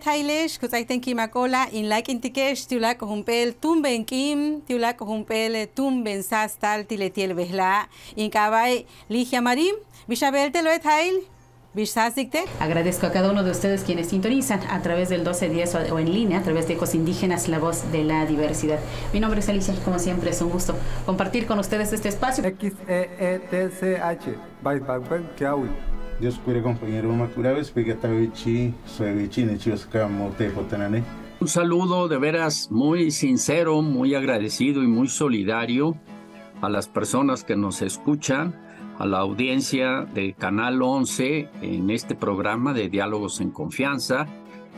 Thailesh 0.00 0.58
kusaiten 0.58 1.00
ki 1.00 1.14
makola 1.14 1.66
in 1.72 1.88
like 1.88 2.12
intikesh 2.12 2.66
tiula 2.66 2.94
ko 2.98 3.06
humpel 3.06 3.52
tumben 3.60 4.04
kim 4.04 4.62
tiula 4.68 4.96
ko 4.96 5.04
humpel 5.04 5.66
tumben 5.74 6.22
sastal 6.22 6.84
tiletiel 6.84 7.34
behla 7.36 7.86
in 8.16 8.30
kabay 8.30 8.86
ligia 9.08 9.42
marim 9.42 9.76
bishabel 10.08 10.52
te 10.52 10.62
lo 10.62 10.70
ethail 10.70 11.20
Bishazikte. 11.72 12.46
Agradezco 12.58 13.06
a 13.06 13.12
cada 13.12 13.30
uno 13.30 13.44
de 13.44 13.52
ustedes 13.52 13.84
quienes 13.84 14.08
sintonizan 14.08 14.60
a 14.68 14.82
través 14.82 15.08
del 15.08 15.20
1210 15.20 15.92
o 15.92 15.98
en 16.00 16.12
línea, 16.12 16.40
a 16.40 16.42
través 16.42 16.66
de 16.66 16.74
Ecos 16.74 16.96
Indígenas, 16.96 17.46
la 17.46 17.60
voz 17.60 17.92
de 17.92 18.02
la 18.02 18.26
diversidad. 18.26 18.80
Mi 19.12 19.20
nombre 19.20 19.38
es 19.38 19.48
Alicia, 19.48 19.74
como 19.84 20.00
siempre 20.00 20.30
es 20.30 20.42
un 20.42 20.50
gusto 20.50 20.74
compartir 21.06 21.46
con 21.46 21.60
ustedes 21.60 21.92
este 21.92 22.08
espacio. 22.08 22.42
X-E-E-T-C-H. 26.20 26.44
Bye, 26.46 26.60
bye, 26.60 27.16
bye, 27.16 27.34
¿qué 27.34 27.48
hago? 27.48 27.70
Dios 29.00 30.00
cuide 30.04 30.04
compañero 30.04 30.08
Mote, 30.08 30.50
Potanane. 30.50 31.02
Un 31.40 31.48
saludo 31.48 32.08
de 32.08 32.18
veras 32.18 32.70
muy 32.70 33.10
sincero, 33.10 33.80
muy 33.80 34.14
agradecido 34.14 34.82
y 34.82 34.86
muy 34.86 35.08
solidario 35.08 35.96
a 36.60 36.68
las 36.68 36.88
personas 36.88 37.44
que 37.44 37.56
nos 37.56 37.80
escuchan, 37.80 38.54
a 38.98 39.06
la 39.06 39.20
audiencia 39.20 40.02
de 40.14 40.34
Canal 40.34 40.82
11 40.82 41.48
en 41.62 41.88
este 41.88 42.14
programa 42.14 42.74
de 42.74 42.90
Diálogos 42.90 43.40
en 43.40 43.50
Confianza. 43.50 44.26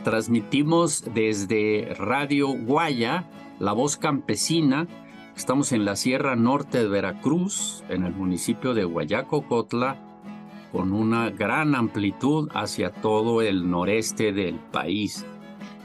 Transmitimos 0.05 1.03
desde 1.13 1.93
Radio 1.99 2.47
Guaya, 2.47 3.29
La 3.59 3.73
Voz 3.73 3.97
Campesina. 3.97 4.87
Estamos 5.35 5.73
en 5.73 5.83
la 5.83 5.97
Sierra 5.97 6.37
Norte 6.37 6.77
de 6.77 6.87
Veracruz, 6.87 7.83
en 7.89 8.05
el 8.05 8.13
municipio 8.13 8.73
de 8.73 8.85
Guayacocotla, 8.85 10.12
con 10.73 10.91
una 10.91 11.29
gran 11.29 11.75
amplitud 11.75 12.49
hacia 12.53 12.89
todo 12.89 13.43
el 13.43 13.69
noreste 13.69 14.33
del 14.33 14.55
país. 14.55 15.23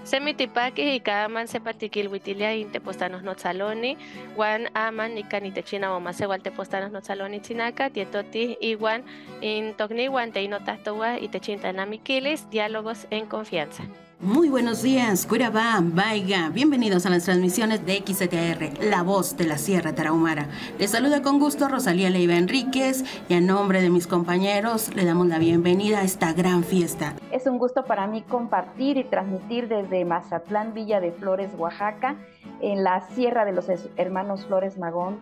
Semitipaki 0.05 0.95
y 0.95 1.01
kaaman 1.01 1.49
sepatikil 1.49 2.09
witilia 2.09 2.55
in 2.55 2.73
tepostanos 2.73 3.23
notzaloni, 3.23 3.99
wan 4.39 4.71
aman 4.73 5.19
ikan 5.19 5.45
itechina 5.45 5.95
o 5.95 6.01
mase 6.01 6.27
wal 6.27 6.41
tepostanos 6.41 6.91
notzaloni 6.91 7.41
tzinaka, 7.41 7.91
tietoti 7.91 8.57
iguan 8.63 9.05
in 9.43 9.75
tokni 9.77 10.09
wan 10.09 10.33
teinotahtowa 10.33 11.19
itechintanamikilis, 11.21 12.49
diálogos 12.49 13.07
en 13.11 13.27
confianza. 13.27 13.85
Muy 14.21 14.49
buenos 14.49 14.83
días, 14.83 15.27
Curabá, 15.27 15.79
Vaiga. 15.81 16.49
Bienvenidos 16.49 17.07
a 17.07 17.11
las 17.11 17.23
transmisiones 17.23 17.87
de 17.87 18.03
XTR, 18.05 18.85
La 18.85 19.05
Voz 19.05 19.37
de 19.37 19.47
la 19.47 19.59
Sierra 19.59 19.95
Tarahumara. 19.95 20.49
Les 20.77 20.91
saluda 20.91 21.23
con 21.23 21.39
gusto 21.39 21.69
Rosalía 21.69 22.11
Leiva 22.11 22.35
Enríquez 22.35 23.05
y 23.29 23.35
a 23.35 23.41
nombre 23.41 23.81
de 23.81 23.91
mis 23.91 24.09
compañeros 24.09 24.93
le 24.97 25.05
damos 25.05 25.29
la 25.29 25.39
bienvenida 25.39 26.01
a 26.01 26.03
esta 26.03 26.33
gran 26.33 26.65
fiesta. 26.65 27.15
Es 27.31 27.47
un 27.47 27.59
gusto 27.59 27.85
para 27.85 28.09
mí 28.09 28.23
compartir 28.23 28.97
y 28.97 29.05
transmitir 29.05 29.69
desde 29.69 30.05
Mazatlán, 30.05 30.75
Villa 30.75 30.99
de 30.99 31.13
Flores, 31.13 31.53
Oaxaca, 31.57 32.17
en 32.61 32.83
la 32.83 33.09
Sierra 33.15 33.45
de 33.45 33.53
los 33.53 33.67
Hermanos 33.97 34.47
Flores 34.47 34.79
Magón, 34.79 35.21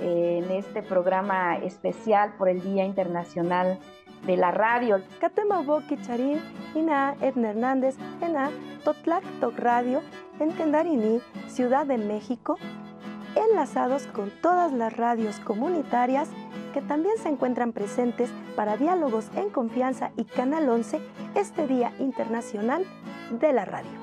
en 0.00 0.50
este 0.52 0.82
programa 0.82 1.56
especial 1.58 2.32
por 2.38 2.48
el 2.48 2.62
Día 2.62 2.86
Internacional 2.86 3.78
de 4.26 4.36
la 4.36 4.50
radio. 4.50 5.02
Catemabo 5.20 5.80
Kicharín, 5.88 6.40
Ina 6.74 7.14
Edna 7.20 7.50
Hernández, 7.50 7.96
Ena 8.20 8.50
Totlac 8.84 9.24
Toc 9.40 9.58
Radio, 9.58 10.02
en 10.40 10.52
Tendarini, 10.52 11.20
Ciudad 11.48 11.86
de 11.86 11.98
México, 11.98 12.56
enlazados 13.34 14.06
con 14.06 14.30
todas 14.42 14.72
las 14.72 14.96
radios 14.96 15.40
comunitarias 15.40 16.28
que 16.72 16.82
también 16.82 17.16
se 17.18 17.28
encuentran 17.28 17.72
presentes 17.72 18.30
para 18.56 18.76
diálogos 18.76 19.30
en 19.34 19.50
confianza 19.50 20.10
y 20.16 20.24
Canal 20.24 20.68
11 20.68 21.00
este 21.34 21.66
Día 21.66 21.92
Internacional 21.98 22.84
de 23.40 23.52
la 23.52 23.64
Radio. 23.64 23.97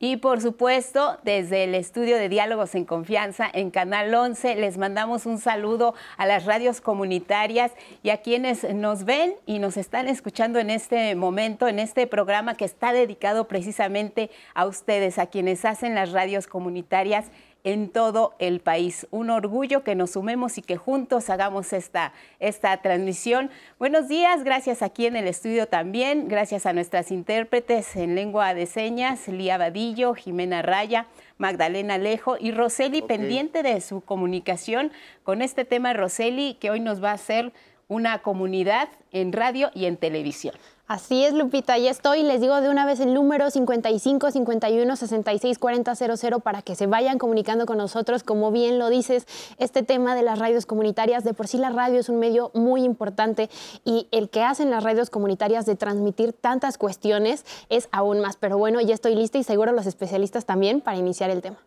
Y 0.00 0.18
por 0.18 0.40
supuesto, 0.40 1.18
desde 1.24 1.64
el 1.64 1.74
estudio 1.74 2.16
de 2.18 2.28
Diálogos 2.28 2.76
en 2.76 2.84
Confianza 2.84 3.50
en 3.52 3.72
Canal 3.72 4.14
11, 4.14 4.54
les 4.54 4.78
mandamos 4.78 5.26
un 5.26 5.38
saludo 5.38 5.92
a 6.16 6.24
las 6.24 6.44
radios 6.44 6.80
comunitarias 6.80 7.72
y 8.04 8.10
a 8.10 8.18
quienes 8.18 8.62
nos 8.74 9.04
ven 9.04 9.34
y 9.44 9.58
nos 9.58 9.76
están 9.76 10.06
escuchando 10.06 10.60
en 10.60 10.70
este 10.70 11.16
momento, 11.16 11.66
en 11.66 11.80
este 11.80 12.06
programa 12.06 12.54
que 12.54 12.64
está 12.64 12.92
dedicado 12.92 13.48
precisamente 13.48 14.30
a 14.54 14.66
ustedes, 14.66 15.18
a 15.18 15.26
quienes 15.26 15.64
hacen 15.64 15.96
las 15.96 16.12
radios 16.12 16.46
comunitarias 16.46 17.26
en 17.68 17.90
todo 17.90 18.34
el 18.38 18.60
país. 18.60 19.06
Un 19.10 19.28
orgullo 19.28 19.84
que 19.84 19.94
nos 19.94 20.12
sumemos 20.12 20.56
y 20.56 20.62
que 20.62 20.78
juntos 20.78 21.28
hagamos 21.28 21.74
esta, 21.74 22.14
esta 22.40 22.74
transmisión. 22.78 23.50
Buenos 23.78 24.08
días, 24.08 24.42
gracias 24.42 24.80
aquí 24.80 25.04
en 25.04 25.16
el 25.16 25.28
estudio 25.28 25.68
también, 25.68 26.28
gracias 26.28 26.64
a 26.64 26.72
nuestras 26.72 27.10
intérpretes 27.10 27.94
en 27.94 28.14
lengua 28.14 28.54
de 28.54 28.64
señas, 28.64 29.28
Lía 29.28 29.58
Vadillo, 29.58 30.14
Jimena 30.14 30.62
Raya, 30.62 31.08
Magdalena 31.36 31.96
Alejo 31.96 32.38
y 32.40 32.52
Roseli, 32.52 33.02
pendiente 33.02 33.62
de 33.62 33.82
su 33.82 34.00
comunicación 34.00 34.90
con 35.22 35.42
este 35.42 35.66
tema, 35.66 35.92
Roseli, 35.92 36.54
que 36.54 36.70
hoy 36.70 36.80
nos 36.80 37.04
va 37.04 37.10
a 37.10 37.14
hacer 37.16 37.52
una 37.86 38.20
comunidad 38.20 38.88
en 39.12 39.30
radio 39.34 39.70
y 39.74 39.84
en 39.84 39.98
televisión. 39.98 40.54
Así 40.88 41.22
es, 41.22 41.34
Lupita, 41.34 41.76
ya 41.76 41.90
estoy. 41.90 42.22
Les 42.22 42.40
digo 42.40 42.62
de 42.62 42.70
una 42.70 42.86
vez 42.86 42.98
el 43.00 43.12
número 43.12 43.50
55 43.50 44.30
51 44.30 44.96
66 44.96 45.58
40 45.58 45.94
00 45.94 46.40
para 46.40 46.62
que 46.62 46.74
se 46.74 46.86
vayan 46.86 47.18
comunicando 47.18 47.66
con 47.66 47.76
nosotros. 47.76 48.22
Como 48.22 48.50
bien 48.50 48.78
lo 48.78 48.88
dices, 48.88 49.26
este 49.58 49.82
tema 49.82 50.14
de 50.14 50.22
las 50.22 50.38
radios 50.38 50.64
comunitarias, 50.64 51.24
de 51.24 51.34
por 51.34 51.46
sí 51.46 51.58
la 51.58 51.68
radio 51.68 52.00
es 52.00 52.08
un 52.08 52.18
medio 52.18 52.50
muy 52.54 52.84
importante 52.84 53.50
y 53.84 54.08
el 54.12 54.30
que 54.30 54.42
hacen 54.42 54.70
las 54.70 54.82
radios 54.82 55.10
comunitarias 55.10 55.66
de 55.66 55.76
transmitir 55.76 56.32
tantas 56.32 56.78
cuestiones 56.78 57.44
es 57.68 57.90
aún 57.92 58.20
más. 58.20 58.38
Pero 58.38 58.56
bueno, 58.56 58.80
ya 58.80 58.94
estoy 58.94 59.14
lista 59.14 59.36
y 59.36 59.44
seguro 59.44 59.72
los 59.72 59.84
especialistas 59.84 60.46
también 60.46 60.80
para 60.80 60.96
iniciar 60.96 61.28
el 61.28 61.42
tema. 61.42 61.58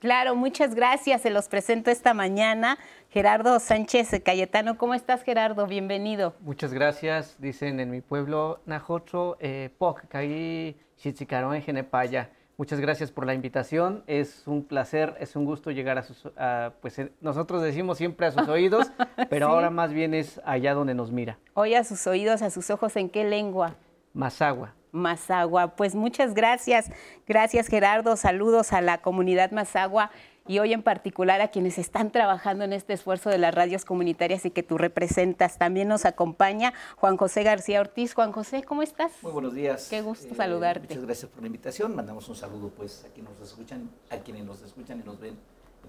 Claro, 0.00 0.34
muchas 0.34 0.74
gracias. 0.74 1.20
Se 1.20 1.30
los 1.30 1.48
presento 1.48 1.90
esta 1.90 2.14
mañana. 2.14 2.78
Gerardo 3.10 3.60
Sánchez 3.60 4.22
Cayetano, 4.24 4.78
¿cómo 4.78 4.94
estás 4.94 5.22
Gerardo? 5.22 5.66
Bienvenido. 5.66 6.34
Muchas 6.40 6.72
gracias. 6.72 7.36
Dicen 7.38 7.80
en 7.80 7.90
mi 7.90 8.00
pueblo, 8.00 8.60
Najotro, 8.64 9.36
eh, 9.40 9.68
Poc, 9.76 10.06
Caí, 10.08 10.74
Chichicarón, 10.96 11.60
Genepaya. 11.60 12.30
Muchas 12.56 12.80
gracias 12.80 13.10
por 13.12 13.26
la 13.26 13.34
invitación. 13.34 14.02
Es 14.06 14.46
un 14.46 14.64
placer, 14.64 15.16
es 15.20 15.36
un 15.36 15.44
gusto 15.44 15.70
llegar 15.70 15.98
a 15.98 16.02
sus, 16.02 16.26
a, 16.38 16.72
pues 16.80 16.98
eh, 16.98 17.12
nosotros 17.20 17.62
decimos 17.62 17.98
siempre 17.98 18.26
a 18.26 18.32
sus 18.32 18.48
oídos, 18.48 18.90
pero 19.28 19.46
Sí. 19.48 19.52
ahora 19.52 19.68
más 19.68 19.92
bien 19.92 20.14
es 20.14 20.40
allá 20.46 20.72
donde 20.72 20.94
nos 20.94 21.12
mira. 21.12 21.38
Hoy 21.52 21.74
a 21.74 21.84
sus 21.84 22.06
oídos, 22.06 22.40
a 22.40 22.48
sus 22.48 22.70
ojos, 22.70 22.96
¿en 22.96 23.10
qué 23.10 23.24
lengua? 23.24 23.76
Mazagua. 24.14 24.74
Mazagua. 24.92 25.76
Pues 25.76 25.94
muchas 25.94 26.34
gracias. 26.34 26.90
Gracias 27.26 27.68
Gerardo. 27.68 28.16
Saludos 28.16 28.72
a 28.72 28.80
la 28.80 28.98
comunidad 29.02 29.50
Mazagua 29.50 30.10
y 30.46 30.58
hoy 30.58 30.72
en 30.72 30.82
particular 30.82 31.40
a 31.40 31.48
quienes 31.48 31.78
están 31.78 32.10
trabajando 32.10 32.64
en 32.64 32.72
este 32.72 32.92
esfuerzo 32.92 33.30
de 33.30 33.38
las 33.38 33.54
radios 33.54 33.84
comunitarias 33.84 34.44
y 34.46 34.50
que 34.50 34.62
tú 34.62 34.78
representas. 34.78 35.58
También 35.58 35.86
nos 35.88 36.04
acompaña 36.04 36.72
Juan 36.96 37.16
José 37.16 37.42
García 37.44 37.80
Ortiz. 37.80 38.14
Juan 38.14 38.32
José, 38.32 38.62
¿cómo 38.64 38.82
estás? 38.82 39.12
Muy 39.22 39.32
buenos 39.32 39.54
días. 39.54 39.88
Qué 39.88 40.00
gusto 40.02 40.28
Eh, 40.32 40.36
saludarte. 40.36 40.88
Muchas 40.88 41.04
gracias 41.04 41.30
por 41.30 41.40
la 41.42 41.46
invitación. 41.46 41.94
Mandamos 41.94 42.28
un 42.28 42.34
saludo 42.34 42.70
pues 42.70 43.04
a 43.04 43.12
quienes 43.12 43.38
nos 43.38 43.48
escuchan, 43.48 43.90
a 44.10 44.16
quienes 44.16 44.44
nos 44.44 44.62
escuchan 44.62 45.00
y 45.00 45.04
nos 45.04 45.20
ven 45.20 45.38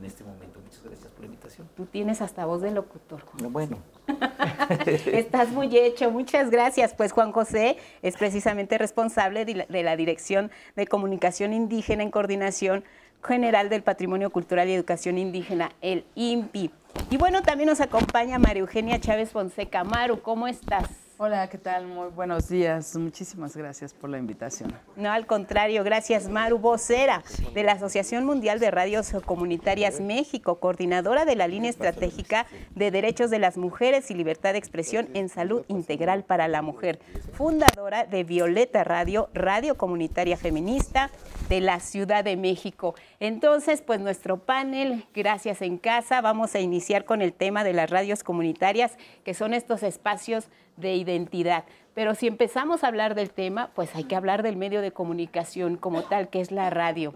en 0.02 0.06
este 0.08 0.24
momento. 0.24 0.60
Muchas 0.60 0.84
gracias 0.84 1.12
por 1.12 1.20
la 1.20 1.26
invitación. 1.28 1.70
Tú 1.76 1.86
tienes 1.86 2.22
hasta 2.22 2.46
voz 2.46 2.62
de 2.62 2.72
locutor. 2.72 3.22
Juan. 3.22 3.54
Bueno, 3.54 3.78
Estás 4.88 5.50
muy 5.50 5.76
hecho, 5.78 6.10
muchas 6.10 6.50
gracias. 6.50 6.96
Pues 6.96 7.12
Juan 7.12 7.32
José 7.32 7.78
es 8.02 8.18
precisamente 8.18 8.78
responsable 8.78 9.46
de 9.46 9.56
la, 9.56 9.66
de 9.66 9.84
la 9.84 9.96
Dirección 9.96 10.52
de 10.76 10.88
Comunicación 10.88 11.54
Indígena 11.54 12.02
en 12.02 12.10
Coordinación 12.10 12.84
General 13.24 13.70
del 13.70 13.84
Patrimonio 13.84 14.32
Cultural 14.32 14.68
y 14.68 14.74
Educación 14.74 15.20
Indígena, 15.20 15.72
el 15.82 16.06
INPI. 16.16 16.72
Y 17.12 17.18
bueno, 17.18 17.44
también 17.44 17.70
nos 17.70 17.80
acompaña 17.80 18.40
María 18.40 18.62
Eugenia 18.62 19.00
Chávez 19.00 19.30
Fonseca. 19.30 19.84
Maru, 19.84 20.22
¿cómo 20.22 20.48
estás? 20.48 21.01
Hola, 21.24 21.48
¿qué 21.50 21.60
tal? 21.60 21.86
Muy 21.86 22.10
buenos 22.10 22.50
días. 22.50 22.96
Muchísimas 22.96 23.56
gracias 23.56 23.94
por 23.94 24.10
la 24.10 24.18
invitación. 24.18 24.74
No, 24.96 25.12
al 25.12 25.28
contrario, 25.28 25.84
gracias 25.84 26.28
Maru, 26.28 26.58
vocera 26.58 27.22
de 27.54 27.62
la 27.62 27.74
Asociación 27.74 28.26
Mundial 28.26 28.60
de 28.60 28.72
Radios 28.72 29.12
Comunitarias 29.24 30.02
México, 30.02 30.60
coordinadora 30.60 31.24
de 31.26 31.36
la 31.36 31.48
línea 31.48 31.70
estratégica 31.70 32.48
de 32.74 32.90
derechos 32.90 33.30
de 33.30 33.38
las 33.38 33.56
mujeres 33.56 34.10
y 34.10 34.16
libertad 34.16 34.54
de 34.54 34.58
expresión 34.58 35.10
en 35.14 35.30
salud 35.30 35.64
integral 35.68 36.24
para 36.24 36.48
la 36.48 36.64
mujer, 36.64 36.98
fundadora 37.34 38.08
de 38.08 38.24
Violeta 38.24 38.84
Radio, 38.84 39.30
Radio 39.36 39.78
Comunitaria 39.78 40.38
Feminista 40.38 41.12
de 41.50 41.62
la 41.62 41.82
Ciudad 41.82 42.24
de 42.24 42.36
México. 42.36 42.96
Entonces, 43.22 43.84
pues 43.84 44.00
nuestro 44.00 44.40
panel, 44.40 45.06
gracias 45.14 45.62
en 45.62 45.78
casa, 45.78 46.22
vamos 46.22 46.56
a 46.56 46.60
iniciar 46.60 47.06
con 47.06 47.22
el 47.22 47.34
tema 47.34 47.64
de 47.64 47.72
las 47.72 47.88
radios 47.88 48.24
comunitarias, 48.24 48.98
que 49.24 49.36
son 49.36 49.54
estos 49.54 49.84
espacios 49.84 50.50
de 50.76 50.96
identidad. 50.96 51.66
Pero 51.94 52.16
si 52.16 52.26
empezamos 52.26 52.84
a 52.84 52.88
hablar 52.88 53.14
del 53.14 53.30
tema, 53.30 53.70
pues 53.76 53.96
hay 53.96 54.06
que 54.06 54.16
hablar 54.16 54.42
del 54.42 54.58
medio 54.58 54.82
de 54.82 54.92
comunicación 54.92 55.78
como 55.78 56.02
tal, 56.02 56.30
que 56.30 56.42
es 56.42 56.50
la 56.50 56.72
radio. 56.72 57.14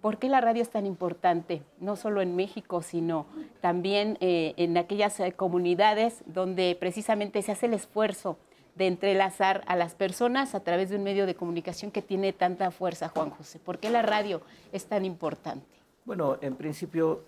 ¿Por 0.00 0.16
qué 0.16 0.30
la 0.30 0.40
radio 0.40 0.62
es 0.62 0.70
tan 0.70 0.86
importante? 0.86 1.62
No 1.80 1.96
solo 1.96 2.22
en 2.22 2.34
México, 2.34 2.80
sino 2.80 3.26
también 3.60 4.16
eh, 4.22 4.54
en 4.56 4.78
aquellas 4.78 5.20
eh, 5.20 5.32
comunidades 5.32 6.24
donde 6.24 6.78
precisamente 6.80 7.42
se 7.42 7.52
hace 7.52 7.66
el 7.66 7.74
esfuerzo 7.74 8.38
de 8.76 8.86
entrelazar 8.86 9.64
a 9.66 9.74
las 9.74 9.94
personas 9.94 10.54
a 10.54 10.60
través 10.60 10.90
de 10.90 10.96
un 10.96 11.02
medio 11.02 11.26
de 11.26 11.34
comunicación 11.34 11.90
que 11.90 12.02
tiene 12.02 12.32
tanta 12.32 12.70
fuerza, 12.70 13.08
Juan 13.08 13.30
José. 13.30 13.58
¿Por 13.58 13.78
qué 13.78 13.90
la 13.90 14.02
radio 14.02 14.42
es 14.70 14.86
tan 14.86 15.04
importante? 15.04 15.66
Bueno, 16.04 16.38
en 16.42 16.54
principio 16.56 17.24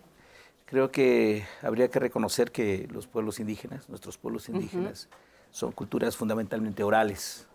creo 0.67 0.91
que 0.91 1.45
habría 1.63 1.89
que 1.89 1.99
reconocer 1.99 2.53
que 2.53 2.87
los 2.93 3.07
pueblos 3.07 3.41
indígenas, 3.41 3.89
nuestros 3.89 4.19
pueblos 4.19 4.49
indígenas, 4.51 5.09
son 5.51 5.73
culturas 5.73 6.17
fundamentalmente 6.17 6.83
orales 6.83 7.47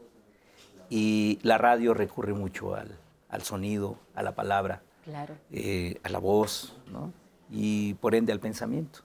y 0.89 1.37
la 1.43 1.59
radio 1.59 1.93
recurre 1.93 2.33
mucho 2.33 2.75
al, 2.75 2.97
sonido, 3.43 3.99
a 4.15 4.23
la 4.23 4.33
palabra, 4.33 4.81
eh, 5.51 5.99
a 6.03 6.09
la 6.09 6.17
voz 6.17 6.75
y 7.51 7.93
por 7.95 8.15
ende 8.15 8.33
al 8.33 8.39
pensamiento. 8.39 9.01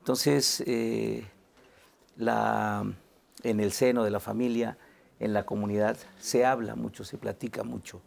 Entonces, 0.00 0.62
eh, 0.66 1.24
la 2.16 2.84
en 3.42 3.60
el 3.60 3.72
seno 3.72 4.04
de 4.04 4.10
la 4.10 4.20
familia, 4.20 4.78
en 5.20 5.32
la 5.32 5.44
comunidad, 5.44 5.96
se 6.18 6.44
habla 6.44 6.74
mucho, 6.74 7.04
se 7.04 7.18
platica 7.18 7.64
mucho, 7.64 8.00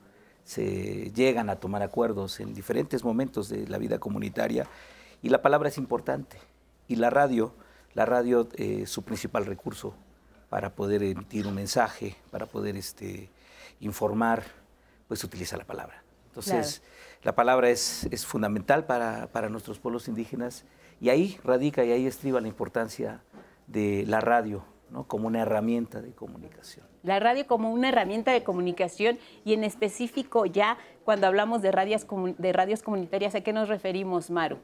se 0.44 1.12
llegan 1.12 1.50
a 1.50 1.57
tomar 1.57 1.81
acuerdos 1.81 2.39
en 2.39 2.54
diferentes 2.54 3.04
momentos 3.04 3.50
de 3.50 3.68
la 3.68 3.78
vida 3.78 4.00
comunitaria 4.00 4.68
y 5.22 5.30
la 5.30 5.42
palabra 5.42 5.69
es 5.69 5.78
importante. 5.78 6.38
Y 6.88 6.95
la 6.95 7.10
radio, 7.10 7.54
la 7.94 8.06
radio 8.06 8.48
es 8.56 8.89
su 8.89 9.04
principal 9.04 9.45
recurso 9.45 9.94
para 10.50 10.74
poder 10.74 11.04
emitir 11.04 11.48
un 11.48 11.56
mensaje, 11.56 12.16
para 12.31 12.45
poder 12.45 12.75
este, 12.75 13.30
informar, 13.80 14.44
pues 15.07 15.24
utiliza 15.24 15.57
la 15.57 15.66
palabra. 15.66 16.04
Entonces, 16.27 16.81
la 17.24 17.36
palabra 17.36 17.69
es, 17.69 18.07
es 18.12 18.25
fundamental 18.25 18.86
para, 18.86 19.27
para, 19.27 19.50
nuestros 19.50 19.80
pueblos 19.80 20.07
indígenas 20.07 20.63
y 21.00 21.10
ahí 21.10 21.39
radica 21.44 21.84
y 21.84 21.92
ahí 21.92 22.07
estriba 22.07 22.42
la 22.42 22.48
importancia 22.48 23.22
de 23.68 24.06
la 24.07 24.22
radio 24.22 24.63
como 25.08 25.28
una 25.28 25.42
herramienta 25.42 26.02
de 26.02 26.12
comunicación. 26.12 26.86
La 27.04 27.20
radio 27.20 27.48
como 27.48 27.72
una 27.72 27.90
herramienta 27.90 28.32
de 28.32 28.44
comunicación 28.44 29.18
y 29.44 29.54
en 29.54 29.64
específico 29.64 30.46
ya 30.46 30.78
cuando 31.04 31.28
hablamos 31.28 31.62
de 31.62 31.72
radios, 31.72 32.06
de 32.38 32.54
radios 32.54 32.84
comunitarias, 32.84 33.36
¿a 33.36 33.42
qué 33.42 33.54
nos 33.54 33.70
referimos, 33.70 34.30
Maru? 34.30 34.58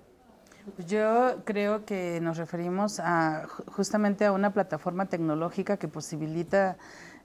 Pues 0.75 0.87
yo 0.87 1.43
creo 1.45 1.85
que 1.85 2.19
nos 2.21 2.37
referimos 2.37 2.99
a 2.99 3.47
justamente 3.67 4.25
a 4.25 4.33
una 4.33 4.51
plataforma 4.51 5.05
tecnológica 5.05 5.77
que 5.77 5.87
posibilita 5.87 6.77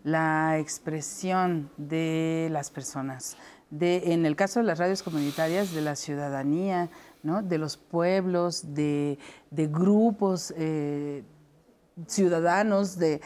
la 0.05 0.59
expresión 0.59 1.71
de 1.77 2.49
las 2.51 2.71
personas. 2.71 3.37
De, 3.71 4.13
en 4.13 4.27
el 4.27 4.37
caso 4.37 4.61
de 4.61 4.67
las 4.67 4.79
radios 4.79 5.03
comunitarias, 5.03 5.73
de 5.73 5.81
la 5.81 5.97
ciudadanía, 5.97 6.91
¿no? 7.23 7.43
de 7.43 7.59
los 7.59 7.77
pueblos, 7.77 8.75
de, 8.75 9.19
grupos 9.51 10.53
eh, 10.57 11.25
ciudadanos 12.07 12.99
de 12.99 13.21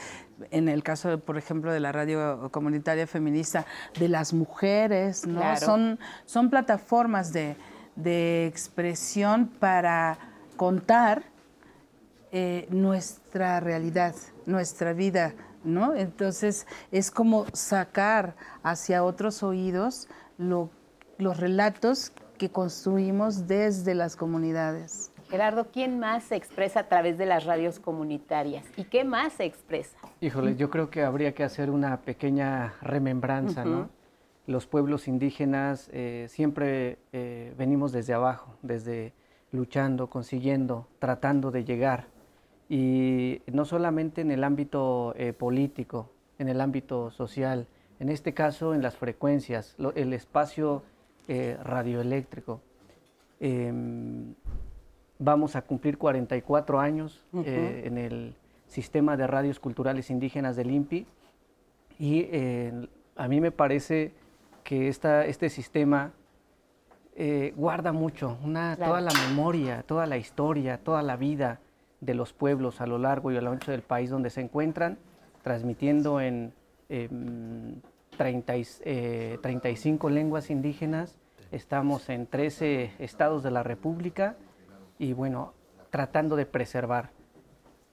en 0.50 0.68
el 0.68 0.82
caso, 0.82 1.18
por 1.20 1.38
ejemplo, 1.38 1.72
de 1.72 1.80
la 1.80 1.92
radio 1.92 2.50
comunitaria 2.50 3.06
feminista, 3.06 3.66
de 3.98 4.08
las 4.08 4.32
mujeres, 4.32 5.26
¿no? 5.26 5.56
Son, 5.56 5.98
son 6.24 6.50
plataformas 6.50 7.32
de, 7.32 7.56
expresión 8.46 9.46
para 9.46 10.18
contar 10.56 11.22
eh, 12.32 12.66
nuestra 12.70 13.60
realidad, 13.60 14.14
nuestra 14.44 14.92
vida, 14.92 15.32
¿no? 15.64 15.94
Entonces 15.94 16.66
es 16.92 17.10
como 17.10 17.46
sacar 17.54 18.36
hacia 18.62 19.04
otros 19.04 19.42
oídos 19.42 20.08
los 20.36 21.36
relatos 21.38 22.12
que 22.36 22.50
construimos 22.50 23.46
desde 23.46 23.94
las 23.94 24.16
comunidades. 24.16 25.10
Gerardo, 25.36 25.66
¿quién 25.70 25.98
más 25.98 26.24
se 26.24 26.34
expresa 26.34 26.80
a 26.80 26.88
través 26.88 27.18
de 27.18 27.26
las 27.26 27.44
radios 27.44 27.78
comunitarias? 27.78 28.64
¿Y 28.74 28.84
qué 28.84 29.04
más 29.04 29.34
se 29.34 29.44
expresa? 29.44 29.98
Híjole, 30.22 30.56
yo 30.56 30.70
creo 30.70 30.88
que 30.88 31.02
habría 31.02 31.34
que 31.34 31.44
hacer 31.44 31.68
una 31.68 32.00
pequeña 32.00 32.72
remembranza, 32.80 33.62
¿no? 33.62 33.90
Los 34.46 34.66
pueblos 34.66 35.08
indígenas 35.08 35.90
eh, 35.92 36.24
siempre 36.30 37.00
eh, 37.12 37.52
venimos 37.58 37.92
desde 37.92 38.14
abajo, 38.14 38.56
desde 38.62 39.12
luchando, 39.52 40.08
consiguiendo, 40.08 40.88
tratando 41.00 41.50
de 41.50 41.66
llegar. 41.66 42.06
Y 42.70 43.42
no 43.46 43.66
solamente 43.66 44.22
en 44.22 44.30
el 44.30 44.42
ámbito 44.42 45.12
eh, 45.18 45.34
político, 45.34 46.08
en 46.38 46.48
el 46.48 46.62
ámbito 46.62 47.10
social, 47.10 47.66
en 48.00 48.08
este 48.08 48.32
caso 48.32 48.72
en 48.72 48.80
las 48.80 48.96
frecuencias, 48.96 49.76
el 49.96 50.14
espacio 50.14 50.82
radioeléctrico. 51.28 52.62
Em, 55.18 55.24
vamos 55.24 55.56
a 55.56 55.62
cumplir 55.62 55.98
44 55.98 56.80
años 56.80 57.24
eh, 57.44 57.82
en 57.84 57.98
el 57.98 58.34
sistema 58.66 59.16
de 59.16 59.26
radios 59.26 59.60
culturales 59.60 60.10
indígenas 60.10 60.56
del 60.56 60.70
INPI 60.70 61.06
y 61.98 62.28
eh, 62.30 62.88
a 63.16 63.28
mí 63.28 63.40
me 63.40 63.50
parece 63.50 64.12
que 64.64 64.88
esta, 64.88 65.24
este 65.24 65.48
sistema 65.48 66.12
eh, 67.14 67.54
guarda 67.56 67.92
mucho, 67.92 68.36
una, 68.44 68.76
toda 68.76 69.00
la 69.00 69.12
memoria, 69.28 69.82
toda 69.84 70.06
la 70.06 70.18
historia, 70.18 70.78
toda 70.78 71.02
la 71.02 71.16
vida 71.16 71.60
de 72.00 72.14
los 72.14 72.32
pueblos 72.32 72.80
a 72.80 72.86
lo 72.86 72.98
largo 72.98 73.32
y 73.32 73.36
a 73.36 73.40
lo 73.40 73.52
ancho 73.52 73.70
del 73.70 73.82
país 73.82 74.10
donde 74.10 74.28
se 74.28 74.42
encuentran, 74.42 74.98
transmitiendo 75.42 76.20
en 76.20 76.52
30, 78.19 78.52
35 79.41 80.10
lenguas 80.10 80.50
indígenas. 80.50 81.17
Estamos 81.52 82.10
en 82.10 82.26
13 82.26 82.91
estados 82.98 83.43
de 83.43 83.50
la 83.50 83.62
República 83.62 84.36
y 84.98 85.12
bueno, 85.12 85.55
tratando 85.91 86.36
de 86.36 86.46
preservar. 86.46 87.10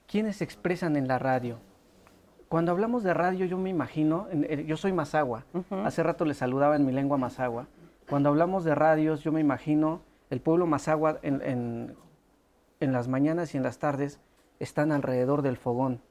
¿Quiénes 0.08 0.38
se 0.38 0.44
expresan 0.44 0.96
en 0.96 1.08
la 1.08 1.20
radio? 1.20 1.58
Cuando 2.50 2.72
hablamos 2.72 3.04
de 3.04 3.14
radio, 3.14 3.46
yo 3.46 3.58
me 3.58 3.70
imagino, 3.70 4.28
yo 4.68 4.78
soy 4.78 4.94
mazagua, 4.94 5.46
hace 5.84 6.04
rato 6.04 6.24
le 6.26 6.34
saludaba 6.34 6.76
en 6.76 6.86
mi 6.86 6.92
lengua 6.92 7.18
mazagua. 7.18 7.68
Cuando 8.10 8.30
hablamos 8.30 8.64
de 8.64 8.76
radios, 8.76 9.24
yo 9.24 9.32
me 9.32 9.40
imagino 9.40 10.02
el 10.30 10.40
pueblo 10.40 10.68
mazagua 10.68 11.18
en, 11.24 11.96
en 12.80 12.94
las 12.94 13.08
mañanas 13.08 13.54
y 13.54 13.58
en 13.58 13.64
las 13.64 13.80
tardes 13.80 14.20
están 14.60 14.92
alrededor 14.92 15.42
del 15.42 15.58
fogón. 15.58 16.02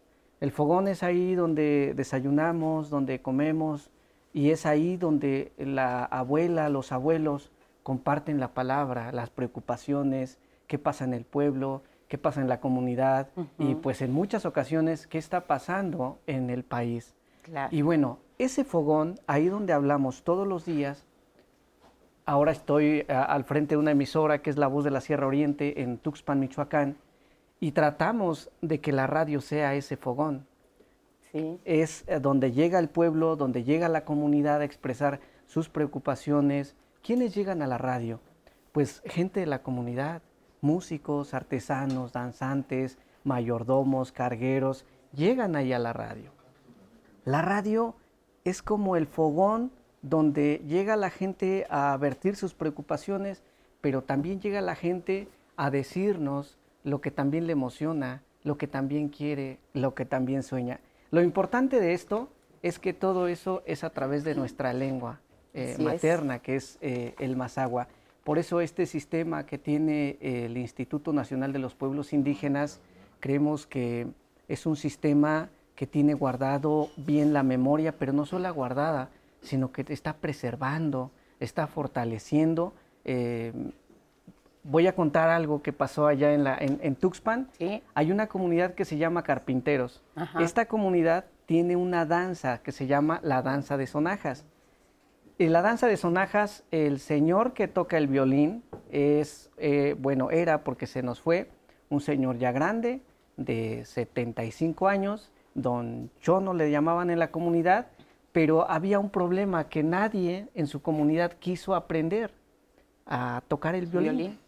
El 0.40 0.50
fogón 0.50 0.88
es 0.88 1.04
ahí 1.04 1.36
donde 1.36 1.92
desayunamos, 1.94 2.90
donde 2.90 3.22
comemos, 3.22 3.90
y 4.32 4.50
es 4.50 4.66
ahí 4.66 4.96
donde 4.96 5.52
la 5.58 6.04
abuela, 6.04 6.68
los 6.68 6.90
abuelos 6.90 7.52
comparten 7.82 8.40
la 8.40 8.54
palabra, 8.54 9.12
las 9.12 9.30
preocupaciones, 9.30 10.38
qué 10.72 10.78
pasa 10.78 11.04
en 11.04 11.12
el 11.12 11.26
pueblo, 11.26 11.82
qué 12.08 12.16
pasa 12.16 12.40
en 12.40 12.48
la 12.48 12.58
comunidad 12.58 13.28
y 13.58 13.74
pues 13.74 14.00
en 14.00 14.10
muchas 14.10 14.46
ocasiones 14.46 15.06
qué 15.06 15.18
está 15.18 15.46
pasando 15.46 16.18
en 16.26 16.48
el 16.48 16.64
país. 16.64 17.14
Y 17.70 17.82
bueno, 17.82 18.20
ese 18.38 18.64
fogón, 18.64 19.20
ahí 19.26 19.48
donde 19.48 19.74
hablamos 19.74 20.22
todos 20.22 20.48
los 20.48 20.64
días, 20.64 21.04
ahora 22.24 22.52
estoy 22.52 23.04
al 23.06 23.44
frente 23.44 23.74
de 23.74 23.80
una 23.80 23.90
emisora 23.90 24.40
que 24.40 24.48
es 24.48 24.56
La 24.56 24.66
Voz 24.66 24.82
de 24.82 24.90
la 24.90 25.02
Sierra 25.02 25.26
Oriente 25.26 25.82
en 25.82 25.98
Tuxpan, 25.98 26.40
Michoacán, 26.40 26.96
y 27.60 27.72
tratamos 27.72 28.50
de 28.62 28.80
que 28.80 28.92
la 28.92 29.06
radio 29.06 29.42
sea 29.42 29.74
ese 29.74 29.98
fogón. 29.98 30.46
Es 31.66 32.04
eh, 32.06 32.18
donde 32.18 32.52
llega 32.52 32.78
el 32.78 32.88
pueblo, 32.88 33.36
donde 33.36 33.62
llega 33.62 33.90
la 33.90 34.06
comunidad 34.06 34.62
a 34.62 34.64
expresar 34.64 35.20
sus 35.46 35.68
preocupaciones. 35.68 36.76
¿Quiénes 37.02 37.34
llegan 37.34 37.60
a 37.60 37.66
la 37.66 37.76
radio? 37.76 38.20
Pues 38.72 39.02
gente 39.04 39.40
de 39.40 39.46
la 39.46 39.62
comunidad, 39.62 40.22
músicos, 40.62 41.34
artesanos, 41.34 42.12
danzantes, 42.12 42.96
mayordomos, 43.24 44.12
cargueros, 44.12 44.86
llegan 45.12 45.54
ahí 45.54 45.72
a 45.74 45.78
la 45.78 45.92
radio. 45.92 46.30
La 47.24 47.42
radio 47.42 47.94
es 48.44 48.62
como 48.62 48.96
el 48.96 49.06
fogón 49.06 49.70
donde 50.00 50.62
llega 50.66 50.96
la 50.96 51.10
gente 51.10 51.66
a 51.68 51.96
vertir 51.96 52.36
sus 52.36 52.54
preocupaciones, 52.54 53.42
pero 53.80 54.02
también 54.02 54.40
llega 54.40 54.60
la 54.60 54.74
gente 54.74 55.28
a 55.56 55.70
decirnos 55.70 56.58
lo 56.82 57.00
que 57.00 57.10
también 57.10 57.46
le 57.46 57.52
emociona, 57.52 58.22
lo 58.42 58.56
que 58.56 58.66
también 58.66 59.08
quiere, 59.08 59.58
lo 59.72 59.94
que 59.94 60.04
también 60.04 60.42
sueña. 60.42 60.80
Lo 61.10 61.22
importante 61.22 61.78
de 61.78 61.92
esto 61.92 62.28
es 62.62 62.78
que 62.78 62.92
todo 62.92 63.28
eso 63.28 63.62
es 63.66 63.84
a 63.84 63.90
través 63.90 64.24
de 64.24 64.34
nuestra 64.34 64.72
lengua 64.72 65.20
eh, 65.54 65.76
materna, 65.78 66.38
que 66.40 66.56
es 66.56 66.78
eh, 66.80 67.14
el 67.18 67.36
mazagua. 67.36 67.88
Por 68.24 68.38
eso 68.38 68.60
este 68.60 68.86
sistema 68.86 69.46
que 69.46 69.58
tiene 69.58 70.16
el 70.20 70.56
Instituto 70.56 71.12
Nacional 71.12 71.52
de 71.52 71.58
los 71.58 71.74
Pueblos 71.74 72.12
Indígenas, 72.12 72.80
creemos 73.20 73.66
que 73.66 74.06
es 74.48 74.66
un 74.66 74.76
sistema 74.76 75.48
que 75.74 75.86
tiene 75.86 76.14
guardado 76.14 76.90
bien 76.96 77.32
la 77.32 77.42
memoria, 77.42 77.92
pero 77.98 78.12
no 78.12 78.24
solo 78.26 78.52
guardada, 78.54 79.08
sino 79.40 79.72
que 79.72 79.84
está 79.88 80.14
preservando, 80.14 81.10
está 81.40 81.66
fortaleciendo. 81.66 82.72
Eh, 83.04 83.52
voy 84.62 84.86
a 84.86 84.94
contar 84.94 85.28
algo 85.30 85.62
que 85.62 85.72
pasó 85.72 86.06
allá 86.06 86.32
en, 86.34 86.44
la, 86.44 86.56
en, 86.60 86.94
Tuxpan. 86.94 87.48
Hay 87.94 88.12
una 88.12 88.28
comunidad 88.28 88.74
que 88.74 88.84
se 88.84 88.96
llama 88.96 89.22
Carpinteros. 89.22 90.02
Esta 90.38 90.66
comunidad 90.66 91.24
tiene 91.46 91.76
una 91.76 92.06
danza 92.06 92.58
que 92.62 92.72
se 92.72 92.86
llama 92.86 93.20
la 93.22 93.42
danza 93.42 93.76
de 93.76 93.86
sonajas. 93.86 94.44
En 95.42 95.52
la 95.52 95.60
danza 95.60 95.88
de 95.88 95.96
sonajas, 95.96 96.62
el 96.70 97.00
señor 97.00 97.52
que 97.52 97.66
toca 97.66 97.98
el 97.98 98.06
violín 98.06 98.62
es, 98.92 99.50
eh, 99.56 99.96
bueno, 99.98 100.30
era 100.30 100.62
porque 100.62 100.86
se 100.86 101.02
nos 101.02 101.20
fue, 101.20 101.50
un 101.88 102.00
señor 102.00 102.38
ya 102.38 102.52
grande, 102.52 103.00
de 103.36 103.84
75 103.84 104.86
años, 104.86 105.32
don 105.54 106.12
Chono 106.20 106.54
le 106.54 106.70
llamaban 106.70 107.10
en 107.10 107.18
la 107.18 107.32
comunidad, 107.32 107.88
pero 108.30 108.70
había 108.70 109.00
un 109.00 109.10
problema 109.10 109.68
que 109.68 109.82
nadie 109.82 110.46
en 110.54 110.68
su 110.68 110.80
comunidad 110.80 111.32
quiso 111.32 111.74
aprender 111.74 112.30
a 113.04 113.42
tocar 113.48 113.74
el 113.74 113.86
violín. 113.86 114.38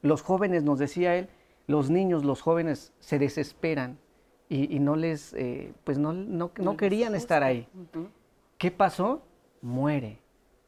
Los 0.00 0.22
jóvenes, 0.22 0.62
nos 0.62 0.78
decía 0.78 1.14
él, 1.14 1.28
los 1.66 1.90
niños, 1.90 2.24
los 2.24 2.40
jóvenes 2.40 2.94
se 3.00 3.18
desesperan 3.18 3.98
y, 4.48 4.78
no 4.78 4.96
les, 4.96 5.34
eh, 5.34 5.74
pues 5.84 5.98
no, 5.98 6.14
no, 6.14 6.76
querían 6.78 7.14
estar 7.14 7.42
ahí. 7.42 7.68
¿Qué 8.56 8.70
pasó? 8.70 9.20
Muere. 9.60 10.21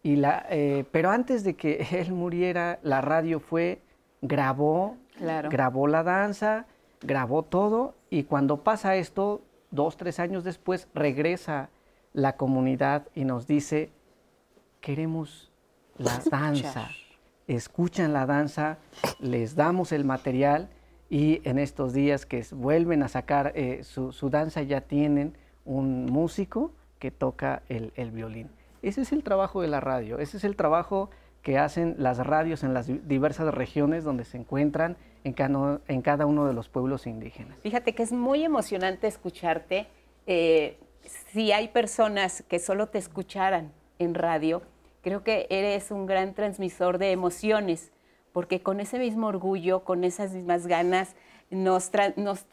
Y 0.05 0.17
la, 0.17 0.47
eh, 0.51 0.85
pero 0.93 1.11
antes 1.11 1.43
de 1.43 1.55
que 1.55 1.85
él 1.91 2.13
muriera, 2.13 2.79
la 2.83 3.01
radio 3.01 3.41
fue, 3.41 3.81
grabó, 4.23 4.97
grabó 5.19 5.89
la 5.89 6.05
danza, 6.05 6.67
grabó 7.01 7.43
todo 7.43 7.97
y 8.11 8.23
cuando 8.23 8.63
pasa 8.63 8.95
esto, 8.95 9.43
dos, 9.73 9.97
tres 9.97 10.21
años 10.21 10.45
después, 10.45 10.87
regresa 10.95 11.71
la 12.13 12.37
comunidad 12.37 13.09
y 13.15 13.25
nos 13.25 13.47
dice, 13.47 13.91
queremos 14.81 15.51
la 15.99 16.21
danza. 16.31 16.91
Escuchan 17.47 18.13
la 18.13 18.25
danza, 18.25 18.79
les 19.21 19.55
damos 19.55 19.93
el 19.93 20.05
material 20.05 20.71
y 21.11 21.41
en 21.49 21.59
estos 21.59 21.93
días 21.93 22.25
que 22.25 22.45
vuelven 22.53 23.03
a 23.03 23.09
sacar 23.09 23.53
eh, 23.55 23.83
su, 23.85 24.31
danza 24.31 24.63
ya 24.63 24.81
tienen 24.81 25.37
un 25.65 26.07
músico 26.07 26.73
que 26.99 27.11
toca 27.11 27.63
el, 27.69 28.11
violín. 28.13 28.51
Ese 28.85 29.01
es 29.01 29.13
el 29.13 29.23
trabajo 29.23 29.63
de 29.63 29.69
la 29.69 29.81
radio, 29.81 30.19
ese 30.19 30.37
es 30.37 30.45
el 30.45 30.57
trabajo 30.57 31.11
que 31.43 31.59
hacen 31.59 31.95
las 31.99 32.19
radios 32.19 32.65
en 32.65 32.75
las 32.75 32.87
diversas 32.87 33.53
regiones 33.55 34.05
donde 34.05 34.25
se 34.25 34.37
encuentran 34.37 34.97
en 35.25 35.33
cada, 36.03 36.27
uno 36.27 36.47
de 36.47 36.53
los 36.53 36.69
pueblos 36.69 37.07
indígenas. 37.07 37.59
Fíjate 37.63 37.95
que 37.95 38.03
es 38.03 38.13
muy 38.13 38.45
emocionante 38.45 39.07
escucharte. 39.07 39.87
Eh, 40.27 40.79
si 41.33 41.53
hay 41.53 41.69
personas 41.69 42.45
que 42.49 42.59
solo 42.59 42.89
te 42.89 42.99
escucharan 42.99 43.73
en 43.99 44.15
radio, 44.15 44.63
creo 45.03 45.23
que 45.23 45.47
eres 45.49 45.91
un 45.91 46.07
gran 46.07 46.35
transmisor 46.35 46.99
de 46.99 47.13
emociones 47.13 47.91
porque 48.33 48.63
con 48.63 48.81
ese 48.81 48.99
mismo 48.99 49.29
orgullo, 49.29 49.85
con 49.85 50.03
esas 50.03 50.33
mismas 50.33 50.67
ganas, 50.67 51.15
nos, 51.51 51.91
nos, 52.17 52.45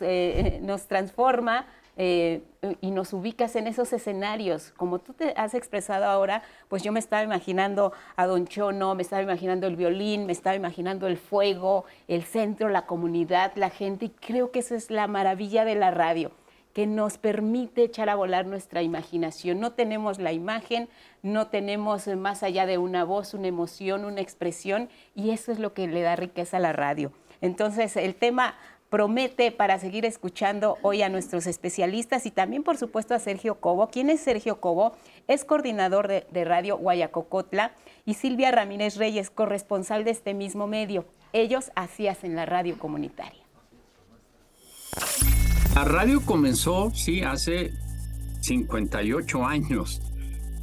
eh, 0.00 0.60
nos 0.62 0.86
transforma 0.86 1.66
eh, 1.96 2.42
y 2.80 2.90
nos 2.90 3.12
ubicas 3.12 3.56
en 3.56 3.66
esos 3.66 3.92
escenarios. 3.92 4.72
Como 4.76 4.98
tú 4.98 5.12
te 5.12 5.32
has 5.36 5.54
expresado 5.54 6.04
ahora, 6.04 6.42
pues 6.68 6.82
yo 6.82 6.92
me 6.92 7.00
estaba 7.00 7.22
imaginando 7.22 7.92
a 8.16 8.26
Don 8.26 8.46
Chono, 8.46 8.94
me 8.94 9.02
estaba 9.02 9.22
imaginando 9.22 9.66
el 9.66 9.76
violín, 9.76 10.26
me 10.26 10.32
estaba 10.32 10.56
imaginando 10.56 11.06
el 11.06 11.16
fuego, 11.16 11.84
el 12.08 12.22
centro, 12.22 12.68
la 12.68 12.86
comunidad, 12.86 13.52
la 13.56 13.70
gente, 13.70 14.06
y 14.06 14.10
creo 14.10 14.50
que 14.50 14.60
eso 14.60 14.74
es 14.74 14.90
la 14.90 15.06
maravilla 15.06 15.64
de 15.64 15.74
la 15.74 15.90
radio 15.90 16.30
que 16.72 16.86
nos 16.86 17.18
permite 17.18 17.82
echar 17.82 18.08
a 18.08 18.14
volar 18.14 18.46
nuestra 18.46 18.82
imaginación. 18.82 19.58
No 19.60 19.72
tenemos 19.72 20.18
la 20.18 20.32
imagen, 20.32 20.88
no 21.22 21.48
tenemos 21.48 22.06
más 22.06 22.42
allá 22.42 22.66
de 22.66 22.78
una 22.78 23.04
voz, 23.04 23.34
una 23.34 23.48
emoción, 23.48 24.04
una 24.04 24.20
expresión, 24.20 24.88
y 25.14 25.30
eso 25.30 25.50
es 25.52 25.58
lo 25.58 25.74
que 25.74 25.88
le 25.88 26.02
da 26.02 26.16
riqueza 26.16 26.58
a 26.58 26.60
la 26.60 26.72
radio. 26.72 27.12
Entonces, 27.40 27.96
el 27.96 28.14
tema 28.14 28.54
promete 28.90 29.52
para 29.52 29.78
seguir 29.78 30.04
escuchando 30.04 30.76
hoy 30.82 31.02
a 31.02 31.08
nuestros 31.08 31.46
especialistas 31.46 32.26
y 32.26 32.32
también, 32.32 32.64
por 32.64 32.76
supuesto, 32.76 33.14
a 33.14 33.20
Sergio 33.20 33.60
Cobo. 33.60 33.88
¿Quién 33.88 34.10
es 34.10 34.20
Sergio 34.20 34.60
Cobo? 34.60 34.92
Es 35.28 35.44
coordinador 35.44 36.08
de, 36.08 36.44
Radio 36.44 36.76
Guayacocotla 36.76 37.72
y 38.04 38.14
Silvia 38.14 38.50
Ramírez 38.50 38.96
Reyes, 38.96 39.30
corresponsal 39.30 40.04
de 40.04 40.10
este 40.10 40.34
mismo 40.34 40.66
medio. 40.66 41.04
Ellos 41.32 41.70
así 41.76 42.08
hacen 42.08 42.34
la 42.34 42.44
radio 42.46 42.76
comunitaria. 42.78 43.40
La 45.76 45.84
radio 45.84 46.20
comenzó, 46.26 46.90
sí, 46.90 47.22
hace 47.22 47.72
58 48.40 49.46
años 49.46 50.02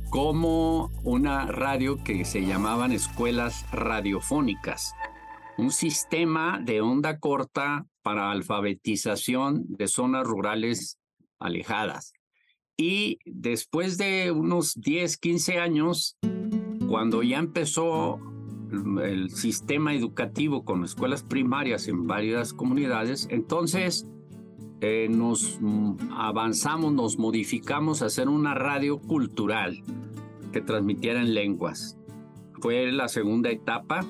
como 0.10 0.92
una 1.04 1.46
radio 1.46 2.04
que 2.04 2.26
se 2.26 2.46
llamaban 2.46 2.92
escuelas 2.92 3.66
radiofónicas, 3.72 4.94
un 5.58 5.72
sistema 5.72 6.60
de 6.62 6.82
onda 6.82 7.20
corta 7.20 7.86
para 8.08 8.32
alfabetización 8.32 9.66
de 9.68 9.90
zonas 9.90 10.26
rurales 10.26 10.98
alejadas. 11.40 12.14
Y 12.78 13.20
después 13.26 13.98
de 13.98 14.32
unos 14.32 14.76
10, 14.80 15.18
15 15.18 15.60
años, 15.60 16.18
cuando 16.88 17.22
ya 17.22 17.38
empezó 17.38 18.18
el 19.04 19.30
sistema 19.32 19.94
educativo 19.94 20.64
con 20.64 20.86
escuelas 20.86 21.22
primarias 21.22 21.90
en 21.90 22.08
varias 22.08 22.54
comunidades, 22.54 23.28
entonces 23.30 24.08
eh, 24.80 25.10
nos 25.12 25.60
mm, 25.60 26.14
avanzamos, 26.14 26.94
nos 26.94 27.18
modificamos 27.18 28.02
a 28.02 28.06
hacer 28.06 28.30
una 28.30 28.54
radio 28.54 29.00
cultural 29.00 29.84
que 30.54 30.62
transmitiera 30.62 31.20
en 31.20 31.34
lenguas. 31.34 31.98
Fue 32.62 32.90
la 32.90 33.10
segunda 33.10 33.50
etapa. 33.50 34.06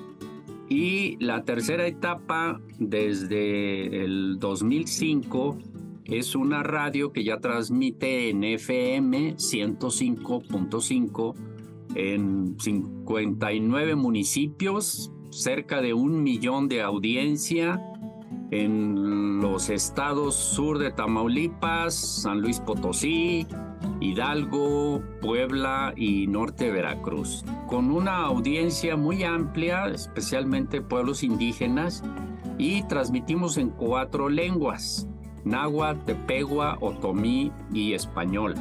Y 0.68 1.16
la 1.24 1.44
tercera 1.44 1.86
etapa, 1.86 2.60
desde 2.78 4.04
el 4.04 4.38
2005, 4.38 5.58
es 6.04 6.34
una 6.34 6.62
radio 6.62 7.12
que 7.12 7.24
ya 7.24 7.38
transmite 7.38 8.28
en 8.30 8.44
FM 8.44 9.36
105.5 9.36 11.34
en 11.94 12.56
59 12.58 13.94
municipios, 13.94 15.10
cerca 15.30 15.80
de 15.80 15.94
un 15.94 16.22
millón 16.22 16.68
de 16.68 16.82
audiencia 16.82 17.82
en 18.50 19.40
los 19.40 19.68
estados 19.68 20.34
sur 20.34 20.78
de 20.78 20.90
Tamaulipas, 20.90 21.94
San 21.94 22.40
Luis 22.40 22.60
Potosí, 22.60 23.46
Hidalgo, 24.00 25.02
Puebla 25.20 25.92
y 25.96 26.26
norte 26.26 26.64
de 26.64 26.72
Veracruz, 26.72 27.44
con 27.66 27.90
una 27.90 28.24
audiencia 28.24 28.96
muy 28.96 29.22
amplia, 29.24 29.86
especialmente 29.86 30.80
pueblos 30.80 31.22
indígenas, 31.22 32.02
y 32.56 32.82
transmitimos 32.84 33.56
en 33.58 33.70
cuatro 33.70 34.28
lenguas, 34.28 35.08
náhuatl, 35.44 36.04
tepegua, 36.06 36.78
otomí 36.80 37.52
y 37.72 37.92
español. 37.92 38.54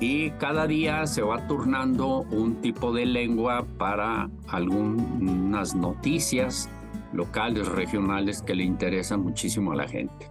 Y 0.00 0.30
cada 0.32 0.66
día 0.66 1.06
se 1.06 1.20
va 1.20 1.46
turnando 1.46 2.20
un 2.30 2.62
tipo 2.62 2.92
de 2.92 3.04
lengua 3.04 3.66
para 3.76 4.30
algunas 4.48 5.74
noticias 5.74 6.70
locales, 7.12 7.68
regionales 7.68 8.42
que 8.42 8.54
le 8.54 8.64
interesan 8.64 9.22
muchísimo 9.22 9.72
a 9.72 9.76
la 9.76 9.88
gente. 9.88 10.30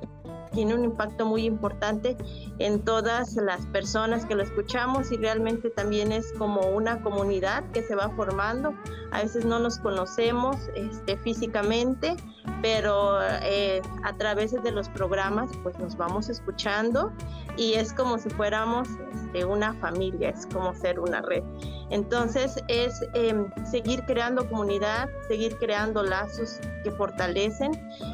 Tiene 0.51 0.73
un 0.73 0.83
impacto 0.83 1.27
muy 1.27 1.45
importante 1.45 2.17
en 2.57 2.83
todas 2.83 3.35
las 3.35 3.65
personas 3.67 4.25
que 4.25 4.33
lo 4.33 4.41
escuchamos 4.41 5.11
y 5.11 5.17
realmente 5.17 5.69
también 5.69 6.11
es 6.11 6.33
como 6.33 6.61
una 6.61 7.01
comunidad 7.01 7.63
que 7.71 7.83
se 7.83 7.93
va 7.93 8.09
formando. 8.09 8.73
A 9.11 9.21
veces 9.21 9.45
no 9.45 9.59
nos 9.59 9.77
conocemos 9.77 10.57
este, 10.75 11.17
físicamente, 11.17 12.15
pero 12.63 13.19
eh, 13.43 13.81
a 14.03 14.13
través 14.13 14.51
de 14.51 14.71
los 14.71 14.89
programas 14.89 15.51
pues 15.61 15.77
nos 15.77 15.95
vamos 15.95 16.29
escuchando 16.29 17.11
y 17.55 17.73
es 17.73 17.93
como 17.93 18.17
si 18.17 18.29
fuéramos 18.29 18.87
este, 19.13 19.45
una 19.45 19.75
familia, 19.75 20.29
es 20.29 20.47
como 20.47 20.73
ser 20.73 20.99
una 20.99 21.21
red. 21.21 21.43
Entonces 21.89 22.63
es 22.67 23.01
em, 23.13 23.47
seguir 23.65 24.03
creando 24.05 24.47
comunidad, 24.47 25.09
seguir 25.27 25.57
creando 25.57 26.03
lazos 26.03 26.59
que 26.83 26.91
fortalecen 26.91 27.71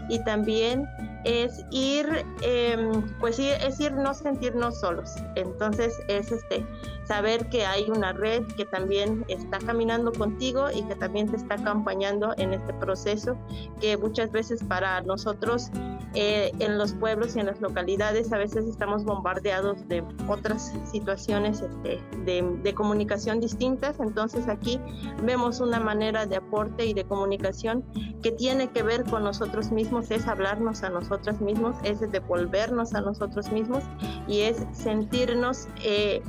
y 0.09 0.23
también 0.23 0.87
es 1.25 1.65
ir, 1.71 2.07
em, 2.41 3.01
pues 3.19 3.39
es 3.39 3.79
ir 3.79 3.93
no 3.93 4.13
sentirnos 4.13 4.79
solos. 4.79 5.15
Entonces 5.35 5.93
es 6.07 6.31
este 6.31 6.65
saber 7.05 7.49
que 7.49 7.65
hay 7.65 7.89
una 7.89 8.13
red 8.13 8.43
que 8.55 8.65
también 8.65 9.25
está 9.27 9.59
caminando 9.59 10.11
contigo 10.11 10.67
y 10.73 10.83
que 10.83 10.95
también 10.95 11.29
te 11.29 11.37
está 11.37 11.55
acompañando 11.55 12.33
en 12.37 12.53
este 12.53 12.73
proceso 12.73 13.37
que 13.81 13.97
muchas 13.97 14.31
veces 14.31 14.63
para 14.63 15.01
nosotros 15.01 15.69
eh, 16.15 16.51
en 16.59 16.77
los 16.77 16.93
pueblos 16.93 17.35
y 17.35 17.39
en 17.39 17.47
las 17.47 17.59
localidades 17.59 18.31
a 18.31 18.37
veces 18.37 18.65
estamos 18.65 19.03
bombardeados 19.03 19.87
de 19.87 20.03
otras 20.29 20.73
situaciones 20.89 21.61
este, 21.61 22.01
de, 22.23 22.73
comunicación 22.73 23.39
distintas. 23.39 23.99
Entonces 23.99 24.47
aquí 24.47 24.79
vemos 25.23 25.59
una 25.59 25.79
manera 25.79 26.25
de 26.25 26.37
aporte 26.37 26.85
y 26.85 26.93
de 26.93 27.03
comunicación 27.03 27.83
que 28.23 28.31
tiene 28.31 28.69
que 28.69 28.81
ver 28.81 29.03
con 29.03 29.23
nosotros 29.23 29.71
mismos, 29.71 30.09
es 30.09 30.27
hablarnos 30.27 30.83
a 30.83 30.89
nosotros 30.89 31.41
mismos, 31.41 31.75
es 31.83 31.99
devolvernos 31.99 32.93
a 32.93 33.01
nosotros 33.01 33.51
mismos 33.51 33.83
y 34.27 34.41
es 34.41 34.65
sentirnos 34.71 35.67
eh, 35.83 36.21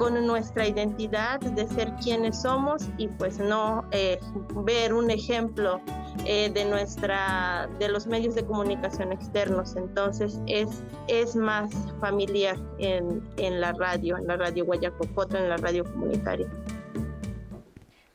con 0.00 0.26
nuestra 0.26 0.66
identidad 0.66 1.40
de 1.40 1.68
ser 1.68 1.92
quienes 2.02 2.40
somos 2.40 2.88
y 2.96 3.06
pues 3.06 3.38
no 3.38 3.84
eh, 3.90 4.18
ver 4.64 4.94
un 4.94 5.10
ejemplo 5.10 5.78
eh, 6.24 6.48
de 6.48 6.64
nuestra 6.64 7.68
de 7.78 7.90
los 7.90 8.06
medios 8.06 8.34
de 8.34 8.42
comunicación 8.46 9.12
externos 9.12 9.76
entonces 9.76 10.40
es 10.46 10.82
es 11.06 11.36
más 11.36 11.70
familiar 12.00 12.56
en, 12.78 13.22
en 13.36 13.60
la 13.60 13.72
radio 13.72 14.16
en 14.16 14.26
la 14.26 14.38
radio 14.38 14.64
Guayacopota 14.64 15.38
en 15.38 15.50
la 15.50 15.58
radio 15.58 15.84
comunitaria 15.84 16.48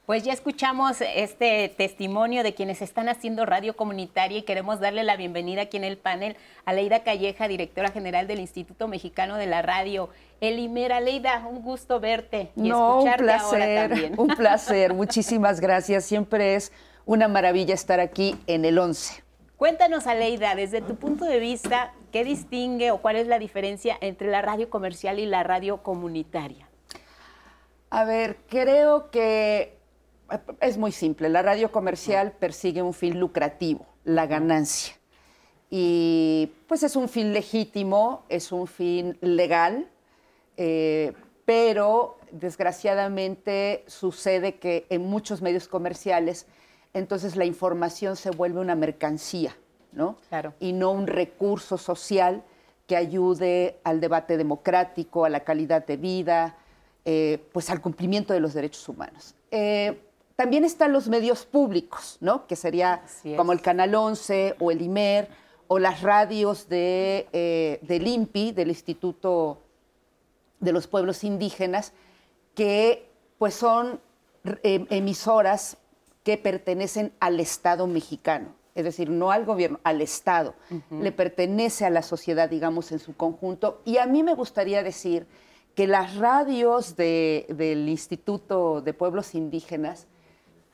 Pues 0.05 0.21
ya 0.21 0.33
escuchamos 0.33 0.97
este 1.01 1.67
testimonio 1.75 2.43
de 2.43 2.53
quienes 2.53 2.83
están 2.83 3.09
haciendo 3.09 3.43
radio 3.43 3.75
comunitaria 3.75 4.37
y 4.37 4.43
queremos 4.43 4.79
darle 4.79 5.03
la 5.03 5.17
bienvenida 5.17 5.63
aquí 5.63 5.77
en 5.77 5.83
el 5.83 5.97
panel 5.97 6.37
a 6.63 6.73
Leida 6.73 7.03
Calleja, 7.03 7.47
directora 7.47 7.89
general 7.89 8.27
del 8.27 8.39
Instituto 8.39 8.87
Mexicano 8.87 9.37
de 9.37 9.47
la 9.47 9.63
Radio. 9.63 10.09
Elimera, 10.45 10.99
Leida, 10.99 11.45
un 11.47 11.61
gusto 11.61 11.99
verte 11.99 12.51
y 12.55 12.69
no, 12.69 12.99
escucharte 12.99 13.23
un 13.23 13.27
placer, 13.27 13.61
ahora 13.61 13.89
también. 13.89 14.13
Un 14.17 14.27
placer, 14.37 14.93
muchísimas 14.93 15.59
gracias. 15.59 16.05
Siempre 16.05 16.55
es 16.55 16.71
una 17.05 17.27
maravilla 17.27 17.73
estar 17.73 17.99
aquí 17.99 18.37
en 18.47 18.65
el 18.65 18.79
11. 18.79 19.23
Cuéntanos, 19.57 20.05
Aleida, 20.05 20.53
desde 20.55 20.81
tu 20.81 20.95
punto 20.95 21.25
de 21.25 21.39
vista, 21.39 21.93
¿qué 22.11 22.23
distingue 22.23 22.91
o 22.91 23.01
cuál 23.01 23.15
es 23.15 23.27
la 23.27 23.39
diferencia 23.39 23.97
entre 24.01 24.29
la 24.29 24.41
radio 24.41 24.69
comercial 24.69 25.19
y 25.19 25.25
la 25.25 25.43
radio 25.43 25.81
comunitaria? 25.81 26.67
A 27.89 28.03
ver, 28.03 28.37
creo 28.49 29.11
que 29.11 29.77
es 30.59 30.77
muy 30.77 30.91
simple. 30.91 31.29
La 31.29 31.41
radio 31.41 31.71
comercial 31.71 32.33
persigue 32.33 32.81
un 32.81 32.93
fin 32.93 33.19
lucrativo, 33.19 33.85
la 34.03 34.25
ganancia. 34.25 34.95
Y 35.69 36.51
pues 36.67 36.83
es 36.83 36.95
un 36.95 37.09
fin 37.09 37.33
legítimo, 37.33 38.25
es 38.29 38.51
un 38.51 38.67
fin 38.67 39.17
legal, 39.21 39.89
eh, 40.57 41.13
pero 41.45 42.17
desgraciadamente 42.31 43.83
sucede 43.87 44.55
que 44.55 44.85
en 44.89 45.05
muchos 45.05 45.41
medios 45.41 45.67
comerciales 45.67 46.47
entonces 46.95 47.35
la 47.35 47.45
información 47.45 48.15
se 48.15 48.31
vuelve 48.31 48.61
una 48.61 48.73
mercancía, 48.73 49.55
¿no? 49.91 50.15
Claro. 50.29 50.53
Y 50.61 50.71
no 50.71 50.91
un 50.91 51.07
recurso 51.07 51.77
social 51.77 52.41
que 52.87 52.95
ayude 52.95 53.79
al 53.83 53.99
debate 53.99 54.37
democrático, 54.37 55.25
a 55.25 55.29
la 55.29 55.41
calidad 55.41 55.85
de 55.85 55.97
vida, 55.97 56.57
eh, 57.03 57.43
pues 57.51 57.69
al 57.69 57.81
cumplimiento 57.81 58.33
de 58.33 58.39
los 58.39 58.53
derechos 58.53 58.87
humanos. 58.87 59.35
Eh, 59.51 60.01
también 60.37 60.63
están 60.63 60.93
los 60.93 61.07
medios 61.09 61.45
públicos, 61.45 62.17
¿no? 62.21 62.47
Que 62.47 62.55
sería 62.55 63.03
como 63.35 63.51
el 63.51 63.61
Canal 63.61 63.93
11 63.93 64.55
o 64.59 64.71
el 64.71 64.81
IMER 64.81 65.27
o 65.67 65.79
las 65.79 66.01
radios 66.01 66.69
de, 66.69 67.27
eh, 67.33 67.79
del 67.81 68.07
INPI, 68.07 68.51
del 68.51 68.69
Instituto 68.69 69.59
de 70.59 70.71
los 70.71 70.87
Pueblos 70.87 71.23
Indígenas, 71.23 71.93
que 72.53 73.09
pues 73.37 73.53
son 73.53 73.99
eh, 74.63 74.85
emisoras 74.89 75.77
que 76.23 76.37
pertenecen 76.37 77.13
al 77.19 77.39
Estado 77.39 77.85
mexicano, 77.87 78.55
es 78.73 78.83
decir, 78.83 79.09
no 79.09 79.31
al 79.31 79.45
gobierno, 79.45 79.79
al 79.83 80.01
Estado. 80.01 80.55
Le 80.89 81.11
pertenece 81.11 81.85
a 81.85 81.89
la 81.89 82.01
sociedad, 82.01 82.49
digamos, 82.49 82.91
en 82.91 82.99
su 82.99 83.15
conjunto. 83.15 83.81
Y 83.85 83.97
a 83.97 84.05
mí 84.05 84.23
me 84.23 84.33
gustaría 84.33 84.81
decir 84.83 85.27
que 85.75 85.87
las 85.87 86.15
radios 86.15 86.95
de- 86.95 87.45
del 87.49 87.87
Instituto 87.89 88.81
de 88.81 88.93
Pueblos 88.93 89.35
Indígenas 89.35 90.07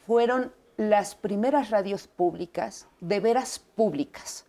fueron 0.06 0.54
las 0.78 1.16
primeras 1.16 1.70
radios 1.70 2.08
públicas, 2.08 2.88
de 3.02 3.20
veras 3.20 3.60
públicas, 3.60 4.46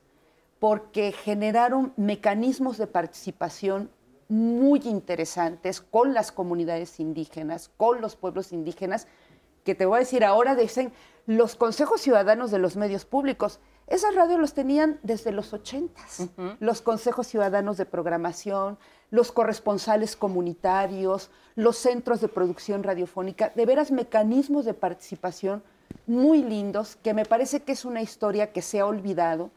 porque 0.61 1.13
generaron 1.13 1.93
mecanismos 1.97 2.79
de 2.79 2.87
participación 2.87 3.91
muy 4.33 4.81
interesantes 4.85 5.83
con 5.83 6.15
las 6.15 6.33
comunidades 6.33 7.01
indígenas, 7.01 7.71
con 7.77 8.01
los 8.01 8.17
pueblos 8.17 8.51
indígenas, 8.51 9.07
que 9.63 9.75
te 9.75 9.85
voy 9.85 9.97
a 9.97 9.99
decir 9.99 10.25
ahora, 10.25 10.55
dicen 10.55 10.91
los 11.27 11.55
consejos 11.55 12.01
ciudadanos 12.01 12.51
de 12.51 12.59
los 12.59 12.75
medios 12.75 13.05
públicos. 13.05 13.61
Esas 13.87 14.15
radios 14.15 14.41
los 14.41 14.55
tenían 14.55 14.99
desde 15.03 15.33
los 15.33 15.53
80, 15.53 16.01
los 16.61 16.81
consejos 16.81 17.27
ciudadanos 17.27 17.77
de 17.77 17.85
programación, 17.85 18.79
los 19.11 19.33
corresponsales 19.33 20.17
comunitarios, 20.17 21.31
los 21.55 21.77
centros 21.77 22.23
de 22.23 22.29
producción 22.29 22.83
radiofónica, 22.83 23.53
de 23.55 23.67
veras 23.67 23.91
mecanismos 23.91 24.65
de 24.65 24.73
participación 24.73 25.63
muy 26.07 26.43
lindos, 26.43 26.97
que 26.97 27.13
me 27.13 27.27
parece 27.27 27.65
que 27.65 27.73
es 27.73 27.85
una 27.85 28.01
historia 28.01 28.51
que 28.51 28.63
se 28.63 28.81
ha 28.81 28.87
olvidado 28.87 29.51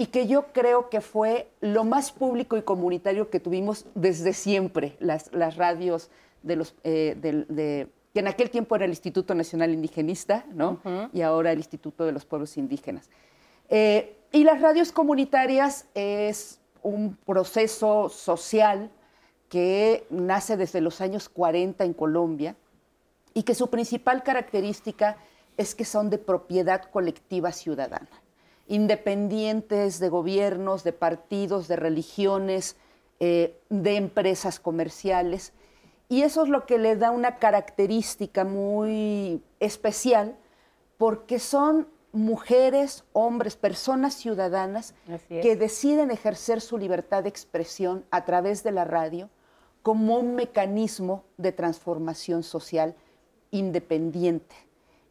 y 0.00 0.06
que 0.06 0.26
yo 0.26 0.46
creo 0.52 0.88
que 0.88 1.00
fue 1.02 1.50
lo 1.60 1.84
más 1.84 2.10
público 2.10 2.56
y 2.56 2.62
comunitario 2.62 3.28
que 3.28 3.38
tuvimos 3.38 3.84
desde 3.94 4.32
siempre, 4.32 4.96
las, 4.98 5.30
las 5.32 5.56
radios 5.56 6.08
de 6.42 6.56
los, 6.56 6.74
eh, 6.84 7.16
de- 7.20 7.88
que 8.14 8.20
en 8.20 8.26
aquel 8.28 8.48
tiempo 8.48 8.74
era 8.76 8.86
el 8.86 8.90
Instituto 8.92 9.34
Nacional 9.34 9.72
Indigenista, 9.74 10.44
¿no? 10.52 10.80
Y 11.12 11.20
ahora 11.20 11.52
el 11.52 11.58
Instituto 11.58 12.06
de 12.06 12.12
los 12.12 12.24
Pueblos 12.24 12.56
Indígenas. 12.56 13.10
Eh, 13.68 14.16
y 14.32 14.42
las 14.44 14.60
radios 14.62 14.90
comunitarias 14.90 15.84
es 15.94 16.58
un 16.82 17.16
proceso 17.26 18.08
social 18.08 18.90
que 19.50 20.06
nace 20.08 20.56
desde 20.56 20.80
los 20.80 21.00
años 21.02 21.28
40 21.28 21.84
en 21.84 21.92
Colombia 21.92 22.56
y 23.34 23.42
que 23.42 23.54
su 23.54 23.68
principal 23.68 24.22
característica 24.22 25.18
es 25.58 25.74
que 25.74 25.84
son 25.84 26.08
de 26.08 26.16
propiedad 26.18 26.84
colectiva 26.90 27.52
ciudadana, 27.52 28.08
independientes 28.70 29.98
de 29.98 30.08
gobiernos, 30.08 30.84
de 30.84 30.92
partidos, 30.92 31.66
de 31.66 31.74
religiones, 31.74 32.76
eh, 33.18 33.58
de 33.68 33.96
empresas 33.96 34.60
comerciales. 34.60 35.52
Y 36.08 36.22
eso 36.22 36.44
es 36.44 36.48
lo 36.48 36.66
que 36.66 36.78
le 36.78 36.94
da 36.94 37.10
una 37.10 37.36
característica 37.38 38.44
muy 38.44 39.42
especial, 39.58 40.36
porque 40.98 41.40
son 41.40 41.88
mujeres, 42.12 43.02
hombres, 43.12 43.56
personas 43.56 44.14
ciudadanas 44.14 44.94
es. 45.08 45.22
que 45.42 45.56
deciden 45.56 46.12
ejercer 46.12 46.60
su 46.60 46.78
libertad 46.78 47.24
de 47.24 47.28
expresión 47.28 48.04
a 48.12 48.24
través 48.24 48.62
de 48.62 48.70
la 48.70 48.84
radio 48.84 49.30
como 49.82 50.16
un 50.16 50.36
mecanismo 50.36 51.24
de 51.38 51.50
transformación 51.50 52.44
social 52.44 52.94
independiente. 53.50 54.54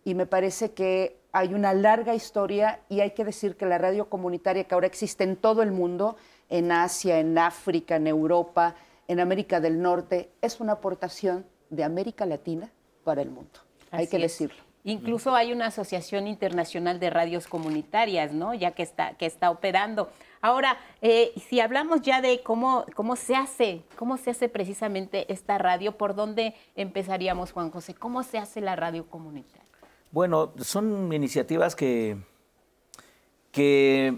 Y 0.04 0.16
me 0.16 0.26
parece 0.26 0.72
que 0.72 1.20
hay 1.32 1.54
una 1.54 1.74
larga 1.74 2.16
historia 2.16 2.80
y 2.90 3.02
hay 3.02 3.12
que 3.12 3.24
decir 3.24 3.56
que 3.56 3.66
la 3.66 3.78
radio 3.78 4.10
comunitaria 4.10 4.64
que 4.64 4.74
ahora 4.74 4.88
existe 4.88 5.24
en 5.24 5.36
todo 5.36 5.62
el 5.62 5.72
mundo, 5.72 6.18
en 6.50 6.72
Asia, 6.72 7.20
en 7.20 7.38
África, 7.38 7.96
en 7.96 8.08
Europa, 8.08 8.76
en 9.08 9.20
América 9.20 9.60
del 9.60 9.82
Norte, 9.82 10.32
es 10.42 10.60
una 10.60 10.74
aportación 10.74 11.46
de 11.70 11.84
América 11.84 12.26
Latina 12.26 12.72
para 13.04 13.22
el 13.22 13.30
mundo. 13.30 13.60
hay 13.92 14.08
que 14.08 14.18
es. 14.18 14.24
decirlo. 14.24 14.70
Incluso 14.86 15.36
hay 15.36 15.52
una 15.52 15.68
asociación 15.68 16.26
internacional 16.26 17.00
de 17.00 17.10
radios 17.10 17.48
comunitarias, 17.48 18.32
¿no? 18.32 18.54
Ya 18.54 18.72
que 18.72 18.82
está, 18.82 19.14
que 19.16 19.26
está 19.26 19.52
operando. 19.52 20.10
Ahora, 20.42 20.78
eh, 21.02 21.34
si 21.50 21.60
hablamos 21.60 22.02
ya 22.02 22.22
de 22.22 22.42
cómo, 22.44 22.86
cómo 22.96 23.18
se 23.18 23.36
hace, 23.36 23.84
cómo 23.98 24.16
se 24.18 24.32
hace 24.32 24.48
precisamente 24.48 25.32
esta 25.32 25.58
radio, 25.58 25.98
¿por 25.98 26.16
dónde 26.16 26.56
empezaríamos, 26.76 27.52
Juan 27.52 27.72
José? 27.72 27.94
¿Cómo 27.94 28.24
se 28.24 28.38
hace 28.38 28.62
la 28.62 28.78
radio 28.78 29.06
comunitaria? 29.10 29.69
Bueno, 30.12 30.54
son 30.58 31.14
iniciativas 31.14 31.76
que, 31.76 32.18
que 33.52 34.18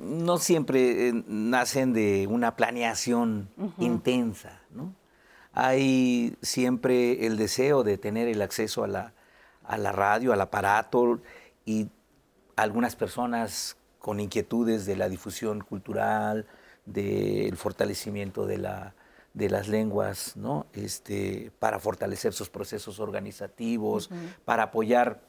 no 0.00 0.38
siempre 0.38 1.08
eh, 1.08 1.24
nacen 1.26 1.92
de 1.92 2.26
una 2.28 2.56
planeación 2.56 3.48
intensa, 3.78 4.62
¿no? 4.70 4.94
Hay 5.52 6.36
siempre 6.42 7.26
el 7.26 7.36
deseo 7.36 7.82
de 7.82 7.98
tener 7.98 8.28
el 8.28 8.40
acceso 8.40 8.84
a 8.84 8.88
la, 8.88 9.12
a 9.64 9.78
la 9.78 9.92
radio, 9.92 10.32
al 10.32 10.40
aparato 10.40 11.20
y 11.64 11.88
algunas 12.56 12.96
personas 12.96 13.76
con 13.98 14.20
inquietudes 14.20 14.86
de 14.86 14.96
la 14.96 15.08
difusión 15.08 15.60
cultural, 15.60 16.46
del 16.86 17.56
fortalecimiento 17.56 18.46
de, 18.46 18.58
la, 18.58 18.94
de 19.34 19.48
las 19.48 19.68
lenguas, 19.68 20.36
¿no? 20.36 20.66
este, 20.72 21.52
para 21.58 21.78
fortalecer 21.78 22.32
sus 22.32 22.48
procesos 22.50 22.98
organizativos, 22.98 24.10
Ujú. 24.10 24.18
para 24.44 24.64
apoyar 24.64 25.20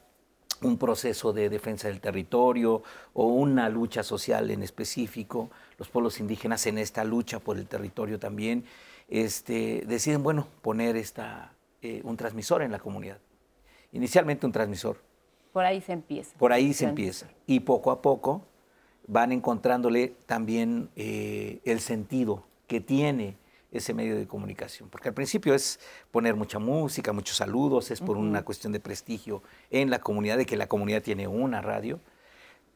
un 0.64 0.78
proceso 0.78 1.34
de 1.34 1.50
defensa 1.50 1.88
del 1.88 2.00
territorio 2.02 2.84
o 3.14 3.26
una 3.28 3.70
lucha 3.70 4.04
social 4.04 4.52
en 4.52 4.64
específico, 4.64 5.50
los 5.78 5.90
pueblos 5.90 6.20
indígenas 6.20 6.66
en 6.68 6.78
esta 6.78 7.04
lucha 7.04 7.40
por 7.40 7.58
el 7.58 7.68
territorio 7.68 8.20
también, 8.20 8.66
este, 9.08 9.84
deciden, 9.88 10.24
bueno, 10.24 10.48
poner 10.62 10.96
esta, 10.98 11.54
eh, 11.82 12.02
un 12.04 12.16
transmisor 12.18 12.62
en 12.62 12.72
la 12.72 12.80
comunidad. 12.80 13.18
Inicialmente 13.92 14.46
un 14.46 14.52
transmisor, 14.52 14.98
Por 15.52 15.66
ahí 15.66 15.82
se 15.82 15.94
empieza. 15.94 16.38
por 16.38 16.54
ahí 16.54 16.74
se 16.74 16.86
empieza. 16.86 17.28
Y 17.46 17.62
poco 17.62 17.92
a 17.92 18.02
poco 18.02 18.46
van 19.08 19.32
encontrándole 19.32 20.16
también 20.28 20.90
eh, 20.96 21.60
el 21.66 21.80
sentido 21.82 22.46
que 22.68 22.80
tiene 22.80 23.36
ese 23.71 23.93
medio 23.93 24.17
de 24.17 24.27
comunicación. 24.27 24.89
Porque 24.89 25.10
al 25.10 25.13
principio 25.13 25.53
es 25.53 25.79
poner 26.12 26.36
mucha 26.36 26.60
música, 26.60 27.13
muchos 27.13 27.38
saludos, 27.38 27.89
es 27.91 28.01
por 28.01 28.17
una 28.17 28.43
cuestión 28.43 28.73
de 28.73 28.79
prestigio 28.79 29.41
en 29.69 29.89
la 29.89 29.99
comunidad, 29.99 30.38
de 30.38 30.45
que 30.45 30.57
la 30.57 30.67
comunidad 30.67 31.01
tiene 31.01 31.27
una 31.27 31.62
radio. 31.62 31.99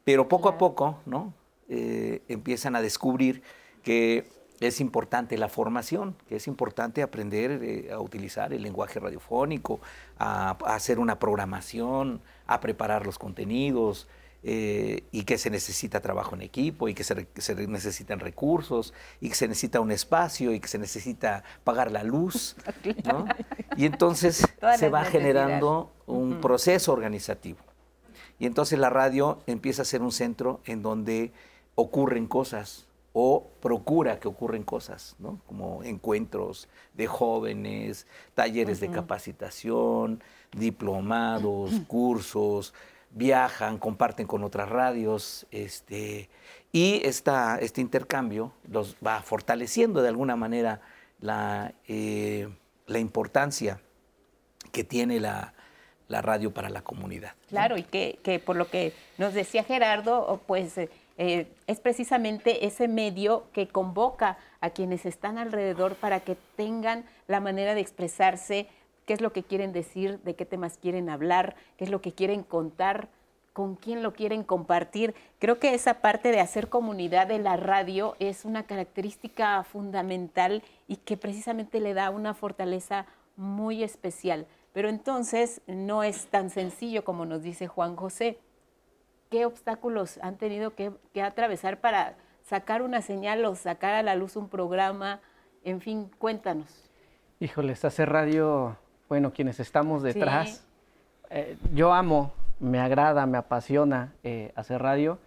Pero 0.04 0.28
poco 0.28 0.50
a 0.50 0.58
poco, 0.58 1.00
¿no? 1.06 1.34
Eh, 1.68 2.22
empiezan 2.28 2.76
a 2.76 2.82
descubrir 2.82 3.42
que 3.84 4.30
es 4.60 4.80
importante 4.80 5.38
la 5.38 5.50
formación, 5.50 6.16
que 6.30 6.38
es 6.38 6.48
importante 6.48 7.02
aprender 7.02 7.60
eh, 7.62 7.92
a 7.92 8.00
utilizar 8.00 8.54
el 8.54 8.62
lenguaje 8.62 9.00
radiofónico, 9.00 9.82
a, 10.18 10.58
a 10.64 10.76
hacer 10.76 11.00
una 11.00 11.20
programación, 11.20 12.22
a 12.48 12.62
preparar 12.62 13.06
los 13.06 13.20
contenidos, 13.20 14.08
eh, 14.48 15.02
y 15.12 15.24
que 15.24 15.40
se 15.40 15.50
necesita 15.50 16.02
trabajo 16.02 16.36
en 16.36 16.44
equipo 16.44 16.88
y 16.88 16.94
que 16.94 17.04
se, 17.04 17.16
necesitan 17.68 18.20
recursos 18.20 18.94
y 19.20 19.30
que 19.30 19.34
se 19.34 19.48
necesita 19.48 19.80
un 19.80 19.92
espacio 19.92 20.54
y 20.54 20.60
que 20.60 20.68
se 20.68 20.78
necesita 20.78 21.44
pagar 21.64 21.92
la 21.92 22.04
luz. 22.04 22.56
Y 23.78 23.86
entonces 23.86 24.48
se 24.78 24.90
va 24.90 25.04
generando 25.04 25.92
un 26.06 26.40
proceso 26.42 26.94
organizativo. 26.94 27.58
Y 28.38 28.46
entonces 28.46 28.78
la 28.78 28.92
radio 28.92 29.40
empieza 29.48 29.82
a 29.82 29.86
ser 29.86 30.04
un 30.04 30.12
centro 30.12 30.62
en 30.66 30.84
donde 30.84 31.34
ocurren 31.74 32.28
cosas 32.28 32.86
o 33.14 33.50
procura 33.62 34.20
que 34.20 34.28
ocurren 34.28 34.64
cosas, 34.64 35.16
¿no? 35.18 35.40
como 35.48 35.82
encuentros 35.84 36.70
de 36.94 37.08
jóvenes, 37.08 38.06
talleres 38.36 38.80
de 38.80 38.92
capacitación, 38.92 40.22
diplomados, 40.52 41.72
cursos, 41.88 42.74
viajan, 43.16 43.80
comparten 43.80 44.28
con 44.28 44.44
otras 44.44 44.70
radios, 44.70 45.48
este, 45.50 46.30
y 46.72 47.02
esta, 47.06 47.58
este 47.58 47.82
intercambio 47.82 48.52
los 48.70 48.98
va 49.06 49.22
fortaleciendo 49.22 50.02
de 50.02 50.10
alguna 50.10 50.36
manera 50.36 50.82
la, 51.22 51.74
eh, 51.88 52.50
la 52.86 53.00
importancia 53.00 53.80
que 54.74 54.84
tiene 54.84 55.22
la, 55.22 55.54
la, 56.10 56.22
radio 56.22 56.54
para 56.54 56.70
la 56.70 56.82
comunidad. 56.82 57.32
Claro, 57.48 57.78
y 57.78 57.84
que, 57.84 58.20
que, 58.22 58.40
por 58.40 58.58
lo 58.58 58.70
que 58.70 58.92
nos 59.18 59.34
decía 59.34 59.64
Gerardo, 59.64 60.42
pues 60.46 60.78
eh, 60.78 61.48
es 61.68 61.80
precisamente 61.80 62.66
ese 62.66 62.90
medio 62.90 63.46
que 63.54 63.70
convoca 63.70 64.38
a 64.60 64.72
quienes 64.72 65.06
están 65.06 65.38
alrededor 65.38 65.96
para 65.96 66.20
que 66.20 66.36
tengan 66.58 67.06
la 67.28 67.40
manera 67.40 67.74
de 67.76 67.80
expresarse, 67.80 68.68
qué 69.06 69.14
es 69.14 69.22
lo 69.22 69.32
que 69.34 69.44
quieren 69.44 69.72
decir, 69.72 70.20
de 70.22 70.36
qué 70.36 70.46
temas 70.46 70.78
quieren 70.78 71.10
hablar, 71.10 71.56
qué 71.78 71.86
es 71.86 71.90
lo 71.90 72.02
que 72.02 72.14
quieren 72.14 72.44
contar, 72.44 73.10
con 73.56 73.76
quién 73.76 74.04
lo 74.04 74.12
quieren 74.12 74.44
compartir. 74.44 75.16
Creo 75.40 75.60
que 75.60 75.74
esa 75.74 76.02
parte 76.02 76.32
de 76.32 76.42
hacer 76.42 76.68
comunidad 76.68 77.28
de 77.28 77.40
la 77.40 77.56
radio 77.56 78.18
es 78.20 78.44
una 78.44 78.64
característica 78.64 79.64
fundamental 79.64 80.62
y 80.90 80.98
que 80.98 81.16
precisamente 81.16 81.80
le 81.80 81.94
da 81.94 82.10
una 82.10 82.34
fortaleza 82.34 83.06
muy 83.38 83.82
especial. 83.82 84.46
Pero 84.74 84.90
entonces 84.90 85.62
no 85.68 86.04
es 86.04 86.28
tan 86.28 86.50
sencillo 86.50 87.06
como 87.06 87.26
nos 87.26 87.44
dice 87.44 87.68
Juan 87.68 87.96
José. 87.96 88.40
¿Qué 89.30 89.46
obstáculos 89.46 90.20
han 90.22 90.38
tenido 90.38 90.76
que, 90.76 90.92
atravesar 91.24 91.80
para 91.80 92.18
sacar 92.44 92.82
una 92.82 93.02
señal 93.02 93.46
o 93.46 93.56
sacar 93.56 93.94
a 93.94 94.04
la 94.04 94.16
luz 94.16 94.36
un 94.36 94.50
programa? 94.50 95.22
En 95.64 95.80
fin, 95.80 96.12
cuéntanos. 96.20 96.90
Híjoles, 97.40 97.86
hacer 97.86 98.10
radio, 98.10 98.78
bueno, 99.10 99.34
quienes 99.34 99.60
estamos 99.60 100.04
detrás, 100.04 100.66
eh, 101.30 101.58
yo 101.74 101.94
amo, 101.94 102.34
me 102.60 102.80
agrada, 102.80 103.26
me 103.26 103.38
apasiona 103.38 104.14
eh, 104.24 104.52
hacer 104.56 104.82
radio. 104.82 105.20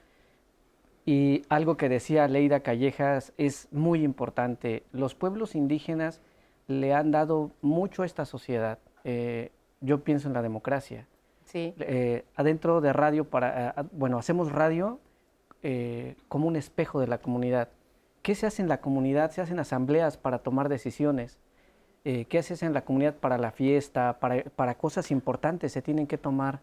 Y 1.07 1.43
algo 1.49 1.77
que 1.77 1.89
decía 1.89 2.29
Leida 2.29 2.61
Callejas 2.61 3.33
es 3.39 3.69
muy 3.73 4.05
importante. 4.05 4.83
Los 4.93 5.15
pueblos 5.15 5.55
indígenas 5.55 6.21
le 6.67 6.93
han 6.93 7.11
dado 7.11 7.51
mucho 7.63 8.03
a 8.03 8.07
esta 8.07 8.25
sociedad. 8.25 8.79
Eh, 9.05 9.51
yo 9.81 10.05
pienso 10.05 10.29
en 10.29 10.35
la 10.35 10.43
democracia. 10.43 11.07
Sí. 11.45 11.75
Eh, 11.79 12.25
adentro 12.37 12.81
de 12.81 12.93
radio, 12.93 13.25
para, 13.25 13.87
bueno, 13.93 14.19
hacemos 14.19 14.53
radio 14.53 15.01
eh, 15.63 16.15
como 16.29 16.47
un 16.47 16.57
espejo 16.57 17.01
de 17.01 17.07
la 17.07 17.19
comunidad. 17.19 17.71
¿Qué 18.23 18.35
se 18.35 18.47
hace 18.47 18.61
en 18.61 18.69
la 18.69 18.81
comunidad? 18.81 19.31
Se 19.31 19.41
hacen 19.41 19.59
asambleas 19.59 20.19
para 20.19 20.41
tomar 20.41 20.69
decisiones. 20.69 21.39
¿Qué 22.05 22.43
se 22.43 22.55
hace 22.55 22.65
en 22.65 22.73
la 22.73 22.85
comunidad 22.85 23.17
para 23.17 23.37
la 23.37 23.51
fiesta? 23.51 24.19
Para, 24.19 24.43
para 24.45 24.77
cosas 24.77 25.11
importantes 25.11 25.73
se 25.73 25.83
tienen 25.83 26.07
que 26.07 26.17
tomar 26.17 26.61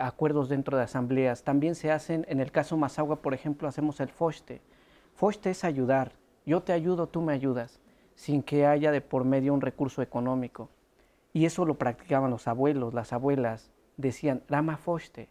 acuerdos 0.00 0.48
dentro 0.48 0.76
de 0.76 0.84
asambleas. 0.84 1.44
También 1.44 1.74
se 1.74 1.92
hacen, 1.92 2.26
en 2.28 2.40
el 2.40 2.50
caso 2.50 2.76
Mazagua, 2.76 3.22
por 3.22 3.34
ejemplo, 3.34 3.68
hacemos 3.68 4.00
el 4.00 4.08
FOSTE. 4.08 4.60
FOSTE 5.14 5.50
es 5.50 5.64
ayudar. 5.64 6.12
Yo 6.46 6.62
te 6.62 6.72
ayudo, 6.72 7.06
tú 7.06 7.20
me 7.20 7.32
ayudas, 7.32 7.80
sin 8.14 8.42
que 8.42 8.66
haya 8.66 8.90
de 8.90 9.00
por 9.00 9.24
medio 9.24 9.54
un 9.54 9.60
recurso 9.60 10.02
económico. 10.02 10.70
Y 11.32 11.44
eso 11.44 11.64
lo 11.64 11.74
practicaban 11.74 12.30
los 12.30 12.48
abuelos, 12.48 12.94
las 12.94 13.12
abuelas, 13.12 13.70
decían, 13.96 14.42
Rama 14.48 14.76
Foste, 14.76 15.28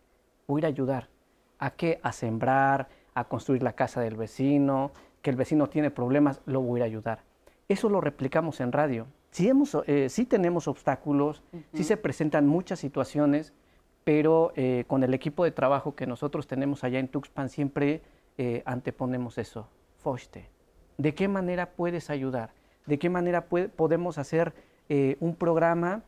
voy 0.48 0.60
a 0.60 0.62
ir 0.62 0.66
a 0.66 0.68
ayudar. 0.70 1.10
¿A 1.58 1.72
qué? 1.72 2.00
A 2.04 2.14
sembrar, 2.14 2.88
a 3.14 3.26
construir 3.26 3.64
la 3.64 3.74
casa 3.74 4.00
del 4.00 4.16
vecino, 4.16 4.92
que 5.22 5.30
el 5.30 5.36
vecino 5.36 5.68
tiene 5.68 5.92
problemas, 5.92 6.40
lo 6.46 6.62
voy 6.62 6.80
a 6.80 6.82
ir 6.82 6.84
a 6.84 6.86
ayudar. 6.86 7.24
Eso 7.68 7.90
lo 7.90 8.00
replicamos 8.00 8.62
en 8.62 8.72
radio. 8.72 9.08
Sí, 9.32 9.48
hemos, 9.48 9.78
eh, 9.88 10.10
tenemos 10.28 10.68
obstáculos, 10.68 11.44
sí 11.74 11.84
se 11.84 11.98
presentan 11.98 12.48
muchas 12.48 12.80
situaciones, 12.80 13.54
pero 14.04 14.52
eh, 14.56 14.86
con 14.88 15.04
el 15.04 15.14
equipo 15.14 15.44
de 15.44 15.52
trabajo 15.52 15.96
que 15.96 16.08
nosotros 16.08 16.48
tenemos 16.48 16.84
allá 16.84 17.00
en 17.00 17.08
Tuxpan 17.08 17.50
siempre 17.50 18.02
eh, 18.38 18.64
anteponemos 18.66 19.38
eso, 19.38 19.68
Foste. 19.98 20.50
¿De 20.98 21.14
qué 21.14 21.28
manera 21.28 21.72
puedes 21.72 22.10
ayudar? 22.10 22.54
¿De 22.86 22.98
qué 22.98 23.10
manera 23.10 23.46
podemos 23.48 24.18
hacer 24.18 24.54
un 25.20 25.36
programa 25.36 26.02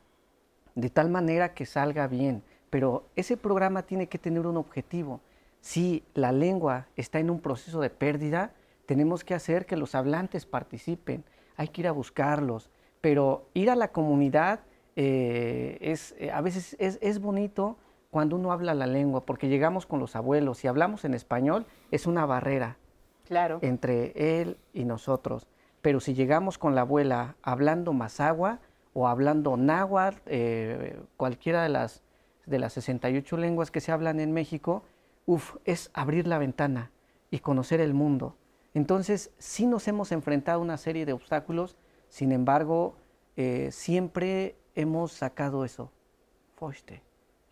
de 0.73 0.89
tal 0.89 1.09
manera 1.09 1.53
que 1.53 1.67
salga 1.67 2.07
bien? 2.07 2.43
pero 2.71 3.09
ese 3.17 3.37
programa 3.37 3.83
tiene 3.83 4.07
que 4.07 4.17
tener 4.17 4.47
un 4.47 4.57
objetivo. 4.57 5.19
Si 5.59 6.03
la 6.15 6.31
lengua 6.31 6.87
está 6.95 7.19
en 7.19 7.29
un 7.29 7.41
proceso 7.41 7.81
de 7.81 7.91
pérdida, 7.91 8.53
tenemos 8.87 9.23
que 9.23 9.35
hacer 9.35 9.65
que 9.67 9.75
los 9.75 9.93
hablantes 9.93 10.45
participen, 10.45 11.23
hay 11.57 11.67
que 11.67 11.81
ir 11.81 11.87
a 11.87 11.91
buscarlos, 11.91 12.71
pero 13.01 13.49
ir 13.53 13.69
a 13.69 13.75
la 13.75 13.89
comunidad 13.89 14.61
eh, 14.95 15.77
es, 15.81 16.15
eh, 16.17 16.31
a 16.31 16.41
veces 16.41 16.75
es, 16.79 17.19
bonito 17.19 17.77
cuando 18.09 18.35
uno 18.35 18.51
habla 18.51 18.73
la 18.73 18.87
lengua, 18.87 19.25
porque 19.25 19.47
llegamos 19.47 19.85
con 19.85 19.99
los 19.99 20.15
abuelos, 20.15 20.59
si 20.59 20.67
hablamos 20.67 21.05
en 21.05 21.13
español 21.13 21.65
es 21.91 22.07
una 22.07 22.25
barrera 22.25 22.77
claro. 23.25 23.59
entre 23.61 24.41
él 24.41 24.57
y 24.73 24.85
nosotros, 24.85 25.47
pero 25.81 25.99
si 25.99 26.13
llegamos 26.13 26.57
con 26.57 26.75
la 26.75 26.81
abuela 26.81 27.35
hablando 27.41 27.93
mazagua 27.93 28.59
o 28.93 29.07
hablando 29.07 29.57
náhuatl, 29.57 30.17
eh, 30.25 30.99
cualquiera 31.17 31.63
de 31.63 31.69
las 31.69 32.03
de 32.45 32.59
las 32.59 32.73
68 32.73 33.37
lenguas 33.37 33.71
que 33.71 33.81
se 33.81 33.91
hablan 33.91 34.19
en 34.19 34.31
México, 34.31 34.83
uf, 35.25 35.55
es 35.65 35.89
abrir 35.93 36.27
la 36.27 36.37
ventana 36.37 36.91
y 37.29 37.39
conocer 37.39 37.81
el 37.81 37.93
mundo. 37.93 38.35
Entonces, 38.73 39.31
sí 39.37 39.65
nos 39.65 39.87
hemos 39.87 40.11
enfrentado 40.11 40.59
a 40.59 40.63
una 40.63 40.77
serie 40.77 41.05
de 41.05 41.13
obstáculos, 41.13 41.75
sin 42.11 42.31
embargo, 42.31 42.95
eh, 43.35 43.69
siempre 43.71 44.55
hemos 44.75 45.13
sacado 45.13 45.65
eso. 45.65 45.91
Foste, 46.55 47.01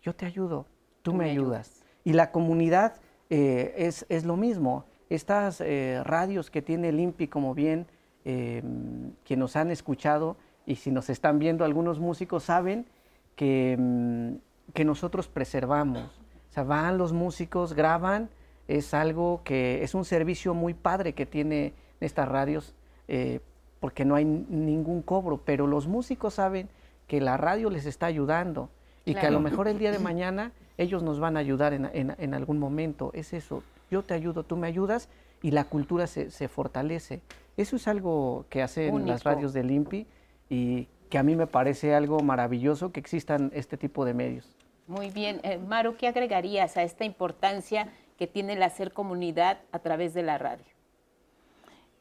yo 0.00 0.14
te 0.14 0.26
ayudo, 0.26 0.66
tú, 1.02 1.12
me, 1.12 1.30
ayudas. 1.30 1.82
Y 2.04 2.12
la 2.12 2.30
comunidad 2.30 3.00
eh, 3.28 3.74
es, 3.76 4.06
es, 4.08 4.24
lo 4.24 4.36
mismo. 4.36 4.84
Estas 5.08 5.60
eh, 5.60 6.00
radios 6.04 6.50
que 6.50 6.62
tiene 6.62 6.90
el 6.90 7.00
INPI, 7.00 7.26
como 7.26 7.54
bien, 7.54 7.88
que 8.22 9.36
nos 9.36 9.56
han 9.56 9.70
escuchado, 9.70 10.36
y 10.66 10.76
si 10.76 10.90
nos 10.90 11.08
están 11.08 11.38
viendo 11.38 11.64
algunos 11.64 11.98
músicos, 11.98 12.44
saben 12.44 12.86
que 13.34 13.76
mm, 13.76 14.34
que 14.72 14.84
nosotros 14.84 15.28
preservamos. 15.28 16.20
O 16.50 16.52
sea, 16.52 16.64
van 16.64 16.98
los 16.98 17.12
músicos, 17.12 17.74
graban, 17.74 18.30
es 18.68 18.94
algo 18.94 19.42
que 19.44 19.82
es 19.82 19.94
un 19.94 20.04
servicio 20.04 20.54
muy 20.54 20.74
padre 20.74 21.12
que 21.12 21.26
tiene 21.26 21.74
estas 22.00 22.28
radios, 22.28 22.74
eh, 23.08 23.40
porque 23.80 24.04
no 24.04 24.14
hay 24.14 24.24
ningún 24.24 25.02
cobro, 25.02 25.38
pero 25.44 25.66
los 25.66 25.86
músicos 25.86 26.34
saben 26.34 26.68
que 27.06 27.20
la 27.20 27.36
radio 27.36 27.70
les 27.70 27.86
está 27.86 28.06
ayudando 28.06 28.68
y 29.04 29.14
que 29.14 29.26
a 29.26 29.30
lo 29.30 29.40
mejor 29.40 29.66
el 29.66 29.78
día 29.78 29.90
de 29.90 29.98
mañana 30.10 30.52
ellos 30.78 31.02
nos 31.02 31.18
van 31.18 31.36
a 31.36 31.40
ayudar 31.40 31.72
en, 31.72 32.34
algún 32.34 32.58
momento. 32.58 33.10
Es 33.14 33.32
eso, 33.32 33.62
yo 33.90 34.02
te 34.02 34.14
ayudo, 34.14 34.44
tú 34.44 34.56
me 34.56 34.66
ayudas 34.66 35.08
y 35.42 35.50
la 35.50 35.64
cultura 35.64 36.06
se, 36.06 36.48
fortalece. 36.48 37.22
Eso 37.56 37.76
es 37.76 37.88
algo 37.88 38.46
que 38.48 38.62
hacen 38.62 39.06
las 39.06 39.24
radios 39.24 39.52
del 39.52 39.70
INPI 39.70 40.06
y 40.48 40.88
que 41.08 41.18
a 41.18 41.22
mí 41.22 41.34
me 41.34 41.46
parece 41.46 41.94
algo 41.94 42.20
maravilloso 42.20 42.92
que 42.92 43.00
existan 43.00 43.50
este 43.54 43.76
tipo 43.76 44.04
de 44.04 44.14
medios. 44.14 44.56
Muy 44.86 45.10
bien. 45.10 45.40
Eh, 45.42 45.58
Maru, 45.58 45.96
¿qué 45.96 46.08
agregarías 46.08 46.76
a 46.76 46.82
esta 46.82 47.04
importancia 47.04 47.88
que 48.16 48.26
tiene 48.26 48.54
el 48.54 48.62
hacer 48.62 48.92
comunidad 48.92 49.58
a 49.72 49.80
través 49.80 50.14
de 50.14 50.22
la 50.22 50.38
radio? 50.38 50.69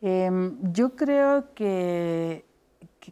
Em, 0.02 0.58
yo 0.72 0.96
creo 0.96 1.54
que, 1.54 2.46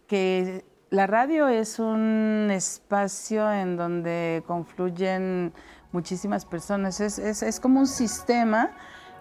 que, 0.08 0.66
la 0.90 1.06
radio 1.06 1.50
es 1.50 1.80
un 1.80 2.48
espacio 2.50 3.52
en 3.52 3.76
donde 3.76 4.42
confluyen 4.48 5.52
muchísimas 5.92 6.46
personas. 6.46 7.02
Es, 7.02 7.20
es, 7.20 7.44
es 7.44 7.60
como 7.60 7.82
un 7.82 7.88
sistema 7.88 8.72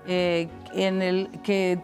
eh, 0.06 0.48
en 0.74 1.02
el 1.02 1.28
que 1.42 1.80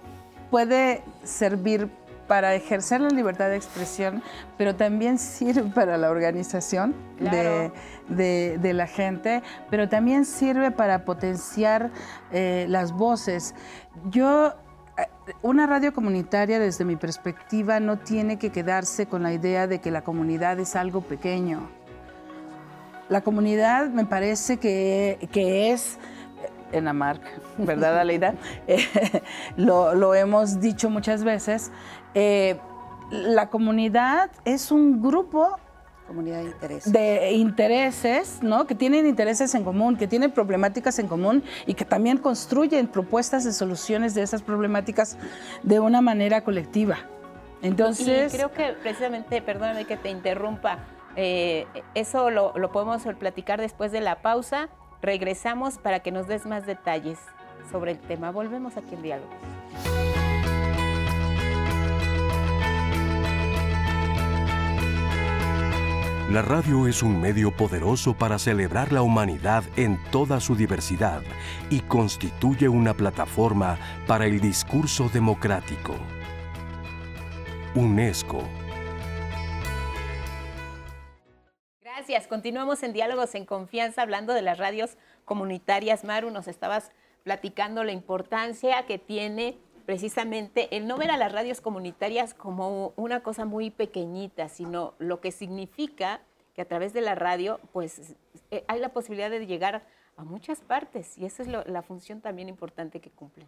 puede 0.50 1.02
servir 1.24 1.90
para 2.28 2.54
ejercer 2.54 3.00
la 3.00 3.10
libertad 3.10 3.48
de 3.48 3.56
expresión, 3.56 4.22
pero 4.56 4.76
también 4.76 5.18
sirve 5.18 5.64
para 5.74 5.96
la 5.98 6.10
organización 6.10 6.94
de, 7.18 8.72
la 8.72 8.86
gente, 8.86 9.42
pero 9.68 9.88
también 9.88 10.24
sirve 10.24 10.70
para 10.70 11.04
potenciar 11.04 11.90
eh, 12.30 12.66
las 12.68 12.92
voces. 12.92 13.54
Yo 14.10 14.54
una 15.42 15.66
radio 15.66 15.92
comunitaria, 15.92 16.58
desde 16.58 16.84
mi 16.84 16.96
perspectiva, 16.96 17.80
no 17.80 17.98
tiene 17.98 18.38
que 18.38 18.50
quedarse 18.50 19.06
con 19.06 19.22
la 19.22 19.32
idea 19.32 19.66
de 19.66 19.80
que 19.80 19.90
la 19.90 20.02
comunidad 20.02 20.58
es 20.58 20.76
algo 20.76 21.00
pequeño. 21.00 21.68
La 23.08 23.20
comunidad 23.20 23.88
me 23.88 24.04
parece 24.04 24.58
que, 24.58 25.28
que 25.32 25.72
es 25.72 25.98
en 26.72 26.86
la 26.86 26.92
marca, 26.92 27.28
¿verdad, 27.58 27.98
Aleida? 27.98 28.34
Eh, 28.66 29.22
lo, 29.56 29.94
lo, 29.94 30.14
hemos 30.14 30.60
dicho 30.60 30.88
muchas 30.90 31.24
veces. 31.24 31.70
Eh, 32.14 32.58
la 33.10 33.48
comunidad 33.50 34.30
es 34.44 34.70
un 34.72 35.02
grupo 35.02 35.58
comunidad 36.12 36.40
de 36.40 36.50
intereses. 36.50 36.92
De 36.92 37.32
intereses, 37.32 38.38
¿no? 38.42 38.66
Que 38.66 38.74
tienen 38.74 39.06
intereses 39.06 39.54
en 39.54 39.64
común, 39.64 39.96
que 39.96 40.06
tienen 40.06 40.30
problemáticas 40.30 40.98
en 40.98 41.08
común 41.08 41.42
y 41.66 41.72
que 41.72 41.86
también 41.86 42.18
construyen 42.18 42.86
propuestas 42.86 43.44
de 43.44 43.52
soluciones 43.52 44.14
de 44.14 44.22
esas 44.22 44.42
problemáticas 44.42 45.16
de 45.62 45.80
una 45.80 46.02
manera 46.02 46.44
colectiva. 46.44 46.98
Entonces. 47.62 48.32
Y 48.32 48.36
creo 48.36 48.52
que 48.52 48.74
precisamente, 48.82 49.40
perdóname 49.40 49.86
que 49.86 49.96
te 49.96 50.10
interrumpa, 50.10 50.80
eh, 51.16 51.66
eso 51.94 52.28
lo, 52.30 52.52
lo 52.58 52.70
podemos 52.72 53.02
platicar 53.18 53.60
después 53.60 53.90
de 53.90 54.02
la 54.02 54.16
pausa. 54.20 54.68
Regresamos 55.00 55.78
para 55.78 56.00
que 56.00 56.12
nos 56.12 56.28
des 56.28 56.44
más 56.44 56.66
detalles 56.66 57.18
sobre 57.70 57.92
el 57.92 57.98
tema. 57.98 58.30
Volvemos 58.30 58.76
aquí 58.76 58.94
en 58.94 59.02
diálogo. 59.02 59.30
La 66.32 66.40
radio 66.40 66.88
es 66.88 67.02
un 67.02 67.20
medio 67.20 67.54
poderoso 67.54 68.14
para 68.14 68.38
celebrar 68.38 68.90
la 68.90 69.02
humanidad 69.02 69.64
en 69.76 70.02
toda 70.10 70.40
su 70.40 70.56
diversidad 70.56 71.20
y 71.68 71.80
constituye 71.80 72.70
una 72.70 72.94
plataforma 72.94 73.78
para 74.06 74.24
el 74.24 74.40
discurso 74.40 75.10
democrático. 75.10 75.94
UNESCO. 77.74 78.42
Gracias. 81.82 82.26
Continuamos 82.26 82.82
en 82.82 82.94
Diálogos 82.94 83.34
en 83.34 83.44
Confianza 83.44 84.00
hablando 84.00 84.32
de 84.32 84.40
las 84.40 84.56
radios 84.56 84.96
comunitarias. 85.26 86.02
Maru, 86.02 86.30
nos 86.30 86.48
estabas 86.48 86.92
platicando 87.24 87.84
la 87.84 87.92
importancia 87.92 88.86
que 88.86 88.96
tiene 88.96 89.58
precisamente 89.92 90.74
el 90.74 90.86
no 90.86 90.96
ver 90.96 91.10
a 91.10 91.18
las 91.18 91.30
radios 91.30 91.60
comunitarias 91.60 92.32
como 92.32 92.94
una 92.96 93.20
cosa 93.20 93.44
muy 93.44 93.68
pequeñita, 93.68 94.48
sino 94.48 94.94
lo 94.98 95.20
que 95.20 95.32
significa 95.32 96.22
que 96.54 96.62
a 96.62 96.64
través 96.64 96.94
de 96.94 97.02
la 97.02 97.14
radio, 97.14 97.60
pues 97.74 98.16
eh, 98.50 98.64
hay 98.68 98.80
la 98.80 98.88
posibilidad 98.88 99.28
de 99.28 99.44
llegar 99.44 99.82
a 100.16 100.24
muchas 100.24 100.62
partes 100.62 101.18
y 101.18 101.26
esa 101.26 101.42
es 101.42 101.48
la 101.48 101.82
función 101.82 102.22
también 102.22 102.48
importante 102.48 103.00
que 103.00 103.10
cumplen. 103.10 103.46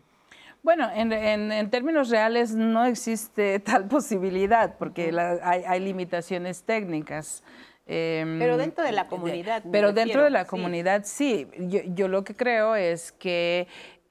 Bueno, 0.63 0.91
en, 0.95 1.71
términos 1.71 2.11
reales 2.11 2.55
no 2.55 2.85
existe 2.85 3.59
tal 3.65 3.89
posibilidad 3.89 4.77
porque 4.77 5.19
hay, 5.43 5.81
limitaciones 5.81 6.63
técnicas. 6.63 7.43
Em, 7.87 8.39
pero 8.39 8.59
dentro 8.59 8.85
de 8.85 8.93
la 8.93 9.09
comunidad. 9.09 9.63
pero 9.73 9.95
dentro 9.95 10.25
de 10.25 10.31
la 10.31 10.45
comunidad 10.45 11.05
sí. 11.05 11.49
Yo, 11.59 11.81
yo, 11.87 12.09
lo 12.09 12.23
que 12.23 12.37
creo 12.37 12.77
es 12.77 13.13
que 13.13 13.67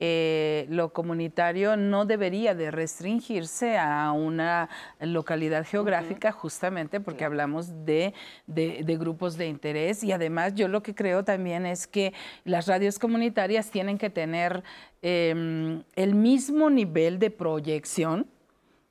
eh, 0.06 0.66
lo 0.68 0.92
comunitario 0.92 1.78
no 1.78 2.04
debería 2.04 2.54
de 2.54 2.72
restringirse 2.72 3.78
a 3.78 4.12
una 4.12 4.68
localidad 5.00 5.66
geográfica 5.66 6.34
justamente 6.34 7.00
porque 7.00 7.24
hablamos 7.24 7.86
de, 7.86 8.14
grupos 8.46 9.38
de 9.38 9.48
interés 9.48 10.04
y 10.04 10.12
además 10.12 10.56
yo 10.56 10.68
lo 10.68 10.84
que 10.84 10.94
creo 10.94 11.24
también 11.24 11.66
es 11.66 11.88
que 11.88 12.14
las 12.44 12.68
radios 12.68 13.00
comunitarias 13.00 13.72
tienen 13.72 13.98
que 13.98 14.10
tener 14.10 14.66
em, 15.02 15.84
el 15.96 16.16
mismo 16.16 16.70
nivel 16.70 17.18
de 17.18 17.30
proyección 17.30 18.28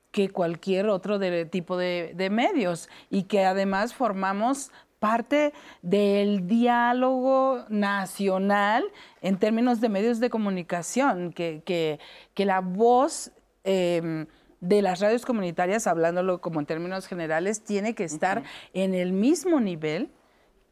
que 0.09 0.29
cualquier 0.29 0.87
otro 0.87 1.19
tipo 1.47 1.77
de, 1.77 2.13
de, 2.15 2.29
medios 2.31 2.89
y 3.11 3.23
que 3.23 3.45
además 3.45 3.93
formamos 3.93 4.71
parte 5.03 5.51
del 5.81 6.47
diálogo 6.47 7.65
nacional 7.67 8.85
en 9.21 9.37
términos 9.37 9.81
de 9.81 9.89
medios 9.89 10.21
de 10.21 10.29
comunicación, 10.29 11.33
que, 11.33 11.61
que, 11.65 12.45
la 12.45 12.61
voz 12.61 13.33
em, 13.65 14.27
de 14.61 14.81
las 14.81 15.01
radios 15.01 15.25
comunitarias, 15.25 15.87
hablándolo 15.87 16.39
como 16.39 16.61
en 16.61 16.65
términos 16.65 17.05
generales, 17.05 17.65
tiene 17.65 17.95
que 17.95 18.05
estar 18.05 18.43
en 18.73 18.93
el 18.93 19.11
mismo 19.11 19.59
nivel 19.59 20.09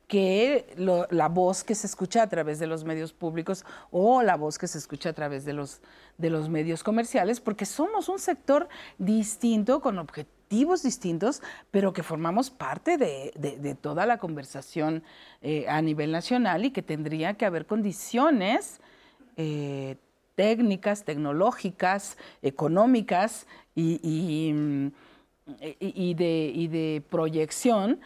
que 0.08 0.66
la 1.10 1.28
voz 1.28 1.66
que 1.66 1.76
se 1.76 1.88
escucha 1.88 2.24
a 2.24 2.30
través 2.30 2.58
de 2.58 2.68
los 2.68 2.86
medios 2.86 3.12
públicos 3.12 3.66
o 3.92 4.22
la 4.22 4.38
voz 4.38 4.58
que 4.58 4.68
se 4.68 4.78
escucha 4.78 5.10
a 5.10 5.14
través 5.14 5.44
de 5.44 5.52
los, 5.52 5.82
de 6.18 6.30
los 6.30 6.48
medios 6.48 6.84
comerciales, 6.84 7.42
porque 7.42 7.66
somos 7.66 8.08
un 8.08 8.18
sector 8.18 8.70
distinto 8.98 9.82
con 9.82 10.00
objetivos 10.00 10.41
distintos, 10.84 11.42
pero 11.72 11.94
que 11.94 12.04
formamos 12.04 12.50
parte 12.50 12.98
de, 12.98 13.78
toda 13.82 14.06
la 14.06 14.18
conversación 14.18 15.04
eh, 15.42 15.66
a 15.68 15.82
nivel 15.82 16.12
nacional 16.12 16.66
y 16.66 16.72
que 16.72 16.82
tendría 16.82 17.34
que 17.36 17.46
haber 17.46 17.66
condiciones 17.66 18.80
eh, 19.38 19.96
técnicas, 20.36 21.04
tecnológicas, 21.04 22.18
económicas 22.42 23.48
y, 23.76 24.54
de, 26.16 26.52
y 26.54 26.68
de 26.68 27.04
proyección 27.10 28.00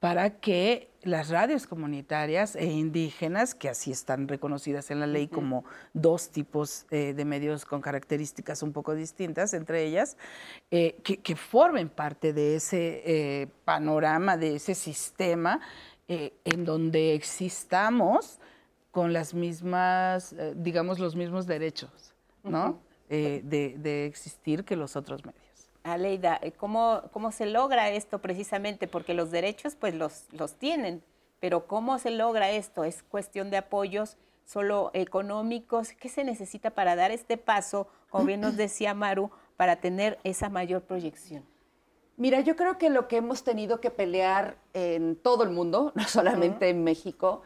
para 0.00 0.40
que 0.40 0.90
las 1.02 1.28
radios 1.28 1.66
comunitarias 1.66 2.56
e 2.56 2.66
indígenas, 2.66 3.54
que 3.54 3.68
así 3.68 3.90
están 3.90 4.28
reconocidas 4.28 4.90
en 4.90 5.00
la 5.00 5.06
ley 5.06 5.28
como 5.28 5.64
dos 5.92 6.30
tipos 6.30 6.86
eh, 6.90 7.14
de 7.14 7.24
medios 7.24 7.64
con 7.64 7.80
características 7.80 8.62
un 8.62 8.72
poco 8.72 8.94
distintas 8.94 9.54
entre 9.54 9.84
ellas, 9.84 10.16
eh, 10.70 10.96
que, 11.02 11.36
formen 11.36 11.88
parte 11.88 12.32
de 12.32 12.56
ese 12.56 13.02
eh, 13.04 13.48
panorama, 13.64 14.36
de 14.36 14.56
ese 14.56 14.74
sistema 14.74 15.60
en 16.08 16.64
donde 16.64 17.14
existamos 17.14 18.40
con 18.90 19.12
las 19.12 19.32
mismas, 19.32 20.34
digamos, 20.56 20.98
los 20.98 21.14
mismos 21.14 21.46
derechos, 21.46 22.16
¿no? 22.42 22.80
de, 23.08 23.40
de 23.78 24.06
existir 24.06 24.64
que 24.64 24.74
los 24.74 24.96
otros 24.96 25.24
medios. 25.24 25.49
Aleida, 25.82 26.38
eh, 26.42 26.52
¿cómo, 26.52 27.02
¿cómo 27.12 27.32
se 27.32 27.46
logra 27.46 27.90
esto 27.90 28.20
precisamente? 28.20 28.86
Porque 28.86 29.14
los 29.14 29.30
derechos 29.30 29.76
pues 29.76 29.94
los, 29.94 30.26
los 30.32 30.54
tienen, 30.54 31.02
pero 31.40 31.66
¿cómo 31.66 31.98
se 31.98 32.10
logra 32.10 32.50
esto? 32.50 32.84
¿Es 32.84 33.02
cuestión 33.02 33.50
de 33.50 33.56
apoyos 33.56 34.16
solo 34.44 34.90
económicos? 34.92 35.92
¿Qué 35.92 36.08
se 36.08 36.24
necesita 36.24 36.70
para 36.70 36.96
dar 36.96 37.10
este 37.10 37.36
paso, 37.36 37.88
como 38.10 38.26
bien 38.26 38.40
nos 38.40 38.56
decía 38.58 38.94
Maru, 38.94 39.30
para 39.56 39.76
tener 39.76 40.18
esa 40.24 40.48
mayor 40.48 40.82
proyección? 40.82 41.44
Mira, 42.16 42.40
yo 42.40 42.54
creo 42.56 42.76
que 42.76 42.90
lo 42.90 43.08
que 43.08 43.16
hemos 43.16 43.44
tenido 43.44 43.80
que 43.80 43.90
pelear 43.90 44.56
en 44.74 45.16
todo 45.16 45.42
el 45.44 45.50
mundo, 45.50 45.92
no 45.96 46.04
solamente 46.04 46.68
en 46.68 46.84
México, 46.84 47.42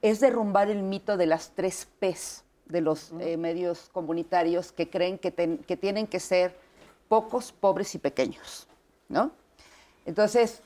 es 0.00 0.20
derrumbar 0.20 0.70
el 0.70 0.82
mito 0.82 1.16
de 1.16 1.26
las 1.26 1.50
tres 1.50 1.86
Ps 1.98 2.44
de 2.66 2.80
los 2.80 3.12
eh, 3.20 3.36
medios 3.36 3.90
comunitarios 3.92 4.72
que 4.72 4.88
creen 4.88 5.18
que, 5.18 5.32
que 5.32 5.76
tienen 5.76 6.06
que 6.06 6.18
ser 6.18 6.63
pocos, 7.08 7.52
pobres 7.52 7.94
y 7.94 7.98
pequeños, 7.98 8.68
¿no? 9.08 9.32
Entonces, 10.06 10.62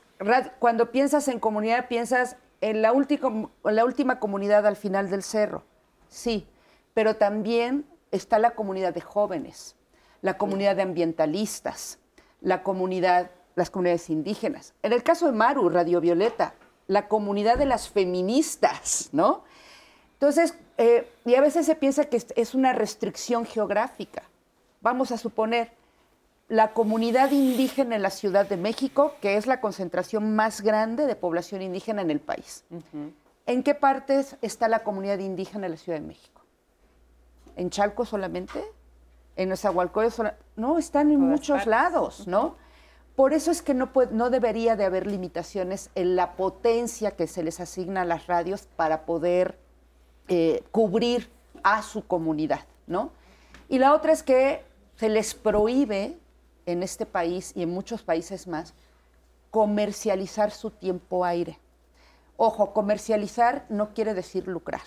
cuando 0.59 0.91
piensas 0.91 1.29
en 1.29 1.39
comunidad, 1.39 1.89
piensas 1.89 2.37
en 2.61 2.83
la, 2.83 2.93
última, 2.93 4.19
comunidad 4.19 4.67
al 4.67 4.77
final 4.77 5.11
del 5.11 5.23
cerro, 5.23 5.63
sí, 6.09 6.47
pero 6.95 7.17
también 7.17 7.87
está 8.11 8.39
la 8.39 8.53
comunidad 8.53 8.93
de 8.93 9.01
jóvenes, 9.01 9.77
la 10.23 10.37
comunidad 10.39 10.77
de 10.77 10.83
ambientalistas, 10.83 11.99
la 12.41 12.63
comunidad, 12.63 13.31
las 13.55 13.71
comunidades 13.71 14.11
indígenas. 14.11 14.75
En 14.83 14.93
el 14.93 15.03
caso 15.03 15.27
de 15.27 15.33
Maru, 15.33 15.69
Radio 15.69 16.01
Violeta, 16.01 16.55
la 16.89 17.07
comunidad 17.07 17.59
de 17.59 17.67
las 17.67 17.89
feministas, 17.89 19.11
¿no? 19.13 19.45
Entonces, 20.15 20.55
eh, 20.79 21.09
y 21.25 21.37
a 21.37 21.41
veces 21.41 21.67
se 21.67 21.77
piensa 21.77 22.05
que 22.05 22.21
es 22.35 22.55
una 22.55 22.73
restricción 22.73 23.47
geográfica. 23.47 24.25
Vamos 24.81 25.13
a 25.13 25.19
suponer, 25.19 25.71
la 26.49 26.73
comunidad 26.73 27.31
indígena 27.31 27.97
en 27.97 28.03
la 28.03 28.11
Ciudad 28.11 28.49
de 28.49 28.57
México, 28.57 29.15
que 29.21 29.37
es 29.37 29.47
la 29.47 29.61
concentración 29.61 30.35
más 30.35 30.63
grande 30.63 31.07
de 31.07 31.15
población 31.15 31.61
indígena 31.61 32.03
en 32.03 32.11
el 32.11 32.21
país. 32.21 32.65
¿En 33.47 33.63
qué 33.63 33.75
partes 33.75 34.37
está 34.41 34.69
la 34.69 34.83
comunidad 34.83 35.19
indígena 35.19 35.67
en 35.67 35.73
la 35.73 35.79
Ciudad 35.79 35.99
de 35.99 36.07
México? 36.07 36.41
¿En 37.57 37.71
Chalco 37.71 38.07
solamente? 38.07 38.63
¿En 39.37 39.51
Nezahualcóyotl 39.51 40.15
solamente? 40.15 40.45
No, 40.57 40.79
están 40.79 41.11
en 41.11 41.21
muchos 41.21 41.67
lados, 41.67 42.27
¿no? 42.27 42.57
Por 43.15 43.35
eso 43.35 43.51
es 43.51 43.63
que 43.63 43.75
no, 43.75 43.91
no 44.13 44.31
debería 44.31 44.77
de 44.77 44.85
haber 44.85 45.07
limitaciones 45.07 45.91
en 45.97 46.17
la 46.17 46.37
potencia 46.37 47.11
que 47.11 47.27
se 47.27 47.43
les 47.43 47.61
asigna 47.61 48.03
a 48.03 48.05
las 48.05 48.27
radios 48.27 48.69
para 48.77 49.05
poder 49.05 49.59
eh, 50.29 50.63
cubrir 50.71 51.31
a 51.63 51.83
su 51.83 52.07
comunidad, 52.07 52.61
¿no? 52.87 53.11
Y 53.69 53.79
la 53.79 53.93
otra 53.93 54.13
es 54.13 54.23
que 54.23 54.63
se 54.95 55.09
les 55.09 55.35
prohíbe 55.35 56.17
en 56.69 56.83
este 56.83 57.07
país 57.07 57.53
y 57.57 57.63
en 57.63 57.71
muchos 57.71 58.03
países 58.03 58.47
más 58.47 58.75
comercializar 59.51 60.51
su 60.51 60.71
tiempo 60.71 61.25
aire. 61.25 61.59
Ojo, 62.37 62.75
comercializar 62.75 63.65
no 63.71 63.95
quiere 63.95 64.13
decir 64.13 64.47
lucrar. 64.47 64.83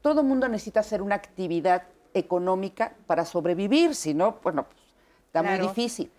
Todo 0.00 0.22
el 0.22 0.26
mundo 0.26 0.48
necesita 0.48 0.80
hacer 0.80 1.02
una 1.02 1.14
actividad 1.14 1.82
económica 2.14 2.94
para 3.06 3.26
sobrevivir, 3.26 3.94
si 3.94 4.14
no, 4.14 4.38
bueno, 4.42 4.64
pues, 4.64 4.80
está 5.26 5.42
muy 5.42 5.58
difícil. 5.58 6.10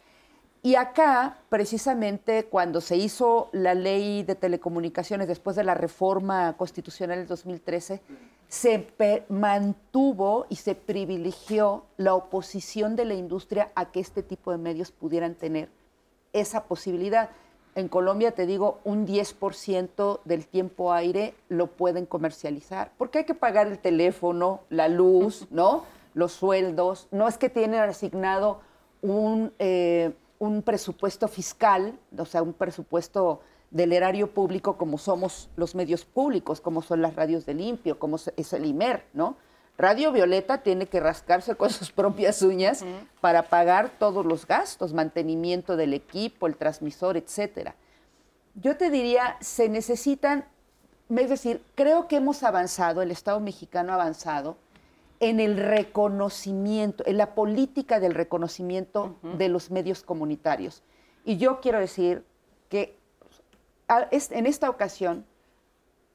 Y 0.62 0.75
acá, 0.75 1.39
precisamente, 1.49 2.45
cuando 2.45 2.79
se 2.79 2.95
hizo 2.95 3.49
la 3.51 3.73
ley 3.73 4.23
de 4.23 4.36
telecomunicaciones 4.36 5.27
después 5.27 5.56
de 5.56 5.63
la 5.63 5.73
reforma 5.73 6.56
constitucional 6.56 7.17
del 7.17 7.27
2013, 7.27 8.01
se 8.47 8.88
mantuvo 9.29 10.45
y 10.49 10.58
se 10.58 10.75
privilegió 10.75 11.86
la 11.97 12.13
oposición 12.13 12.95
de 12.95 13.06
la 13.06 13.15
industria 13.15 13.71
a 13.75 13.91
que 13.91 13.99
este 13.99 14.23
tipo 14.23 14.51
de 14.51 14.58
medios 14.58 14.91
pudieran 14.91 15.36
tener 15.36 15.69
esa 16.34 16.65
posibilidad. 16.65 17.29
En 17.75 17.88
Colombia, 17.88 18.32
te 18.32 18.45
digo, 18.45 18.79
un 18.84 19.08
10% 19.08 20.19
del 20.25 20.45
tiempo 20.45 20.93
aire 20.93 21.34
lo 21.49 21.67
pueden 21.67 22.06
comercializar, 22.06 22.91
porque 22.97 23.19
hay 23.19 23.25
que 23.25 23.34
pagar 23.34 23.67
el 23.67 23.79
teléfono, 23.79 24.62
la 24.69 24.88
luz, 24.88 25.47
¿no? 25.49 25.86
Los 26.13 26.34
sueldos. 26.34 27.08
No 27.10 27.27
es 27.27 27.39
que 27.39 27.49
tienen 27.49 27.79
asignado 27.79 28.60
un, 29.01 29.51
eh, 29.58 30.13
un 30.38 30.62
presupuesto 30.62 31.27
fiscal, 31.27 31.97
o 32.15 32.25
sea, 32.25 32.43
un 32.43 32.53
presupuesto 32.53 33.41
del 33.73 33.91
erario 33.91 34.31
público 34.31 34.77
como 34.77 34.97
somos 34.97 35.49
los 35.57 35.73
medios 35.75 36.05
públicos, 36.05 36.62
como 36.62 36.81
son 36.81 37.01
las 37.01 37.15
radios 37.15 37.45
de 37.45 37.55
limpio, 37.55 37.99
como 37.99 38.17
es 38.38 38.53
el 38.53 38.65
IMER, 38.65 39.03
¿no? 39.13 39.36
Radio 39.75 40.12
Violeta 40.12 40.59
tiene 40.59 40.86
que 40.86 40.99
rascarse 40.99 41.55
con 41.55 41.71
sus 41.71 41.91
propias 41.91 42.43
uñas 42.43 42.86
para 43.19 43.49
pagar 43.49 43.89
todos 43.97 44.23
los 44.23 44.45
gastos, 44.45 44.93
mantenimiento 44.93 45.75
del 45.75 45.95
equipo, 45.95 46.45
el 46.45 46.55
transmisor, 46.55 47.17
etcétera. 47.17 47.75
Yo 48.53 48.77
te 48.77 48.91
diría, 48.91 49.36
se 49.41 49.67
necesitan, 49.69 50.45
es 51.09 51.29
decir, 51.29 51.63
creo 51.73 52.07
que 52.07 52.17
hemos 52.17 52.43
avanzado, 52.43 53.01
el 53.01 53.09
Estado 53.09 53.39
mexicano 53.39 53.91
ha 53.91 53.95
avanzado 53.95 54.57
en 55.19 55.39
el 55.39 55.57
reconocimiento, 55.57 57.03
en 57.07 57.17
la 57.17 57.33
política 57.33 57.99
del 57.99 58.13
reconocimiento 58.13 59.15
de 59.23 59.49
los 59.49 59.71
medios 59.71 60.03
comunitarios. 60.03 60.83
Y 61.25 61.38
yo 61.38 61.62
quiero 61.62 61.79
decir 61.79 62.23
que 62.69 63.01
en 63.87 64.45
esta 64.45 64.69
ocasión 64.69 65.25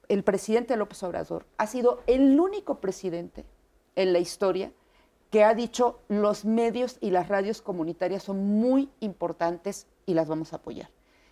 el 0.08 0.24
presidente 0.24 0.76
López 0.76 1.02
Obrador 1.02 1.46
ha 1.58 1.66
sido 1.66 2.02
el 2.06 2.38
único 2.40 2.80
presidente 2.80 3.44
en 3.94 4.12
la 4.12 4.18
historia 4.18 4.72
que 5.30 5.44
ha 5.44 5.54
dicho 5.54 6.00
los 6.08 6.44
medios 6.44 6.96
y 7.00 7.10
las 7.10 7.28
radios 7.28 7.60
comunitarias 7.60 8.22
son 8.22 8.44
muy 8.46 8.88
importantes 9.00 9.86
y 10.06 10.14
las 10.14 10.28
vamos 10.28 10.52
a 10.52 10.56
apoyar. 10.56 10.88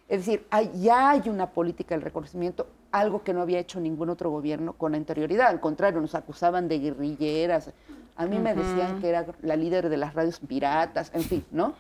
Es 0.09 0.25
decir, 0.25 0.47
ya 0.75 1.11
hay 1.11 1.29
una 1.29 1.51
política 1.51 1.95
del 1.95 2.03
reconocimiento, 2.03 2.69
algo 2.93 3.25
que 3.25 3.33
no 3.33 3.41
había 3.41 3.59
hecho 3.59 3.81
ningún 3.81 4.11
otro 4.11 4.31
gobierno 4.31 4.75
con 4.75 4.95
anterioridad. 4.95 5.49
Al 5.49 5.61
contrario, 5.61 6.01
nos 6.01 6.15
acusaban 6.15 6.69
de 6.69 6.79
guerrilleras. 6.79 7.73
A 8.15 8.27
mí 8.27 8.39
me 8.39 8.55
decían 8.55 9.01
que 9.01 9.09
era 9.09 9.27
la 9.43 9.57
líder 9.57 9.89
de 9.89 9.97
las 9.97 10.15
radios 10.15 10.39
piratas, 10.39 11.11
en 11.13 11.23
fin, 11.23 11.45
¿no? 11.51 11.75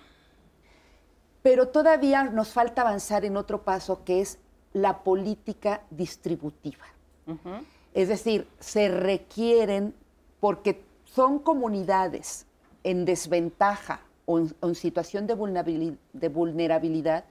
Pero 1.43 1.69
todavía 1.69 2.25
nos 2.25 2.49
falta 2.49 2.83
avanzar 2.83 3.25
en 3.25 3.37
otro 3.37 3.63
paso 3.63 4.03
que 4.05 4.21
es 4.21 4.41
la 4.73 5.03
política 5.03 5.83
distributiva. 5.91 6.85
Es 7.95 8.09
decir, 8.09 8.47
se 8.61 8.89
requieren, 8.89 9.95
porque 10.41 10.83
son 11.05 11.39
comunidades 11.39 12.47
en 12.85 13.05
desventaja 13.05 14.01
o 14.27 14.39
en, 14.39 14.75
situación 14.75 15.27
de 15.27 16.29
vulnerabilidad, 16.29 17.25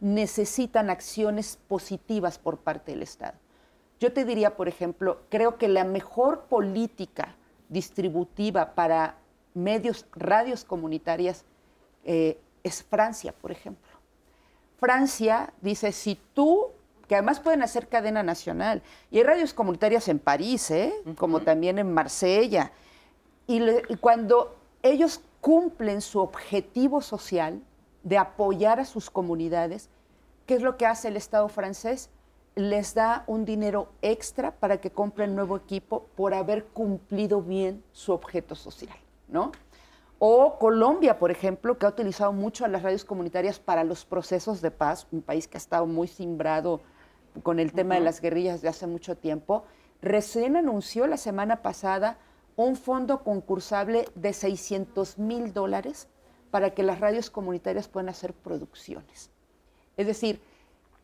necesitan 0.00 0.90
acciones 0.90 1.58
positivas 1.68 2.38
por 2.38 2.58
parte 2.58 2.92
del 2.92 3.02
Estado. 3.02 3.34
Yo 4.00 4.12
te 4.12 4.24
diría, 4.24 4.56
por 4.56 4.68
ejemplo, 4.68 5.22
creo 5.28 5.58
que 5.58 5.68
la 5.68 5.84
mejor 5.84 6.44
política 6.44 7.34
distributiva 7.68 8.74
para 8.74 9.16
medios, 9.54 10.06
radios 10.12 10.64
comunitarias, 10.64 11.44
eh, 12.04 12.38
es 12.62 12.82
Francia, 12.82 13.34
por 13.40 13.50
ejemplo. 13.50 13.87
Francia 14.78 15.52
dice, 15.60 15.92
si 15.92 16.18
tú 16.34 16.72
que 17.08 17.14
además 17.14 17.40
pueden 17.40 17.62
hacer 17.62 17.88
cadena 17.88 18.22
nacional. 18.22 18.82
Y 19.10 19.18
hay 19.18 19.24
radios 19.24 19.54
comunitarias 19.54 20.08
en 20.08 20.18
París, 20.18 20.70
¿eh? 20.70 20.92
como 21.16 21.40
también 21.40 21.78
en 21.78 21.92
Marsella. 21.92 22.70
Y, 23.46 23.60
cuando 23.96 24.54
ellos 24.82 25.22
cumplen 25.40 26.02
su 26.02 26.20
objetivo 26.20 27.00
social 27.00 27.62
de 28.02 28.18
apoyar 28.18 28.78
a 28.78 28.84
sus 28.84 29.08
comunidades, 29.10 29.88
¿qué 30.46 30.54
es 30.54 30.62
lo 30.62 30.76
que 30.76 30.84
hace 30.84 31.08
el 31.08 31.16
Estado 31.16 31.48
francés? 31.48 32.10
Les 32.54 32.94
da 32.94 33.24
un 33.26 33.46
dinero 33.46 33.88
extra 34.02 34.50
para 34.52 34.78
que 34.80 34.90
compren 34.90 35.34
nuevo 35.34 35.56
equipo 35.56 36.08
por 36.14 36.34
haber 36.34 36.66
cumplido 36.66 37.40
bien 37.40 37.82
su 37.92 38.12
objeto 38.12 38.54
social, 38.54 38.98
¿no? 39.28 39.52
O 40.18 40.58
Colombia, 40.58 41.18
por 41.18 41.30
ejemplo, 41.30 41.78
que 41.78 41.86
ha 41.86 41.90
utilizado 41.90 42.32
mucho 42.32 42.64
a 42.64 42.68
las 42.68 42.82
radios 42.82 43.04
comunitarias 43.04 43.60
para 43.60 43.84
los 43.84 44.04
procesos 44.04 44.60
de 44.60 44.72
paz, 44.72 45.06
un 45.12 45.22
país 45.22 45.46
que 45.46 45.56
ha 45.56 45.58
estado 45.58 45.86
muy 45.86 46.08
simbrado 46.08 46.80
con 47.44 47.60
el 47.60 47.72
tema 47.72 47.94
de 47.94 48.00
las 48.00 48.20
guerrillas 48.20 48.60
de 48.60 48.68
hace 48.68 48.88
mucho 48.88 49.16
tiempo, 49.16 49.64
recién 50.02 50.56
anunció 50.56 51.06
la 51.06 51.16
semana 51.16 51.62
pasada 51.62 52.18
un 52.56 52.74
fondo 52.74 53.22
concursable 53.22 54.06
de 54.16 54.32
600 54.32 55.18
mil 55.18 55.52
dólares 55.52 56.08
para 56.50 56.70
que 56.70 56.82
las 56.82 56.98
radios 56.98 57.30
comunitarias 57.30 57.86
puedan 57.86 58.08
hacer 58.08 58.32
producciones. 58.32 59.30
Es 59.96 60.08
decir, 60.08 60.40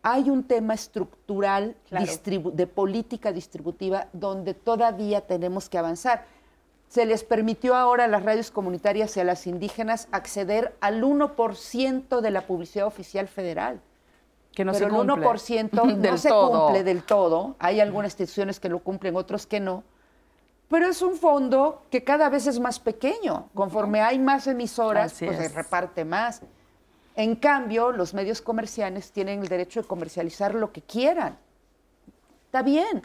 hay 0.03 0.29
un 0.29 0.43
tema 0.43 0.75
estructural 0.75 1.77
de 1.91 2.67
política 2.67 3.33
distributiva 3.33 4.09
donde 4.13 4.55
todavía 4.55 5.21
tenemos 5.21 5.69
que 5.69 5.79
avanzar. 5.79 6.27
Se 6.95 7.07
les 7.07 7.25
permitió 7.25 7.75
ahora 7.75 8.05
a 8.05 8.07
las 8.07 8.23
radios 8.23 8.53
comunitarias 8.53 9.17
y 9.17 9.21
a 9.21 9.25
las 9.25 9.49
indígenas 9.49 10.07
acceder 10.13 10.77
al 10.81 11.03
1% 11.03 12.21
de 12.21 12.31
la 12.31 12.47
publicidad 12.47 12.87
oficial 12.87 13.27
federal 13.27 13.81
que 14.55 14.65
no 14.65 14.71
pero 14.71 14.85
se 14.87 14.95
cumple. 14.95 15.15
el 15.59 15.73
1% 15.73 15.97
no 15.97 16.19
se 16.19 16.29
cumple 16.29 16.85
del 16.85 17.03
todo. 17.03 17.57
Hay 17.59 17.81
algunas 17.81 18.13
instituciones 18.13 18.61
que 18.61 18.69
lo 18.69 18.79
cumplen, 18.79 19.17
otros 19.17 19.45
que 19.45 19.59
no. 19.59 19.83
Pero 20.69 20.87
es 20.87 21.03
un 21.03 21.17
fondo 21.17 21.83
que 21.91 22.05
cada 22.05 22.29
vez 22.29 22.47
es 22.47 22.61
más 22.61 22.79
pequeño. 22.79 23.49
Conforme 23.55 24.01
hay 24.01 24.21
más 24.21 24.47
emisoras, 24.47 25.17
pues 25.19 25.37
se 25.37 25.49
reparte 25.49 26.05
más. 26.05 26.43
En 27.17 27.35
cambio, 27.35 27.91
los 27.91 28.15
medios 28.15 28.41
comerciales 28.41 29.11
tienen 29.11 29.41
el 29.41 29.49
derecho 29.49 29.83
de 29.83 29.89
comercializar 29.89 30.55
lo 30.55 30.71
que 30.71 30.83
quieran. 30.83 31.37
Está 32.47 32.63
bien, 32.63 33.03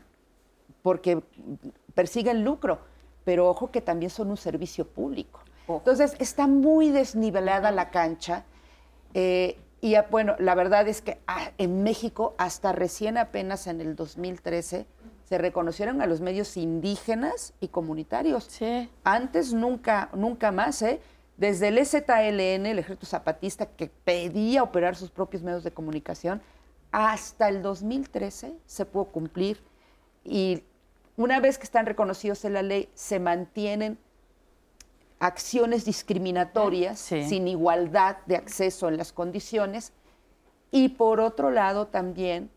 porque 0.84 1.24
persiguen 1.96 2.44
lucro, 2.44 2.82
pero 3.24 3.48
ojo 3.50 3.72
que 3.72 3.82
también 3.82 4.10
son 4.10 4.30
un 4.30 4.38
servicio 4.38 4.88
público. 4.88 5.42
Entonces, 5.68 6.16
está 6.20 6.48
muy 6.48 6.90
desnivelada 6.90 7.72
la 7.72 7.92
cancha. 7.92 8.44
Eh, 9.14 9.60
y 9.82 9.96
bueno, 10.10 10.36
la 10.40 10.56
verdad 10.56 10.88
es 10.88 11.02
que 11.02 11.20
ah, 11.28 11.52
en 11.58 11.84
México, 11.84 12.34
hasta 12.38 12.72
recién 12.72 13.18
apenas 13.18 13.68
en 13.68 13.80
el 13.82 13.96
2013, 13.96 14.88
se 15.24 15.38
reconocieron 15.38 16.02
a 16.02 16.08
los 16.08 16.22
medios 16.22 16.58
indígenas 16.58 17.54
y 17.60 17.68
comunitarios. 17.68 18.46
Sí. 18.46 18.90
Antes 19.04 19.54
nunca, 19.54 20.10
nunca 20.14 20.52
más, 20.52 20.82
¿eh? 20.82 21.00
Desde 21.38 21.70
el 21.70 21.78
EZLN, 21.78 22.66
el 22.66 22.80
Ejército 22.80 23.06
Zapatista, 23.06 23.68
que 23.68 23.88
pedía 23.88 24.64
operar 24.64 24.96
sus 24.96 25.12
propios 25.12 25.44
medios 25.44 25.64
de 25.64 25.72
comunicación, 25.72 26.42
hasta 26.92 27.48
el 27.48 27.62
2013 27.62 28.54
se 28.66 28.86
pudo 28.86 29.06
cumplir. 29.06 29.62
Y 30.26 30.64
una 31.20 31.42
vez 31.42 31.58
que 31.58 31.66
están 31.66 31.86
reconocidos 31.86 32.46
en 32.46 32.54
la 32.54 32.62
ley, 32.62 32.88
se 32.94 33.20
mantienen 33.20 33.98
acciones 35.20 35.84
discriminatorias 35.84 36.98
sin 36.98 37.46
igualdad 37.50 38.20
de 38.26 38.38
acceso 38.38 38.88
en 38.88 38.96
las 38.96 39.12
condiciones. 39.12 39.92
Y 40.72 40.88
por 40.90 41.20
otro 41.20 41.52
lado 41.52 41.88
también 41.88 42.50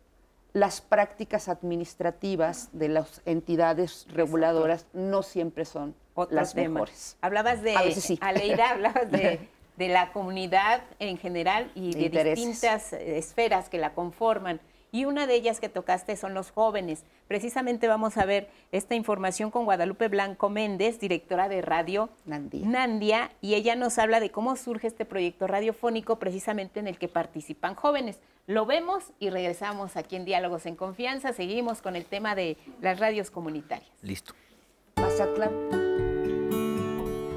las 0.53 0.81
prácticas 0.81 1.49
administrativas 1.49 2.69
de 2.73 2.89
las 2.89 3.21
entidades 3.25 4.07
reguladoras 4.13 4.87
no 4.93 5.25
siempre 5.25 5.65
son 5.65 5.97
las 6.31 6.55
mejores. 6.55 7.17
Hablabas 7.21 7.63
de, 7.63 7.75
Aleida, 8.21 8.71
hablabas 8.71 9.11
de, 9.11 9.41
de, 9.77 9.89
la 9.89 10.13
comunidad 10.13 10.85
en 11.01 11.19
general 11.19 11.73
y 11.75 12.09
de 12.09 12.25
distintas 12.35 12.93
esferas 12.93 13.69
que 13.69 13.79
la 13.79 13.93
conforman 13.93 14.61
y 14.93 15.07
una 15.07 15.27
de 15.27 15.35
ellas 15.35 15.59
que 15.59 15.71
tocaste 15.71 16.17
son 16.17 16.35
los 16.35 16.51
jóvenes. 16.51 17.05
Precisamente 17.27 17.89
vamos 17.89 18.19
a 18.19 18.27
ver 18.27 18.51
esta 18.73 18.95
información 18.95 19.51
con 19.51 19.65
Guadalupe 19.65 20.09
Blanco 20.09 20.51
Méndez, 20.51 21.01
directora 21.01 21.49
de 21.49 21.63
Radio 21.63 22.11
Nandia. 22.27 23.31
y 23.41 23.55
ella 23.55 23.75
nos 23.75 23.99
habla 23.99 24.21
de 24.21 24.31
cómo 24.31 24.55
surge 24.55 24.87
este 24.87 25.07
proyecto 25.07 25.47
radiofónico 25.47 26.19
precisamente 26.19 26.79
en 26.79 26.87
el 26.87 26.99
que 26.99 27.09
participan 27.09 27.75
jóvenes. 27.75 28.21
Lo 28.47 28.67
vemos 28.67 29.13
y 29.19 29.31
regresamos 29.31 29.97
aquí 29.97 30.17
en 30.17 30.27
Diálogos 30.27 30.67
en 30.67 30.77
Confianza. 30.77 31.33
Seguimos 31.33 31.81
con 31.81 31.97
el 31.97 32.05
tema 32.05 32.35
de 32.35 32.59
las 32.83 33.01
radios 33.01 33.31
comunitarias. 33.31 33.91
Listo. 34.03 34.35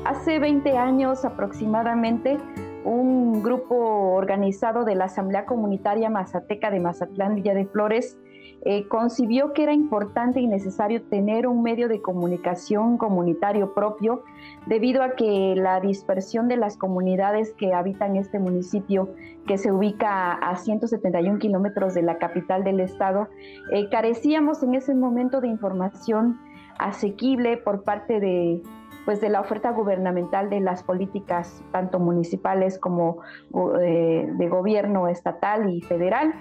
Hace 0.03 0.39
20 0.39 0.77
años 0.77 1.23
aproximadamente 1.23 2.37
un 2.85 3.41
grupo 3.41 3.75
organizado 4.13 4.85
de 4.85 4.95
la 4.95 5.05
Asamblea 5.05 5.45
Comunitaria 5.45 6.09
Mazateca 6.09 6.69
de 6.69 6.79
Mazatlán 6.79 7.35
Villa 7.35 7.55
de 7.55 7.65
Flores 7.65 8.17
eh, 8.67 8.87
concibió 8.87 9.53
que 9.53 9.63
era 9.63 9.73
importante 9.73 10.39
y 10.39 10.47
necesario 10.47 11.03
tener 11.03 11.47
un 11.47 11.61
medio 11.61 11.87
de 11.87 12.01
comunicación 12.01 12.97
comunitario 12.97 13.73
propio 13.73 14.23
debido 14.65 15.03
a 15.03 15.15
que 15.15 15.55
la 15.55 15.79
dispersión 15.79 16.47
de 16.47 16.57
las 16.57 16.77
comunidades 16.77 17.53
que 17.53 17.73
habitan 17.73 18.15
este 18.15 18.39
municipio, 18.39 19.09
que 19.47 19.57
se 19.57 19.71
ubica 19.71 20.33
a 20.33 20.55
171 20.55 21.39
kilómetros 21.39 21.93
de 21.93 22.03
la 22.03 22.17
capital 22.17 22.63
del 22.63 22.79
estado, 22.79 23.29
eh, 23.71 23.89
carecíamos 23.89 24.63
en 24.63 24.75
ese 24.75 24.93
momento 24.95 25.41
de 25.41 25.47
información 25.47 26.39
asequible 26.77 27.57
por 27.57 27.83
parte 27.83 28.19
de, 28.19 28.61
pues, 29.05 29.21
de 29.21 29.29
la 29.29 29.39
oferta 29.39 29.71
gubernamental 29.71 30.49
de 30.49 30.59
las 30.59 30.83
políticas 30.83 31.63
tanto 31.71 31.99
municipales 31.99 32.77
como 32.77 33.19
eh, 33.81 34.27
de 34.29 34.49
gobierno 34.49 35.07
estatal 35.07 35.69
y 35.69 35.81
federal. 35.81 36.33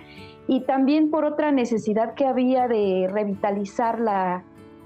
Y 0.48 0.62
también 0.62 1.10
por 1.10 1.24
otra 1.24 1.52
necesidad 1.52 2.14
que 2.14 2.26
había 2.26 2.66
de 2.68 3.08
revitalizar 3.10 4.00
la, 4.00 4.44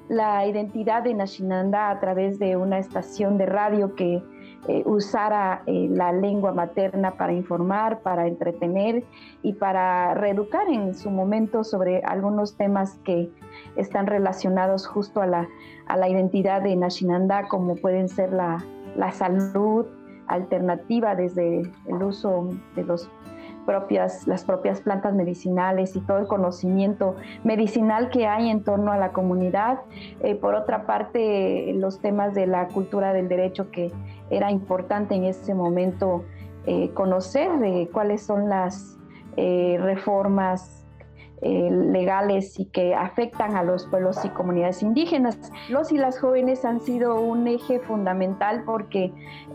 la 0.09 0.47
identidad 0.47 1.03
de 1.03 1.14
Nashinanda 1.14 1.91
a 1.91 2.01
través 2.01 2.39
de 2.39 2.57
una 2.57 2.79
estación 2.79 3.39
de 3.39 3.47
radio 3.47 3.95
que 3.95 4.22
eh, 4.67 4.83
usara 4.85 5.63
eh, 5.67 5.89
la 5.91 6.13
lengua 6.13 6.53
materna 6.53 7.13
para 7.13 7.33
informar, 7.33 8.01
para 8.01 8.27
entretener 8.27 9.05
y 9.43 9.53
para 9.55 10.15
reeducar 10.15 10.69
en 10.69 10.95
su 10.95 11.11
momento 11.11 11.65
sobre 11.65 12.01
algunos 12.01 12.57
temas 12.57 12.99
que 13.05 13.31
están 13.77 14.07
relacionados 14.07 14.87
justo 14.87 15.21
a 15.21 15.27
la, 15.27 15.49
a 15.87 15.97
la 15.97 16.09
identidad 16.09 16.63
de 16.63 16.75
Nashinanda, 16.77 17.47
como 17.49 17.77
pueden 17.77 18.09
ser 18.09 18.33
la, 18.33 18.65
la 18.97 19.13
salud 19.13 19.87
alternativa 20.27 21.15
desde 21.15 21.63
el 21.87 22.03
uso 22.03 22.51
de 22.75 22.85
las 22.85 24.45
propias 24.45 24.81
plantas 24.81 25.15
medicinales 25.15 25.95
y 25.95 26.01
todo 26.01 26.19
el 26.19 26.27
conocimiento 26.27 27.17
medicinal 27.45 28.09
que 28.09 28.27
hay 28.27 28.49
en 28.49 28.65
torno 28.65 28.93
a 28.93 28.97
la 28.97 29.13
comunidad. 29.13 29.81
Eh, 30.21 30.35
por 30.35 30.55
otra 30.55 30.87
parte, 30.87 31.73
los 31.75 32.01
temas 32.01 32.35
de 32.35 32.47
la 32.47 32.69
cultura 32.69 33.13
del 33.13 33.29
derecho 33.29 33.71
que 33.71 33.93
era 34.31 34.51
importante 34.51 35.14
en 35.14 35.24
ese 35.24 35.55
momento 35.55 36.24
eh, 36.66 36.91
conocer 36.95 37.59
de 37.59 37.89
cuáles 37.93 38.22
son 38.22 38.49
las 38.49 38.99
eh, 39.37 39.79
reformas 39.81 40.74
legales 41.41 42.59
y 42.59 42.64
que 42.64 42.97
afectan 42.97 43.55
a 43.55 43.62
los 43.62 43.87
pueblos 43.87 44.24
y 44.24 44.29
comunidades 44.31 44.83
indígenas. 44.83 45.39
Los 45.68 45.93
y 45.93 45.97
las 45.97 46.18
jóvenes 46.18 46.64
han 46.64 46.81
sido 46.81 47.20
un 47.20 47.47
eje 47.47 47.79
fundamental 47.79 48.64
porque 48.66 49.12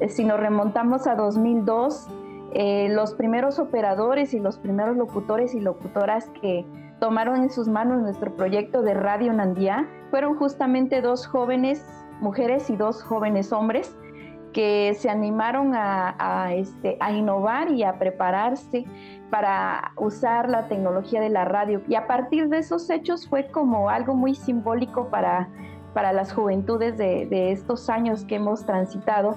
si 0.08 0.24
nos 0.24 0.40
remontamos 0.40 1.08
a 1.08 1.16
2002, 1.16 2.08
eh, 2.56 2.88
los 2.90 3.16
primeros 3.16 3.58
operadores 3.58 4.36
y 4.36 4.40
los 4.40 4.60
primeros 4.60 4.96
locutores 4.96 5.56
y 5.56 5.60
locutoras 5.60 6.30
que 6.40 6.64
tomaron 7.00 7.42
en 7.42 7.50
sus 7.50 7.68
manos 7.68 8.04
nuestro 8.04 8.32
proyecto 8.36 8.84
de 8.84 8.94
Radio 8.94 9.34
Nandía 9.34 9.90
fueron 10.12 10.36
justamente 10.36 11.02
dos 11.02 11.26
jóvenes 11.26 11.84
mujeres 12.22 12.70
y 12.70 12.76
dos 12.76 13.02
jóvenes 13.02 13.52
hombres 13.52 13.98
que 14.54 14.96
se 14.98 15.10
animaron 15.10 15.74
a, 15.76 16.54
este, 16.54 16.98
a 17.00 17.12
innovar 17.12 17.72
y 17.72 17.84
a 17.84 18.00
prepararse 18.00 18.86
para 19.30 19.92
usar 19.98 20.48
la 20.48 20.68
tecnología 20.68 21.20
de 21.20 21.30
la 21.30 21.44
radio. 21.44 21.82
Y 21.88 21.96
a 21.96 22.08
partir 22.08 22.50
de 22.50 22.60
esos 22.60 22.90
hechos 22.90 23.28
fue 23.28 23.48
como 23.48 23.90
algo 23.90 24.14
muy 24.14 24.36
simbólico 24.36 25.10
para, 25.10 25.50
para 25.94 26.14
las 26.14 26.32
juventudes 26.32 26.98
de, 26.98 27.26
de 27.26 27.52
estos 27.52 27.90
años 27.90 28.26
que 28.26 28.36
hemos 28.36 28.66
transitado, 28.66 29.36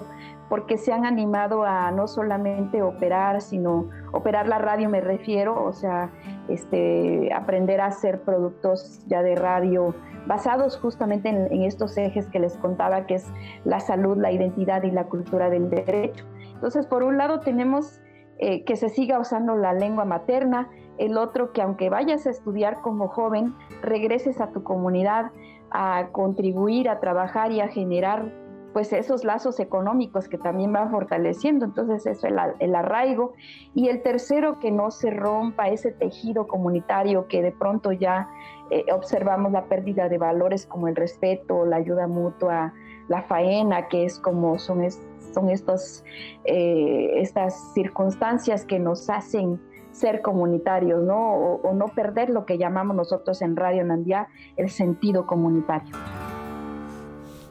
porque 0.49 0.79
se 0.79 0.93
han 0.93 1.05
animado 1.05 1.65
a 1.65 1.91
no 1.91 2.07
solamente 2.07 2.83
operar, 2.83 3.41
sino 3.41 3.89
operar 4.13 4.47
la 4.47 4.59
radio 4.59 4.89
me 4.89 5.01
refiero, 5.01 5.65
o 5.65 5.73
sea, 5.73 6.11
este, 6.49 7.33
aprender 7.35 7.81
a 7.81 7.87
hacer 7.87 8.21
productos 8.23 9.01
ya 9.07 9.23
de 9.23 9.35
radio 9.35 9.95
basados 10.27 10.79
justamente 10.79 11.29
en, 11.29 11.63
estos 11.63 11.97
ejes 11.97 12.27
que 12.29 12.39
les 12.39 12.57
contaba, 12.57 13.07
que 13.07 13.15
es 13.15 13.27
la 13.65 13.81
salud, 13.81 14.17
la 14.17 14.33
identidad 14.33 14.83
y 14.83 14.91
la 14.91 15.05
cultura 15.05 15.51
del 15.51 15.71
derecho. 15.71 16.25
Entonces, 16.55 16.87
por 16.87 17.03
un 17.03 17.19
lado 17.19 17.41
tenemos 17.41 18.01
eh, 18.39 18.65
que 18.65 18.77
se 18.77 18.89
siga 18.89 19.19
usando 19.19 19.57
la 19.57 19.73
lengua 19.73 20.05
materna, 20.05 20.69
el 20.99 21.17
otro 21.17 21.53
que 21.53 21.63
aunque 21.63 21.91
vayas 21.91 22.27
a 22.27 22.31
estudiar 22.31 22.81
como 22.81 23.09
joven, 23.09 23.55
regreses 23.83 24.41
a 24.41 24.51
tu 24.53 24.63
comunidad 24.63 25.31
a 25.71 26.09
contribuir, 26.13 26.89
a 26.89 27.01
trabajar 27.01 27.53
y 27.53 27.61
a 27.61 27.69
generar 27.69 28.33
pues 28.77 28.93
esos 28.93 29.25
lazos 29.25 29.59
económicos 29.59 30.29
que 30.29 30.37
también 30.37 30.71
van 30.71 30.91
fortaleciendo, 30.91 31.65
entonces 31.65 32.05
eso 32.05 32.27
el, 32.27 32.37
el 32.59 32.75
arraigo. 32.75 33.33
Y 33.75 33.89
el 33.89 34.03
tercero, 34.03 34.59
que 34.61 34.71
no 34.71 34.91
se 34.91 35.09
rompa 35.09 35.71
ese 35.71 35.93
tejido 35.93 36.47
comunitario 36.47 37.27
que 37.27 37.41
de 37.41 37.53
pronto 37.53 37.93
ya 37.93 38.29
eh, 38.71 38.85
observamos 38.93 39.51
la 39.53 39.65
pérdida 39.65 40.11
de 40.11 40.19
valores 40.19 40.67
como 40.67 40.89
el 40.89 40.95
respeto, 40.95 41.65
la 41.65 41.77
ayuda 41.77 42.07
mutua, 42.07 42.75
la 43.09 43.23
faena, 43.23 43.89
que 43.89 44.05
es 44.05 44.19
como 44.19 44.59
son, 44.59 44.87
son 45.33 45.49
estos, 45.49 46.05
eh, 46.45 47.13
estas 47.15 47.73
circunstancias 47.73 48.67
que 48.67 48.79
nos 48.79 49.09
hacen 49.09 49.59
ser 49.91 50.21
comunitarios, 50.21 51.03
¿no? 51.03 51.35
O, 51.35 51.63
o, 51.63 51.73
no 51.73 51.87
perder 51.87 52.29
lo 52.29 52.45
que 52.45 52.59
llamamos 52.59 52.95
nosotros 52.95 53.41
en 53.41 53.57
Radio 53.57 53.87
Nandía 53.87 54.29
el 54.59 54.69
sentido 54.69 55.27
comunitario 55.27 55.97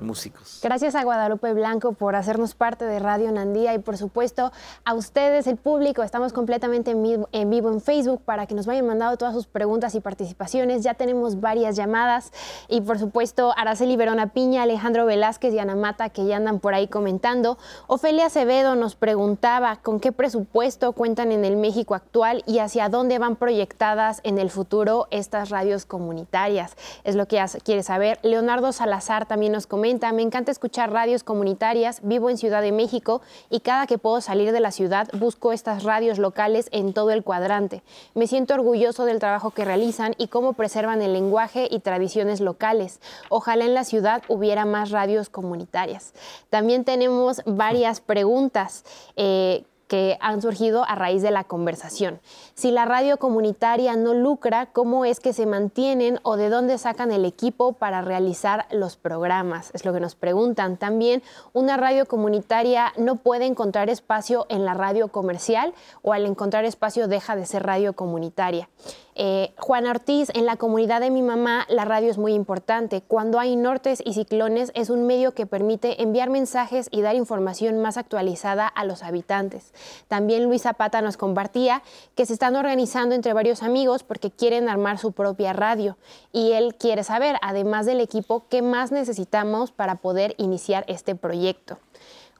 músicos. 0.02 0.60
Gracias 0.62 0.96
a 0.96 1.04
Guadalupe 1.04 1.54
Blanco 1.54 1.94
por 1.94 2.16
hacernos 2.16 2.56
parte 2.56 2.86
de 2.86 3.00
Radio 3.00 3.32
Nandía 3.32 3.74
y 3.74 3.80
por 3.80 3.98
supuesto 3.98 4.52
a 4.84 4.94
ustedes, 4.94 5.48
el 5.48 5.58
público. 5.58 6.04
Estamos 6.04 6.34
completamente 6.34 6.92
en 6.92 7.04
vivo, 7.04 7.28
en 7.72 7.82
Facebook 7.82 8.22
para 8.24 8.46
que 8.46 8.56
nos 8.56 8.66
vayan 8.66 8.86
mandando 8.86 9.18
todas 9.18 9.34
sus 9.34 9.48
preguntas 9.48 9.96
y 9.96 10.02
participaciones. 10.02 10.84
Ya 10.84 10.96
tenemos 10.96 11.40
varias 11.40 11.76
llamadas 11.76 12.32
y 12.68 12.82
por 12.82 13.00
supuesto 13.00 13.54
Araceli 13.56 13.96
Verona 13.96 14.34
Piña, 14.34 14.64
Alejandro 14.64 15.06
Velázquez 15.06 15.54
y 15.54 15.60
Ana 15.60 15.76
Mata 15.76 16.10
que 16.10 16.26
ya 16.26 16.38
andan 16.38 16.60
por 16.60 16.74
ahí 16.74 16.88
comentando. 16.88 17.58
Ofelia 17.88 18.26
Acevedo 18.26 18.76
nos 18.76 18.96
preguntaba 18.96 19.78
con 19.78 20.00
qué 20.00 20.12
presupuesto 20.12 20.92
cuentan 20.94 21.32
en 21.32 21.46
el 21.46 21.56
México 21.56 21.96
actual 21.96 22.44
y 22.46 22.60
hacia 22.60 22.90
dónde 22.90 23.20
van 23.20 23.36
proyectadas 23.36 24.20
en 24.24 24.40
el 24.40 24.50
futuro 24.50 25.08
estas 25.12 25.50
radios 25.50 25.86
comunitarias. 25.86 26.76
Es 27.04 27.16
lo 27.16 27.28
que 27.28 27.44
quiere 27.64 27.84
saber. 27.84 28.20
Leonardo 28.24 28.72
Salazar 28.72 29.26
también 29.26 29.52
nos 29.52 29.68
comenta 29.68 29.85
me 29.86 30.24
encanta 30.24 30.52
escuchar 30.52 30.92
radios 30.92 31.24
comunitarias, 31.24 32.00
vivo 32.02 32.32
en 32.32 32.38
Ciudad 32.38 32.64
de 32.64 32.72
México 32.72 33.22
y 33.52 33.60
cada 33.60 33.86
que 33.86 34.00
puedo 34.00 34.20
salir 34.20 34.52
de 34.52 34.60
la 34.60 34.72
ciudad 34.72 35.08
busco 35.14 35.54
estas 35.54 35.84
radios 35.84 36.18
locales 36.18 36.70
en 36.72 36.92
todo 36.92 37.12
el 37.12 37.24
cuadrante. 37.24 37.84
Me 38.16 38.26
siento 38.26 38.56
orgulloso 38.56 39.06
del 39.06 39.20
trabajo 39.20 39.52
que 39.52 39.64
realizan 39.64 40.16
y 40.18 40.28
cómo 40.28 40.54
preservan 40.54 41.04
el 41.04 41.14
lenguaje 41.14 41.68
y 41.70 41.82
tradiciones 41.82 42.42
locales. 42.42 43.00
Ojalá 43.30 43.66
en 43.66 43.76
la 43.76 43.84
ciudad 43.84 44.24
hubiera 44.28 44.66
más 44.66 44.90
radios 44.90 45.30
comunitarias. 45.30 46.14
También 46.50 46.84
tenemos 46.84 47.44
varias 47.46 48.02
preguntas. 48.02 48.86
Eh, 49.16 49.66
que 49.88 50.18
han 50.20 50.42
surgido 50.42 50.84
a 50.86 50.96
raíz 50.96 51.22
de 51.22 51.32
la 51.32 51.44
conversación. 51.44 52.20
Si 52.54 52.72
la 52.72 52.86
radio 52.86 53.18
comunitaria 53.18 53.96
no 53.96 54.14
lucra, 54.14 54.68
¿cómo 54.68 55.06
es 55.06 55.20
que 55.20 55.34
se 55.34 55.46
mantienen 55.46 56.20
o 56.24 56.38
de 56.38 56.50
dónde 56.50 56.78
sacan 56.78 57.12
el 57.12 57.26
equipo 57.26 57.74
para 57.74 58.02
realizar 58.02 58.66
los 58.72 58.96
programas? 58.96 59.72
Es 59.74 59.86
lo 59.86 59.94
que 59.94 60.00
nos 60.00 60.16
preguntan. 60.16 60.78
También, 60.78 61.22
¿una 61.54 61.78
radio 61.78 62.06
comunitaria 62.06 62.94
no 62.98 63.18
puede 63.18 63.46
encontrar 63.46 63.90
espacio 63.90 64.46
en 64.50 64.66
la 64.66 64.74
radio 64.74 65.10
comercial 65.10 65.74
o 66.02 66.14
al 66.14 66.26
encontrar 66.26 66.66
espacio 66.66 67.08
deja 67.08 67.36
de 67.36 67.46
ser 67.46 67.64
radio 67.64 67.94
comunitaria? 67.94 68.70
Eh, 69.18 69.54
Juan 69.58 69.88
Ortiz, 69.88 70.30
en 70.34 70.46
la 70.46 70.58
comunidad 70.58 71.00
de 71.00 71.10
mi 71.10 71.22
mamá, 71.22 71.66
la 71.70 71.86
radio 71.86 72.12
es 72.12 72.18
muy 72.18 72.34
importante. 72.34 73.02
Cuando 73.02 73.40
hay 73.40 73.56
nortes 73.56 74.04
y 74.06 74.14
ciclones, 74.14 74.74
es 74.76 74.90
un 74.90 75.08
medio 75.08 75.34
que 75.34 75.46
permite 75.46 76.02
enviar 76.04 76.30
mensajes 76.30 76.90
y 76.92 77.02
dar 77.02 77.16
información 77.16 77.80
más 77.80 77.96
actualizada 77.96 78.68
a 78.68 78.84
los 78.84 79.04
habitantes. 79.04 79.74
También 80.10 80.44
Luis 80.44 80.64
Zapata 80.64 81.02
nos 81.02 81.16
compartía 81.16 81.82
que 82.16 82.26
se 82.26 82.34
están 82.34 82.58
organizando 82.58 83.16
entre 83.16 83.32
varios 83.32 83.64
amigos 83.64 84.04
porque 84.04 84.32
quieren 84.32 84.68
armar 84.68 84.98
su 84.98 85.14
propia 85.14 85.54
radio. 85.54 85.96
Y 86.34 86.52
él 86.52 86.76
quiere 86.76 87.06
saber, 87.06 87.38
además 87.42 87.86
del 87.86 88.02
equipo, 88.02 88.44
qué 88.50 88.62
más 88.62 88.92
necesitamos 88.92 89.72
para 89.72 89.96
poder 89.96 90.36
iniciar 90.38 90.84
este 90.90 91.16
proyecto. 91.16 91.78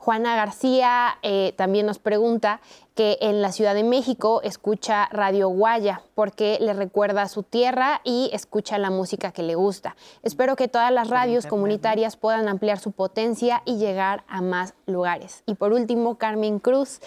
Juana 0.06 0.36
García 0.36 1.18
eh, 1.24 1.56
también 1.58 1.88
nos 1.88 1.98
pregunta 1.98 2.62
que 2.94 3.18
en 3.22 3.42
la 3.42 3.52
Ciudad 3.52 3.74
de 3.74 3.84
México 3.84 4.40
escucha 4.44 5.10
Radio 5.12 5.50
Guaya 5.50 6.04
porque 6.14 6.60
le 6.62 6.74
recuerda 6.74 7.24
a 7.24 7.28
su 7.28 7.42
tierra 7.42 8.02
y 8.04 8.30
escucha 8.32 8.78
la 8.78 8.92
música 8.92 9.32
que 9.32 9.42
le 9.42 9.56
gusta. 9.56 9.96
Espero 10.22 10.56
que 10.56 10.68
todas 10.68 10.92
las 10.92 11.10
radios 11.10 11.48
comunitarias 11.48 12.18
puedan 12.18 12.48
ampliar 12.48 12.78
su 12.78 12.92
potencia 12.92 13.64
y 13.66 13.78
llegar 13.78 14.24
a 14.28 14.42
más 14.42 14.76
lugares. 14.86 15.42
Y 15.48 15.56
por 15.56 15.74
último, 15.74 16.20
Carmen 16.20 16.60
Cruz 16.60 17.00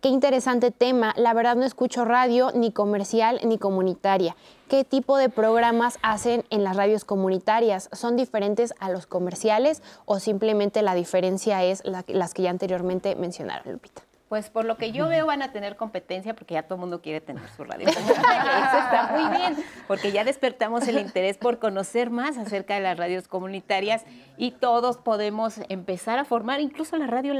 Qué 0.00 0.08
interesante 0.08 0.70
tema. 0.70 1.12
La 1.18 1.34
verdad 1.34 1.56
no 1.56 1.64
escucho 1.64 2.06
radio 2.06 2.52
ni 2.54 2.72
comercial 2.72 3.38
ni 3.44 3.58
comunitaria. 3.58 4.34
¿Qué 4.66 4.82
tipo 4.82 5.18
de 5.18 5.28
programas 5.28 5.98
hacen 6.00 6.44
en 6.48 6.64
las 6.64 6.74
radios 6.76 7.04
comunitarias? 7.04 7.90
¿Son 7.92 8.16
diferentes 8.16 8.72
a 8.80 8.88
los 8.88 9.06
comerciales 9.06 9.82
o 10.06 10.18
simplemente 10.18 10.80
la 10.80 10.94
diferencia 10.94 11.64
es 11.64 11.82
las 11.84 12.32
que 12.32 12.42
ya 12.42 12.48
anteriormente 12.48 13.14
mencionaron, 13.14 13.74
Lupita? 13.74 14.09
Pues 14.30 14.48
por 14.48 14.64
lo 14.64 14.76
que 14.76 14.92
yo 14.92 15.08
veo 15.08 15.26
van 15.26 15.42
a 15.42 15.50
tener 15.50 15.74
competencia 15.74 16.34
porque 16.34 16.54
ya 16.54 16.62
todo 16.62 16.76
el 16.76 16.82
mundo 16.82 17.02
quiere 17.02 17.20
tener 17.20 17.42
su 17.56 17.64
radio. 17.64 17.88
Eso 17.88 17.98
está 17.98 19.10
muy 19.12 19.36
bien, 19.36 19.56
porque 19.88 20.12
ya 20.12 20.22
despertamos 20.22 20.86
el 20.86 21.00
interés 21.00 21.36
por 21.36 21.58
conocer 21.58 22.10
más 22.10 22.38
acerca 22.38 22.74
de 22.74 22.80
las 22.80 22.96
radios 22.96 23.26
comunitarias 23.26 24.04
y 24.36 24.52
todos 24.52 24.98
podemos 24.98 25.56
empezar 25.68 26.20
a 26.20 26.24
formar 26.24 26.60
incluso 26.60 26.96
la 26.96 27.08
radio 27.08 27.34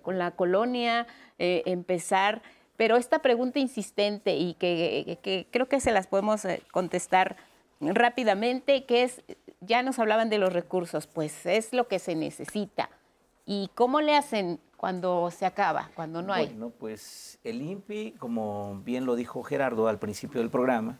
con 0.00 0.18
la 0.18 0.30
colonia, 0.30 1.06
eh, 1.38 1.64
empezar, 1.66 2.40
pero 2.78 2.96
esta 2.96 3.18
pregunta 3.18 3.58
insistente 3.58 4.34
y 4.34 4.54
que, 4.54 5.48
creo 5.50 5.68
que 5.68 5.80
se 5.80 5.92
las 5.92 6.06
podemos 6.06 6.46
eh, 6.46 6.62
contestar 6.72 7.36
rápidamente, 7.78 8.84
que 8.86 9.02
es 9.02 9.22
ya 9.60 9.82
nos 9.82 9.98
hablaban 9.98 10.30
de 10.30 10.38
los 10.38 10.54
recursos, 10.54 11.06
pues 11.06 11.44
es 11.44 11.74
lo 11.74 11.88
que 11.88 11.98
se 11.98 12.14
necesita. 12.14 12.88
¿Y 13.44 13.70
cómo 13.74 14.00
le 14.00 14.16
hacen 14.16 14.60
cuando 14.82 15.30
se 15.30 15.46
acaba, 15.46 15.92
cuando 15.94 16.22
no 16.22 16.32
hay? 16.32 16.46
Bueno, 16.46 16.72
pues 16.76 17.38
el 17.44 17.62
INPI, 17.62 18.16
como 18.18 18.82
bien 18.84 19.06
lo 19.06 19.14
dijo 19.14 19.44
Gerardo 19.44 19.86
al 19.86 20.00
principio 20.00 20.40
del 20.40 20.50
programa, 20.50 20.98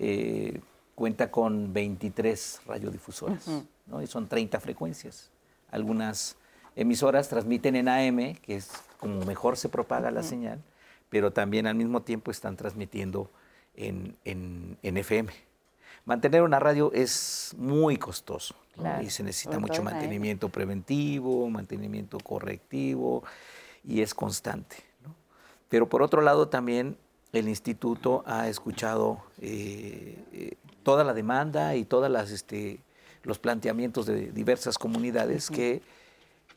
eh, 0.00 0.60
cuenta 0.96 1.30
con 1.30 1.72
23 1.72 2.62
radiodifusoras, 2.66 3.46
¿no? 3.86 4.02
y 4.02 4.08
son 4.08 4.26
30 4.26 4.58
frecuencias. 4.58 5.30
Algunas 5.70 6.36
emisoras 6.74 7.28
transmiten 7.28 7.76
en 7.76 7.88
AM, 7.88 8.34
que 8.42 8.56
es 8.56 8.72
como 8.98 9.24
mejor 9.24 9.56
se 9.56 9.68
propaga 9.68 10.10
la 10.10 10.24
señal, 10.24 10.60
pero 11.08 11.32
también 11.32 11.68
al 11.68 11.76
mismo 11.76 12.02
tiempo 12.02 12.32
están 12.32 12.56
transmitiendo 12.56 13.30
en, 13.76 14.16
en, 14.24 14.96
FM. 14.96 15.32
Mantener 16.04 16.42
una 16.42 16.58
radio 16.58 16.90
es 16.92 17.54
muy 17.56 17.96
costoso 17.96 18.56
y 19.00 19.10
se 19.10 19.22
necesita 19.22 19.58
mucho 19.58 19.82
mantenimiento 19.82 20.48
preventivo, 20.48 21.48
mantenimiento 21.48 22.18
correctivo 22.18 23.22
y 23.84 24.02
es 24.02 24.14
constante. 24.14 24.76
Pero 25.68 25.88
por 25.88 26.02
otro 26.02 26.20
lado 26.20 26.48
también 26.48 26.96
el 27.32 27.48
instituto 27.48 28.24
ha 28.26 28.48
escuchado 28.48 29.22
eh, 29.40 30.18
eh, 30.32 30.56
toda 30.82 31.04
la 31.04 31.14
demanda 31.14 31.76
y 31.76 31.84
todos 31.84 32.30
este, 32.32 32.80
los 33.22 33.38
planteamientos 33.38 34.06
de 34.06 34.32
diversas 34.32 34.78
comunidades 34.78 35.50
que 35.50 35.82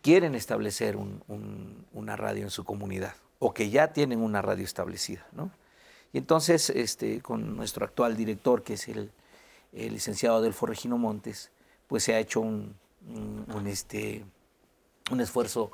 quieren 0.01 0.35
establecer 0.35 0.97
una 1.93 2.15
radio 2.15 2.43
en 2.43 2.49
su 2.49 2.63
comunidad 2.63 3.13
o 3.39 3.53
que 3.53 3.69
ya 3.69 3.93
tienen 3.93 4.21
una 4.21 4.41
radio 4.41 4.65
establecida. 4.65 5.25
¿no? 5.33 5.51
Y 6.13 6.17
entonces, 6.17 6.69
este, 6.71 7.21
con 7.21 7.55
nuestro 7.55 7.85
actual 7.85 8.17
director, 8.17 8.63
que 8.63 8.73
es 8.73 8.87
el, 8.87 9.11
licenciado 9.76 10.38
Adelfo 10.38 10.65
Regino 10.65 10.97
Montes, 10.97 11.51
pues 11.88 12.03
se 12.03 12.15
ha 12.15 12.19
hecho 12.19 12.41
un, 12.41 12.76
este, 13.67 14.26
un 15.11 15.21
esfuerzo 15.21 15.71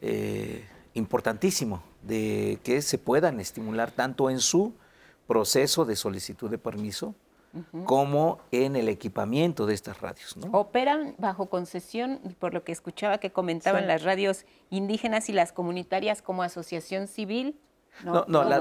eh, 0.00 0.64
importantísimo 0.94 1.82
de 2.02 2.58
que 2.62 2.82
se 2.82 2.98
puedan 2.98 3.40
estimular 3.40 3.90
tanto 3.90 4.30
en 4.30 4.40
su 4.40 4.74
proceso 5.26 5.84
de 5.84 5.96
solicitud 5.96 6.50
de 6.50 6.58
permiso, 6.58 7.14
como 7.84 8.40
en 8.50 8.76
el 8.76 8.88
equipamiento 8.88 9.66
de 9.66 9.74
estas 9.74 10.00
radios. 10.00 10.36
¿no? 10.36 10.58
Operan 10.58 11.14
bajo 11.18 11.50
concesión, 11.50 12.18
por 12.38 12.54
lo 12.54 12.64
que 12.64 12.72
escuchaba 12.72 13.18
que 13.18 13.30
comentaban 13.30 13.86
las 13.86 14.02
radios 14.02 14.46
indígenas 14.70 15.28
y 15.28 15.32
las 15.32 15.52
comunitarias 15.52 16.22
como 16.22 16.42
asociación 16.42 17.08
civil. 17.08 17.58
No, 18.04 18.24
no, 18.26 18.44
las, 18.44 18.60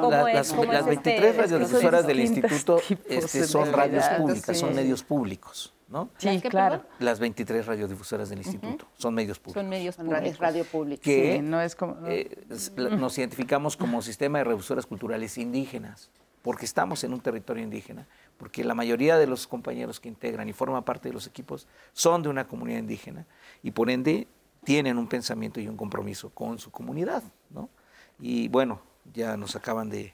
23 0.85 1.23
este 1.23 1.33
radiodifusoras 1.33 2.05
del 2.05 2.19
instituto 2.19 2.79
este, 3.07 3.45
son 3.45 3.71
radios 3.71 4.05
públicas, 4.17 4.57
son 4.57 4.75
medios 4.75 5.03
públicos. 5.03 5.73
¿no? 5.87 6.09
Sí, 6.17 6.39
claro. 6.41 6.83
Las 6.99 7.19
23 7.19 7.65
radiodifusoras 7.65 8.29
del 8.29 8.39
instituto 8.39 8.87
son 8.97 9.13
medios 9.13 9.39
públicos. 9.39 9.61
Son 9.61 9.69
medios 9.69 9.95
públicos. 9.97 10.37
radio 10.37 10.63
pública. 10.63 11.01
Que 11.03 11.41
no 11.41 11.59
es 11.59 11.75
como... 11.75 11.97
Eh, 12.07 12.45
nos 12.75 13.17
identificamos 13.17 13.75
como 13.75 14.01
sistema 14.01 14.37
de 14.37 14.45
radiodifusoras 14.45 14.85
culturales 14.85 15.37
indígenas, 15.37 16.09
porque 16.41 16.65
estamos 16.65 17.03
en 17.03 17.13
un 17.13 17.19
territorio 17.19 17.63
indígena 17.63 18.07
porque 18.41 18.63
la 18.63 18.73
mayoría 18.73 19.19
de 19.19 19.27
los 19.27 19.45
compañeros 19.45 19.99
que 19.99 20.09
integran 20.09 20.49
y 20.49 20.53
forman 20.53 20.83
parte 20.83 21.09
de 21.09 21.13
los 21.13 21.27
equipos 21.27 21.67
son 21.93 22.23
de 22.23 22.29
una 22.29 22.47
comunidad 22.47 22.79
indígena 22.79 23.27
y 23.61 23.69
por 23.69 23.91
ende 23.91 24.27
tienen 24.63 24.97
un 24.97 25.07
pensamiento 25.07 25.59
y 25.59 25.67
un 25.67 25.77
compromiso 25.77 26.31
con 26.31 26.57
su 26.57 26.71
comunidad, 26.71 27.21
¿no? 27.51 27.69
Y 28.19 28.47
bueno, 28.47 28.81
ya 29.13 29.37
nos 29.37 29.55
acaban 29.55 29.89
de, 29.89 30.13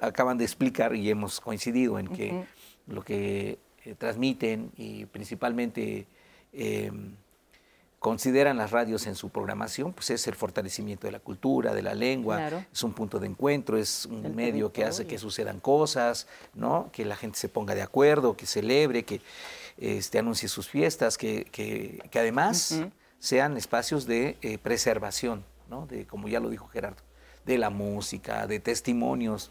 acaban 0.00 0.38
de 0.38 0.44
explicar 0.44 0.94
y 0.94 1.10
hemos 1.10 1.40
coincidido 1.40 1.98
en 1.98 2.08
que 2.08 2.44
lo 2.86 3.02
que 3.02 3.58
eh, 3.84 3.94
transmiten 3.96 4.72
y 4.76 5.06
principalmente 5.06 6.06
em, 6.52 7.14
consideran 7.98 8.56
las 8.56 8.70
radios 8.70 9.06
en 9.06 9.16
su 9.16 9.30
programación, 9.30 9.92
pues 9.92 10.10
es 10.10 10.26
el 10.28 10.34
fortalecimiento 10.34 11.06
de 11.06 11.12
la 11.12 11.18
cultura, 11.18 11.74
de 11.74 11.82
la 11.82 11.94
lengua, 11.94 12.64
es 12.72 12.82
un 12.82 12.92
punto 12.92 13.18
de 13.18 13.26
encuentro, 13.26 13.76
es 13.76 14.06
un 14.06 14.34
medio 14.36 14.72
que 14.72 14.84
hace 14.84 15.06
que 15.06 15.18
sucedan 15.18 15.58
cosas, 15.58 16.26
¿no? 16.54 16.90
que 16.92 17.04
la 17.04 17.16
gente 17.16 17.38
se 17.38 17.48
ponga 17.48 17.74
de 17.74 17.82
acuerdo, 17.82 18.36
que 18.36 18.46
celebre, 18.46 19.04
que 19.04 19.20
este, 19.78 20.18
anuncie 20.18 20.48
sus 20.48 20.68
fiestas, 20.68 21.18
que, 21.18 21.44
que, 21.46 22.00
además 22.14 22.80
sean 23.18 23.56
espacios 23.56 24.06
de 24.06 24.36
eh, 24.42 24.58
preservación, 24.58 25.44
¿no? 25.68 25.86
de, 25.86 26.06
como 26.06 26.28
ya 26.28 26.38
lo 26.38 26.50
dijo 26.50 26.68
Gerardo, 26.68 27.02
de 27.48 27.58
la 27.58 27.70
música, 27.70 28.46
de 28.46 28.60
testimonios. 28.60 29.50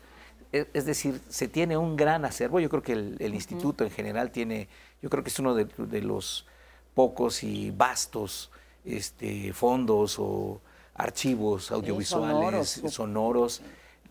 E, 0.53 0.67
es, 0.73 0.85
decir, 0.85 1.19
se 1.27 1.49
tiene 1.49 1.75
un 1.75 1.97
gran 1.97 2.23
acervo, 2.23 2.61
yo 2.61 2.69
creo 2.69 2.83
que 2.83 2.93
el, 2.93 3.33
instituto 3.33 3.83
en 3.83 3.91
general 3.91 4.31
tiene, 4.31 4.69
yo 5.01 5.09
creo 5.09 5.23
que 5.23 5.29
es 5.29 5.39
uno 5.39 5.53
de 5.53 6.01
los 6.01 6.45
pocos 6.93 7.43
y 7.43 7.71
vastos 7.71 8.49
este, 8.85 9.51
fondos 9.53 10.17
o 10.17 10.61
archivos 10.95 11.71
audiovisuales, 11.71 12.81
sonoros, 12.89 13.61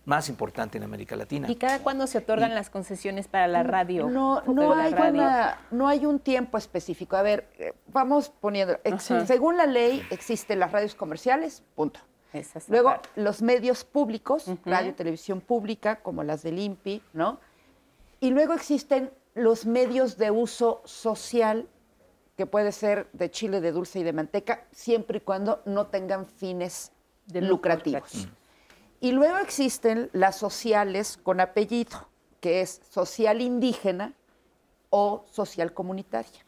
más 0.05 0.29
importante 0.29 0.79
en 0.79 0.85
América 0.85 1.17
Latina. 1.17 1.51
¿Y 1.51 1.57
cada 1.57 1.81
cuándo 1.81 2.07
se 2.07 2.19
otorgan 2.19 2.55
las 2.55 2.71
concesiones 2.71 3.27
para 3.27 3.49
la 3.49 3.65
radio? 3.65 4.09
No, 4.09 4.43
no, 4.43 4.75
hay, 4.75 4.95
no 5.73 5.89
hay 5.89 6.07
un 6.07 6.21
tiempo 6.21 6.59
específico. 6.59 7.17
A 7.17 7.23
ver, 7.23 7.49
eh, 7.59 7.73
vamos 7.89 8.31
poniendo, 8.41 8.79
según 9.25 9.57
la 9.57 9.67
ley 9.67 10.07
existen 10.11 10.61
las 10.61 10.71
radios 10.71 10.95
comerciales, 10.95 11.63
punto. 11.75 12.01
Luego 12.69 12.95
los 13.15 13.43
medios 13.43 13.85
públicos, 13.85 14.47
radio 14.65 14.91
y 14.91 14.93
televisión 14.93 15.41
pública, 15.41 15.97
como 16.03 16.23
las 16.23 16.43
del 16.43 16.59
INPI, 16.59 17.03
¿no? 17.13 17.41
Y 18.21 18.31
luego 18.31 18.53
existen 18.53 19.11
los 19.35 19.67
medios 19.67 20.17
de 20.17 20.31
uso 20.31 20.83
social 20.85 21.69
que 22.37 22.47
puede 22.47 22.73
ser 22.73 23.09
de 23.13 23.31
chile, 23.31 23.61
de 23.61 23.73
dulce 23.73 24.01
y 24.01 24.03
de 24.03 24.13
manteca, 24.13 24.67
siempre 24.71 25.19
y 25.19 25.21
cuando 25.21 25.63
no 25.65 25.87
tengan 25.87 26.27
fines 26.27 26.93
lucrativos. 27.33 28.29
Y 29.01 29.13
luego 29.13 29.39
existen 29.39 30.11
las 30.13 30.37
sociales 30.37 31.19
con 31.23 31.41
apellido, 31.41 32.09
que 32.41 32.61
es 32.61 32.81
social 32.91 33.41
indígena 33.41 34.13
o 34.91 35.25
social 35.31 35.73
comunitaria. 35.73 36.45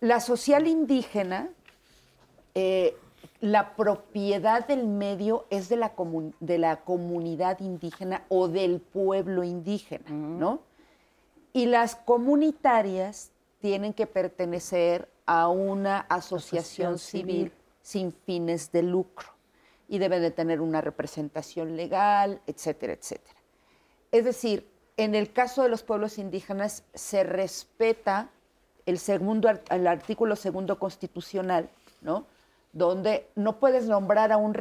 La 0.00 0.20
social 0.20 0.66
indígena, 0.66 1.50
eh, 2.54 2.96
la 3.44 3.76
propiedad 3.76 4.66
del 4.66 4.86
medio 4.86 5.44
es 5.50 5.68
de 5.68 5.76
la, 5.76 5.92
de 6.40 6.56
la 6.56 6.80
comunidad 6.80 7.60
indígena 7.60 8.24
o 8.30 8.48
del 8.48 8.80
pueblo 8.80 9.44
indígena, 9.44 10.08
¿no? 10.08 10.62
Y 11.52 11.66
las 11.66 11.94
comunitarias 11.94 13.32
tienen 13.60 13.92
que 13.92 14.06
pertenecer 14.06 15.10
a 15.26 15.48
una 15.48 16.00
asociación, 16.08 16.98
civil, 16.98 17.52
sin 17.82 18.14
fines 18.14 18.72
de 18.72 18.82
lucro 18.82 19.28
y 19.88 19.98
debe 19.98 20.20
de 20.20 20.30
tener 20.30 20.62
una 20.62 20.80
representación 20.80 21.76
legal, 21.76 22.40
etcétera, 22.46 22.94
etcétera. 22.94 23.36
Es 24.10 24.24
decir, 24.24 24.66
en 24.96 25.14
el 25.14 25.34
caso 25.34 25.62
de 25.62 25.68
los 25.68 25.82
pueblos 25.82 26.16
indígenas 26.16 26.84
se 26.94 27.24
respeta 27.24 28.30
el 28.86 28.98
segundo 28.98 29.50
el 29.50 29.86
artículo 29.86 30.34
segundo 30.34 30.78
constitucional, 30.78 31.68
¿no? 32.00 32.32
Donde 32.74 33.30
no 33.34 33.58
puedes 33.58 33.86
nombrar 33.86 34.30
a 34.32 34.36
un, 34.36 34.54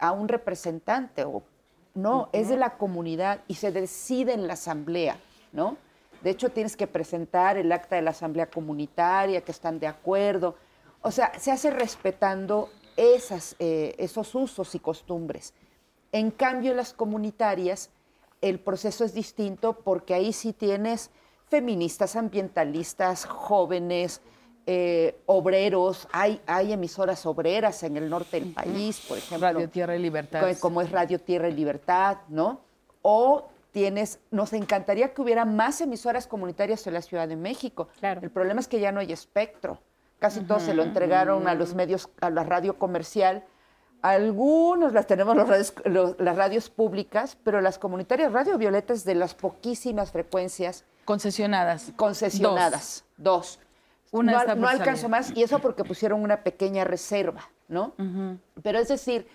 a 0.00 0.10
un 0.10 0.28
representante 0.28 1.24
o 1.24 1.44
no, 1.94 2.28
es 2.32 2.48
de 2.48 2.56
la 2.56 2.76
comunidad 2.76 3.40
y 3.48 3.54
se 3.54 3.72
decide 3.72 4.34
en 4.34 4.46
la 4.46 4.54
asamblea, 4.54 5.16
¿no? 5.52 5.76
De 6.22 6.30
hecho, 6.30 6.50
tienes 6.50 6.76
que 6.76 6.86
presentar 6.86 7.56
el 7.56 7.70
acta 7.70 7.96
de 7.96 8.02
la 8.02 8.10
asamblea 8.10 8.50
comunitaria, 8.50 9.42
que 9.42 9.52
están 9.52 9.78
de 9.78 9.86
acuerdo. 9.86 10.56
O 11.00 11.10
sea, 11.10 11.38
se 11.38 11.52
hace 11.52 11.70
respetando 11.70 12.68
esas, 12.96 13.54
eh, 13.58 13.94
esos 13.98 14.34
usos 14.34 14.74
y 14.74 14.78
costumbres. 14.78 15.54
En 16.12 16.30
cambio, 16.30 16.72
en 16.72 16.78
las 16.78 16.92
comunitarias, 16.92 17.90
el 18.40 18.58
proceso 18.58 19.04
es 19.04 19.14
distinto 19.14 19.74
porque 19.74 20.14
ahí 20.14 20.32
sí 20.32 20.52
tienes 20.52 21.10
feministas, 21.48 22.16
ambientalistas, 22.16 23.24
jóvenes, 23.24 24.20
eh, 24.68 25.20
obreros, 25.26 26.08
hay, 26.10 26.40
hay 26.44 26.72
emisoras 26.72 27.24
obreras 27.24 27.84
en 27.84 27.96
el 27.96 28.10
norte 28.10 28.40
del 28.40 28.52
país, 28.52 29.00
por 29.06 29.16
ejemplo. 29.16 29.46
Radio 29.46 29.68
Tierra 29.68 29.94
y 29.94 30.00
Libertad. 30.00 30.44
Como 30.58 30.82
es 30.82 30.90
Radio 30.90 31.20
Tierra 31.20 31.48
y 31.48 31.52
Libertad, 31.52 32.18
¿no? 32.28 32.60
O 33.02 33.48
tienes, 33.70 34.18
nos 34.32 34.52
encantaría 34.52 35.14
que 35.14 35.22
hubiera 35.22 35.44
más 35.44 35.80
emisoras 35.80 36.26
comunitarias 36.26 36.84
en 36.88 36.94
la 36.94 37.02
Ciudad 37.02 37.28
de 37.28 37.36
México. 37.36 37.88
El 38.02 38.30
problema 38.30 38.58
es 38.58 38.66
que 38.66 38.80
ya 38.80 38.90
no 38.90 38.98
hay 38.98 39.12
espectro. 39.12 39.78
Casi 40.18 40.40
todos 40.40 40.62
se 40.62 40.74
lo 40.74 40.82
entregaron 40.82 41.46
a 41.46 41.54
los 41.54 41.74
medios, 41.74 42.08
a 42.20 42.30
la 42.30 42.42
radio 42.42 42.78
comercial. 42.78 43.44
Algunos 44.02 44.92
las 44.94 45.06
tenemos 45.06 45.36
las 45.36 46.36
radios 46.36 46.70
públicas, 46.70 47.36
pero 47.44 47.60
las 47.60 47.78
comunitarias 47.78 48.32
Radio 48.32 48.58
Violeta 48.58 48.94
es 48.94 49.04
de 49.04 49.14
las 49.14 49.34
poquísimas 49.34 50.10
frecuencias. 50.10 50.84
Concesionadas. 51.04 51.92
Concesionadas. 51.96 53.04
Dos. 53.16 53.60
Una 54.12 54.44
no, 54.54 54.68
alcanzo 54.68 55.08
más, 55.08 55.32
y 55.34 55.42
eso 55.42 55.58
porque 55.58 55.84
pusieron 55.84 56.22
una 56.22 56.42
pequeña 56.42 56.84
reserva, 56.84 57.50
¿no? 57.68 57.92
Pero 58.62 58.78
es 58.78 58.88
decir, 58.88 59.26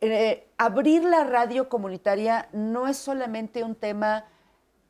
eh, 0.00 0.46
abrir 0.56 1.04
la 1.04 1.24
radio 1.24 1.68
comunitaria 1.68 2.48
no 2.52 2.86
es 2.86 2.96
solamente 2.96 3.62
un 3.62 3.74
tema 3.74 4.24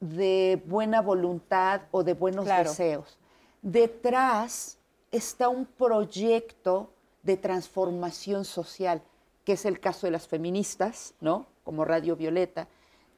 de 0.01 0.63
buena 0.67 1.01
voluntad 1.01 1.83
o 1.91 2.03
de 2.03 2.15
buenos 2.15 2.47
deseos. 2.47 3.19
Detrás 3.63 4.79
está 5.11 5.49
un 5.49 5.67
proyecto 5.67 6.93
de 7.23 7.37
transformación 7.37 8.45
social, 8.45 9.03
que 9.45 9.53
es 9.53 9.65
el 9.65 9.81
caso 9.81 10.07
de 10.07 10.13
las 10.13 10.27
feministas, 10.27 11.15
¿no? 11.21 11.47
Como 11.65 11.85
Radio 11.85 12.17
Violeta, 12.17 12.69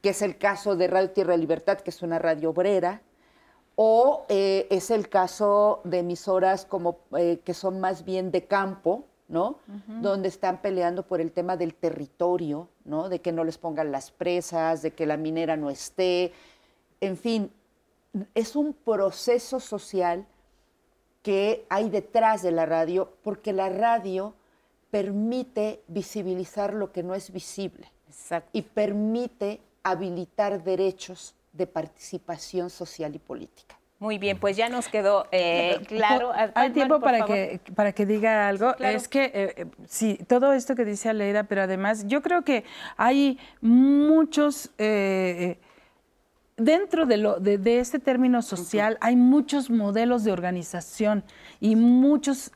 que 0.01 0.09
es 0.09 0.21
el 0.21 0.37
caso 0.37 0.75
de 0.75 0.87
Radio 0.87 1.11
Tierra 1.11 1.33
de 1.33 1.39
Libertad, 1.39 1.79
que 1.79 1.91
es 1.91 2.01
una 2.01 2.19
radio 2.19 2.49
obrera, 2.49 3.01
o 3.75 4.25
eh, 4.29 4.67
es 4.69 4.91
el 4.91 5.09
caso 5.09 5.81
de 5.83 5.99
emisoras 5.99 6.65
como 6.65 6.99
eh, 7.17 7.39
que 7.43 7.53
son 7.53 7.79
más 7.79 8.05
bien 8.05 8.31
de 8.31 8.45
campo, 8.45 9.05
¿no? 9.27 9.57
Donde 9.87 10.27
están 10.27 10.61
peleando 10.61 11.03
por 11.03 11.19
el 11.19 11.31
tema 11.31 11.57
del 11.57 11.73
territorio, 11.73 12.67
¿no? 12.85 13.09
De 13.09 13.19
que 13.19 13.31
no 13.31 13.43
les 13.43 13.57
pongan 13.57 13.91
las 13.91 14.11
presas, 14.11 14.81
de 14.83 14.91
que 14.91 15.07
la 15.07 15.17
minera 15.17 15.57
no 15.57 15.71
esté. 15.71 16.33
En 17.01 17.17
fin, 17.17 17.51
es 18.35 18.55
un 18.55 18.73
proceso 18.73 19.59
social 19.59 20.27
que 21.23 21.65
hay 21.69 21.89
detrás 21.89 22.43
de 22.43 22.51
la 22.51 22.65
radio, 22.65 23.13
porque 23.23 23.53
la 23.53 23.69
radio 23.69 24.33
permite 24.91 25.81
visibilizar 25.87 26.73
lo 26.73 26.91
que 26.91 27.01
no 27.01 27.15
es 27.15 27.31
visible 27.31 27.91
y 28.51 28.61
permite 28.61 29.61
habilitar 29.81 30.63
derechos 30.63 31.33
de 31.53 31.67
participación 31.67 32.69
social 32.69 33.15
y 33.15 33.19
política. 33.19 33.77
Muy 34.03 34.17
bien, 34.17 34.37
pues 34.37 34.57
ya 34.57 34.67
nos 34.67 34.89
quedó 34.89 35.27
eh, 35.31 35.79
claro. 35.87 36.33
Hay 36.55 36.71
tiempo 36.71 36.99
para 36.99 37.23
que, 37.25 37.61
para 37.73 37.93
que 37.93 38.05
diga 38.05 38.49
algo. 38.49 38.75
Es 38.79 39.07
que 39.07 39.23
eh, 39.23 39.53
eh, 39.55 39.65
sí, 39.87 40.19
todo 40.27 40.51
esto 40.51 40.75
que 40.75 40.83
dice 40.83 41.07
Aleida, 41.07 41.45
pero 41.45 41.61
además 41.61 42.05
yo 42.05 42.21
creo 42.21 42.43
que 42.43 42.65
hay 42.97 43.39
muchos... 43.61 44.71
dentro 46.57 47.05
de, 47.05 47.17
lo, 47.17 47.39
de, 47.39 47.79
este 47.79 47.97
término 47.99 48.41
social 48.41 48.97
hay 48.99 49.15
muchos 49.15 49.69
modelos 49.69 50.25
de 50.25 50.33
organización 50.33 51.23
y 51.61 51.77
muchos 51.77 52.51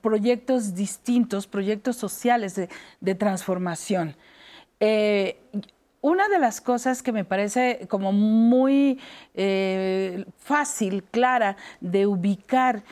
proyectos 0.00 0.76
distintos, 0.76 1.48
proyectos 1.48 1.96
sociales 1.96 2.54
de, 2.54 2.68
de 3.00 3.14
transformación 3.16 4.14
una 6.04 6.28
de 6.28 6.38
las 6.38 6.60
cosas 6.60 7.02
que 7.02 7.12
me 7.12 7.24
parece 7.24 7.86
como 7.88 8.12
muy 8.12 9.00
eh, 9.32 10.26
fácil, 10.36 11.02
clara 11.02 11.56
de 11.80 12.06
ubicar 12.06 12.82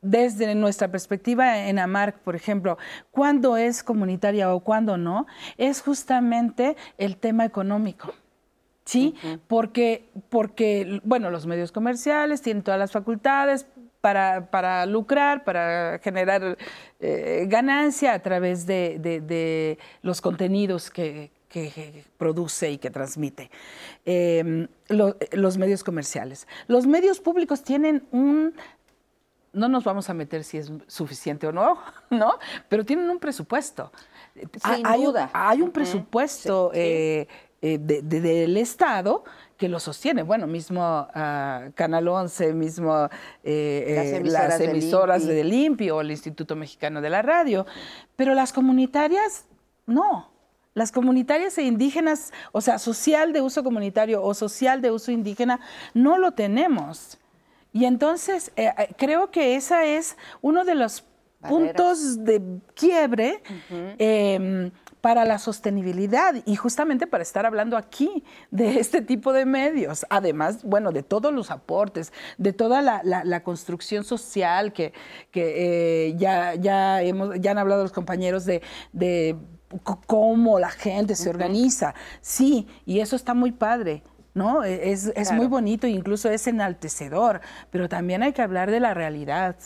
desde 0.00 0.54
nuestra 0.54 0.86
perspectiva 0.86 1.66
en 1.66 1.80
AMARC, 1.80 2.18
por 2.20 2.36
ejemplo, 2.36 2.78
cuándo 3.10 3.56
es 3.56 3.82
comunitaria 3.82 4.54
o 4.54 4.60
cuándo 4.60 4.96
no, 4.96 5.26
es 5.58 5.82
justamente 5.82 6.76
el 6.96 7.16
tema 7.16 7.44
económico. 7.44 8.14
¿Sí? 8.84 9.14
porque, 9.46 10.08
porque, 10.30 11.00
bueno, 11.04 11.30
los 11.30 11.46
medios 11.46 11.70
comerciales 11.70 12.40
tienen 12.40 12.62
todas 12.64 12.80
las 12.80 12.90
facultades 12.90 13.66
para, 14.00 14.86
lucrar, 14.86 15.44
para 15.44 16.00
generar 16.02 16.56
eh, 16.98 17.44
ganancia 17.46 18.14
a 18.14 18.18
través 18.20 18.66
de 18.66 19.78
los 20.02 20.20
contenidos 20.20 20.90
que, 20.90 21.30
que 21.50 22.04
produce 22.16 22.70
y 22.70 22.78
que 22.78 22.90
transmite. 22.90 23.50
Em, 24.06 24.68
los 24.88 25.58
medios 25.58 25.84
comerciales. 25.84 26.46
Los 26.68 26.86
medios 26.86 27.20
públicos 27.20 27.62
tienen 27.62 28.06
un... 28.12 28.54
No 29.52 29.68
nos 29.68 29.82
vamos 29.82 30.08
a 30.08 30.14
meter 30.14 30.44
si 30.44 30.58
es 30.58 30.70
suficiente 30.86 31.48
o 31.48 31.52
no, 31.52 31.76
¿no? 32.10 32.38
Pero 32.68 32.86
tienen 32.86 33.10
un 33.10 33.18
presupuesto. 33.18 33.92
Sin 34.34 34.86
hay, 34.86 35.04
duda. 35.04 35.28
Hay 35.32 35.60
un 35.60 35.72
presupuesto 35.72 36.70
eh, 36.72 37.26
eh, 37.60 37.78
del 37.78 38.56
Estado 38.56 39.24
que 39.56 39.68
lo 39.68 39.80
sostiene. 39.80 40.22
Bueno, 40.22 40.46
mismo 40.46 41.08
uh, 41.08 41.72
Canal 41.74 42.08
11, 42.08 42.54
mismo 42.54 43.08
eh, 43.42 44.22
las 44.24 44.60
emisoras, 44.60 45.26
de 45.26 45.44
Limpio 45.44 45.96
o 45.96 46.00
el 46.00 46.12
Instituto 46.12 46.54
Mexicano 46.54 47.00
de 47.00 47.10
la 47.10 47.22
Radio. 47.22 47.66
Pero 48.14 48.34
las 48.34 48.52
comunitarias, 48.52 49.46
no. 49.84 50.29
Las 50.80 50.92
comunitarias 50.92 51.58
e 51.58 51.64
indígenas, 51.64 52.32
o 52.52 52.62
sea, 52.62 52.78
social 52.78 53.34
de 53.34 53.42
uso 53.42 53.62
comunitario 53.62 54.22
o 54.22 54.32
social 54.32 54.80
de 54.80 54.90
uso 54.90 55.12
indígena, 55.12 55.60
no 55.92 56.16
lo 56.16 56.32
tenemos. 56.32 57.18
Y 57.70 57.84
entonces 57.84 58.50
eh, 58.56 58.72
eh, 58.78 58.88
creo 58.96 59.30
que 59.30 59.56
esa 59.56 59.84
es 59.84 60.16
uno 60.40 60.64
de 60.64 60.74
los 60.76 61.04
puntos 61.46 62.24
de 62.24 62.40
quiebre 62.72 63.42
em, 63.98 64.70
para 65.02 65.26
la 65.26 65.38
sostenibilidad 65.38 66.36
y 66.46 66.56
justamente 66.56 67.06
para 67.06 67.24
estar 67.24 67.44
hablando 67.44 67.76
aquí 67.76 68.24
de 68.50 68.80
este 68.80 69.02
tipo 69.02 69.34
de 69.34 69.44
medios. 69.44 70.06
Además, 70.08 70.64
bueno, 70.64 70.92
de 70.92 71.02
todos 71.02 71.30
los 71.30 71.50
aportes, 71.50 72.10
de 72.38 72.54
toda 72.54 72.80
la, 72.80 73.42
construcción 73.42 74.02
social 74.02 74.72
que, 74.72 74.94
eh, 75.34 76.14
ya, 76.16 76.54
ya, 76.54 77.02
hemos, 77.02 77.38
ya 77.38 77.50
han 77.50 77.58
hablado 77.58 77.82
los 77.82 77.92
compañeros 77.92 78.46
de 78.46 78.62
cómo 80.06 80.58
la 80.58 80.70
gente 80.70 81.14
se 81.16 81.30
organiza. 81.30 81.94
Sí, 82.20 82.66
y 82.86 83.00
eso 83.00 83.16
está 83.16 83.34
muy 83.34 83.52
padre. 83.52 84.02
¿no? 84.34 84.64
E, 84.64 84.92
es, 84.92 85.32
muy 85.32 85.46
bonito 85.46 85.86
incluso 85.86 86.30
es 86.30 86.46
enaltecedor, 86.46 87.40
pero 87.70 87.88
también 87.88 88.22
hay 88.22 88.32
que 88.32 88.42
hablar 88.42 88.70
de 88.70 88.80
la 88.80 88.94
realidad, 88.94 89.56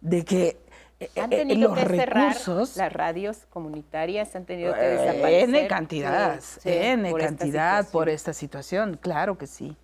de 0.00 0.24
que 0.24 0.58
eh, 1.00 1.10
han 1.16 1.32
eh, 1.32 1.38
tenido 1.38 1.70
los 1.70 1.78
que 1.78 1.84
recursos, 1.84 2.70
cerrar 2.70 2.92
las 2.92 2.92
radios 2.92 3.46
comunitarias, 3.50 4.34
han 4.36 4.44
tenido 4.44 4.74
que 4.74 4.80
desaparecer. 4.80 5.48
N 5.48 5.66
cantidad, 5.66 6.40
N 6.64 7.14
cantidad 7.14 7.88
por 7.90 8.08
esta 8.08 8.32
situación, 8.32 8.98
claro 9.00 9.38
que 9.38 9.46
sí. 9.46 9.76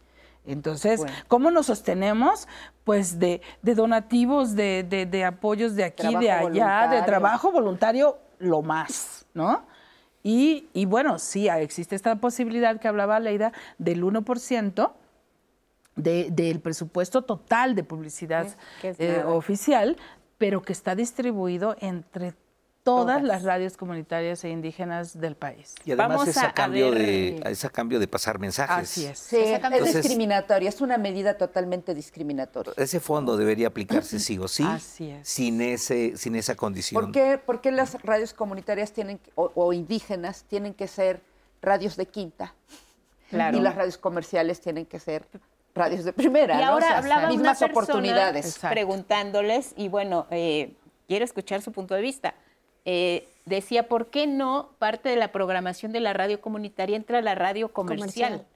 Entonces, 0.44 1.00
¿cómo 1.28 1.50
nos 1.50 1.66
sostenemos? 1.66 2.48
Pues 2.82 3.20
de, 3.20 3.40
donativos, 3.62 4.56
de, 4.56 4.82
de, 4.82 5.24
apoyos 5.24 5.76
de 5.76 5.84
aquí, 5.84 6.16
de 6.16 6.32
allá, 6.32 6.88
de 6.88 7.02
trabajo 7.02 7.52
voluntario, 7.52 8.18
lo 8.38 8.60
más. 8.60 9.21
¿No? 9.34 9.66
Y, 10.24 10.86
bueno, 10.86 11.18
sí, 11.18 11.48
existe 11.48 11.96
esta 11.96 12.16
posibilidad 12.16 12.78
que 12.78 12.86
hablaba 12.86 13.18
Leida 13.18 13.52
del 13.78 14.04
1% 14.04 14.92
del 15.96 16.60
presupuesto 16.60 17.22
total 17.22 17.74
de 17.74 17.84
publicidad 17.84 18.46
eh, 18.82 19.22
oficial, 19.26 19.96
pero 20.38 20.62
que 20.62 20.72
está 20.72 20.94
distribuido 20.94 21.76
entre 21.80 22.34
todas, 22.82 23.22
las 23.22 23.42
radios 23.42 23.76
comunitarias 23.76 24.42
e 24.44 24.48
indígenas 24.48 25.18
del 25.20 25.36
país. 25.36 25.74
Y 25.84 25.92
además 25.92 26.26
es 26.28 26.36
a, 26.38 26.52
cambio 26.52 26.90
de, 26.90 27.40
es 27.46 27.64
a 27.64 27.70
cambio 27.70 27.98
de 27.98 28.08
pasar 28.08 28.38
mensajes. 28.38 28.90
Así 28.90 29.06
es. 29.06 29.18
Sí, 29.18 29.36
es 29.36 29.94
discriminatoria, 29.94 30.68
es 30.68 30.80
una 30.80 30.98
medida 30.98 31.36
totalmente 31.36 31.94
discriminatoria. 31.94 32.72
Ese 32.76 33.00
fondo 33.00 33.36
debería 33.36 33.68
aplicarse 33.68 34.18
sí 34.18 34.38
o 34.38 34.48
sí, 34.48 34.66
sin, 35.22 35.60
ese, 35.60 36.16
sin 36.16 36.34
esa 36.34 36.54
condición. 36.54 37.02
¿Por 37.02 37.12
qué, 37.12 37.38
por 37.38 37.60
qué 37.60 37.70
las 37.70 38.00
radios 38.02 38.32
comunitarias 38.32 38.92
tienen 38.92 39.20
o, 39.34 39.72
indígenas 39.72 40.44
tienen 40.44 40.74
que 40.74 40.88
ser 40.88 41.22
radios 41.60 41.96
de 41.96 42.06
quinta? 42.06 42.54
Claro. 43.30 43.56
Y 43.56 43.60
las 43.60 43.74
radios 43.76 43.96
comerciales 43.96 44.60
tienen 44.60 44.86
que 44.86 44.98
ser 44.98 45.26
radios 45.74 46.04
de 46.04 46.12
primera. 46.12 46.60
Y 46.60 46.62
ahora 46.62 46.98
hablaba 46.98 47.28
mismas 47.28 47.62
oportunidades. 47.62 48.58
Preguntándoles, 48.58 49.72
y 49.76 49.88
bueno, 49.88 50.26
eh, 50.30 50.74
quiero 51.08 51.24
escuchar 51.24 51.62
su 51.62 51.72
punto 51.72 51.94
de 51.94 52.02
vista. 52.02 52.34
Eh, 52.84 53.28
decía, 53.44 53.88
¿por 53.88 54.08
qué 54.08 54.26
no 54.26 54.70
parte 54.78 55.08
de 55.08 55.16
la 55.16 55.32
programación 55.32 55.92
de 55.92 56.00
la 56.00 56.12
radio 56.12 56.40
comunitaria 56.40 56.96
entra 56.96 57.20
la 57.22 57.34
radio 57.34 57.72
comercial? 57.72 58.46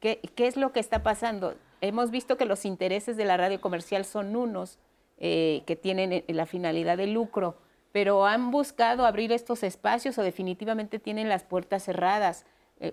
¿Qué, 0.00 0.20
es 0.36 0.56
lo 0.56 0.72
que 0.72 0.80
está 0.80 1.02
pasando? 1.02 1.54
Hemos 1.80 2.10
visto 2.10 2.36
que 2.36 2.44
los 2.44 2.64
intereses 2.64 3.16
de 3.16 3.24
la 3.24 3.36
radio 3.36 3.60
comercial 3.60 4.04
son 4.04 4.36
unos 4.36 4.78
eh, 5.18 5.62
que 5.66 5.76
tienen 5.76 6.12
eh, 6.12 6.24
la 6.28 6.46
finalidad 6.46 6.98
de 6.98 7.06
lucro, 7.06 7.56
pero 7.92 8.26
han 8.26 8.50
buscado 8.50 9.06
abrir 9.06 9.32
estos 9.32 9.62
espacios 9.62 10.18
o 10.18 10.22
definitivamente 10.22 10.98
tienen 10.98 11.28
las 11.28 11.44
puertas 11.44 11.84
cerradas. 11.84 12.44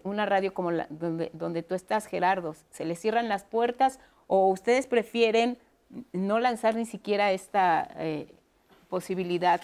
una 0.04 0.26
radio 0.26 0.54
como 0.54 0.72
la, 0.72 0.88
donde, 0.90 1.32
donde 1.34 1.64
tú 1.64 1.76
estás, 1.76 2.06
Gerardo, 2.06 2.56
¿se 2.70 2.86
les 2.86 3.00
cierran 3.00 3.28
las 3.28 3.44
puertas 3.44 4.00
o 4.28 4.48
ustedes 4.48 4.88
prefieren 4.88 5.58
no 6.14 6.40
lanzar 6.40 6.76
ni 6.76 6.86
siquiera 6.86 7.32
esta 7.32 7.90
posibilidad? 8.90 9.60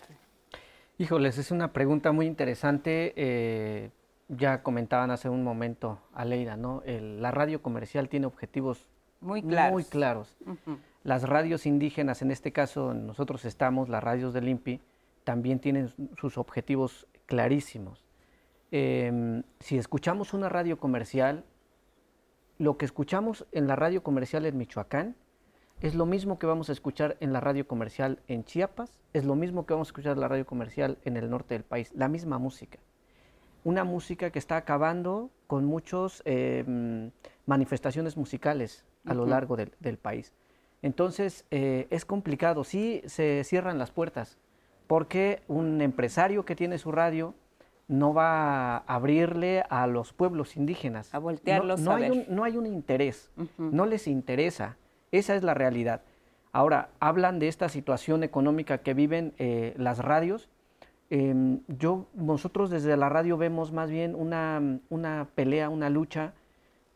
Híjoles, 1.00 1.38
es 1.38 1.52
una 1.52 1.74
pregunta 1.74 2.12
muy 2.12 2.26
interesante. 2.26 3.14
Eh, 3.16 3.92
ya 4.30 4.64
comentaban 4.64 5.12
hace 5.12 5.30
un 5.30 5.44
momento, 5.44 6.02
Aleida, 6.14 6.58
¿no? 6.58 6.82
la 6.86 7.32
radio 7.32 7.62
comercial 7.62 8.10
tiene 8.10 8.26
objetivos 8.26 8.90
muy 9.22 9.42
claros. 9.42 10.36
Las 11.04 11.24
radios 11.24 11.66
indígenas, 11.66 12.22
en 12.22 12.32
este 12.32 12.52
caso 12.52 12.94
nosotros 12.94 13.46
estamos, 13.46 13.90
las 13.90 14.04
radios 14.04 14.34
del 14.34 14.50
INPI, 14.50 14.82
también 15.24 15.60
tienen 15.60 15.94
sus 16.20 16.38
objetivos 16.38 17.08
clarísimos. 17.26 18.04
Em, 18.72 19.44
si 19.60 19.78
escuchamos 19.78 20.34
una 20.34 20.50
radio 20.50 20.78
comercial, 20.78 21.46
lo 22.58 22.78
que 22.78 22.86
escuchamos 22.86 23.46
en 23.52 23.68
la 23.68 23.76
radio 23.76 24.04
comercial 24.04 24.46
en 24.46 24.58
Michoacán 24.58 25.16
es 25.82 25.94
lo 25.94 26.06
mismo 26.06 26.40
que 26.40 26.48
vamos 26.48 26.70
a 26.70 26.72
escuchar 26.72 27.18
en 27.20 27.34
la 27.34 27.40
radio 27.40 27.68
comercial 27.68 28.20
en 28.28 28.44
Chiapas, 28.44 29.00
es 29.14 29.26
lo 29.26 29.36
mismo 29.36 29.66
que 29.66 29.74
vamos 29.74 29.90
a 29.90 29.92
escuchar 29.92 30.14
en 30.14 30.22
la 30.22 30.28
radio 30.28 30.46
comercial 30.46 30.98
en 31.06 31.18
el 31.18 31.30
norte 31.30 31.54
del 31.54 31.64
país, 31.64 31.92
la 31.94 32.08
misma 32.08 32.40
música. 32.40 32.80
Una 33.64 33.84
música 33.84 34.32
que 34.32 34.40
está 34.40 34.58
acabando 34.58 35.30
con 35.46 35.66
muchas 35.66 36.22
em, 36.26 37.12
manifestaciones 37.46 38.18
musicales 38.18 38.86
a 39.06 39.14
lo 39.14 39.26
largo 39.26 39.56
del, 39.56 39.98
país. 39.98 40.34
Entonces 40.82 41.46
eh, 41.52 41.88
es 41.90 42.06
complicado, 42.06 42.64
sí 42.64 43.02
se 43.06 43.44
cierran 43.44 43.78
las 43.78 43.92
puertas, 43.92 44.38
porque 44.88 45.42
un 45.48 45.82
empresario 45.82 46.44
que 46.46 46.56
tiene 46.56 46.78
su 46.78 46.92
radio 46.92 47.36
no 47.88 48.14
va 48.14 48.78
a 48.78 48.84
abrirle 48.88 49.64
a 49.70 49.88
los 49.88 50.12
pueblos 50.12 50.58
indígenas. 50.58 51.14
A 51.14 51.20
voltearlos 51.20 51.80
no, 51.80 51.92
a 51.92 51.96
hay 51.96 52.02
ver. 52.02 52.12
Un, 52.12 52.26
no 52.30 52.44
hay 52.44 52.58
un 52.58 52.66
interés, 52.66 53.32
no 53.58 53.86
les 53.86 54.08
interesa. 54.08 54.78
Esa 55.12 55.36
es 55.36 55.44
la 55.44 55.54
realidad. 55.54 56.02
Ahora, 56.52 56.90
hablan 57.00 57.40
de 57.40 57.48
esta 57.48 57.70
situación 57.70 58.24
económica 58.24 58.80
que 58.80 58.94
viven 58.94 59.34
eh, 59.38 59.74
las 59.78 60.00
radios. 60.00 60.50
Em, 61.10 61.62
yo, 61.68 62.08
nosotros 62.14 62.70
desde 62.70 62.98
la 62.98 63.10
radio 63.10 63.38
vemos 63.38 63.72
más 63.72 63.90
bien 63.90 64.16
una, 64.16 64.80
una 64.90 65.28
pelea, 65.36 65.70
una 65.70 65.90
lucha, 65.90 66.34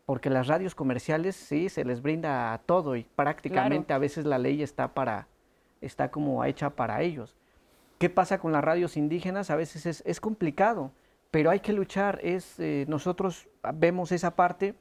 porque 0.05 0.30
las 0.30 0.47
radios 0.47 0.76
comerciales 0.76 1.36
sí 1.36 1.70
se 1.70 1.86
les 1.86 2.01
brinda 2.01 2.59
todo 2.66 2.95
y 2.95 3.03
prácticamente 3.16 3.93
a 3.93 3.97
veces 3.97 4.26
la 4.26 4.38
ley 4.38 4.62
está 4.62 4.93
para, 4.93 5.28
está 5.80 6.12
como 6.12 6.43
hecha 6.43 6.72
para 6.72 7.01
ellos. 7.01 7.36
¿Qué 7.97 8.09
pasa 8.09 8.39
con 8.39 8.51
las 8.51 8.64
radios 8.64 8.97
indígenas? 8.97 9.51
A 9.51 9.55
veces 9.55 9.86
es, 9.86 10.03
es 10.05 10.20
complicado, 10.20 10.91
pero 11.30 11.51
hay 11.51 11.59
que 11.59 11.72
luchar. 11.72 12.20
Es, 12.24 12.59
eh, 12.59 12.86
nosotros 12.88 13.47
vemos 13.76 14.12
esa 14.12 14.36
parte 14.36 14.76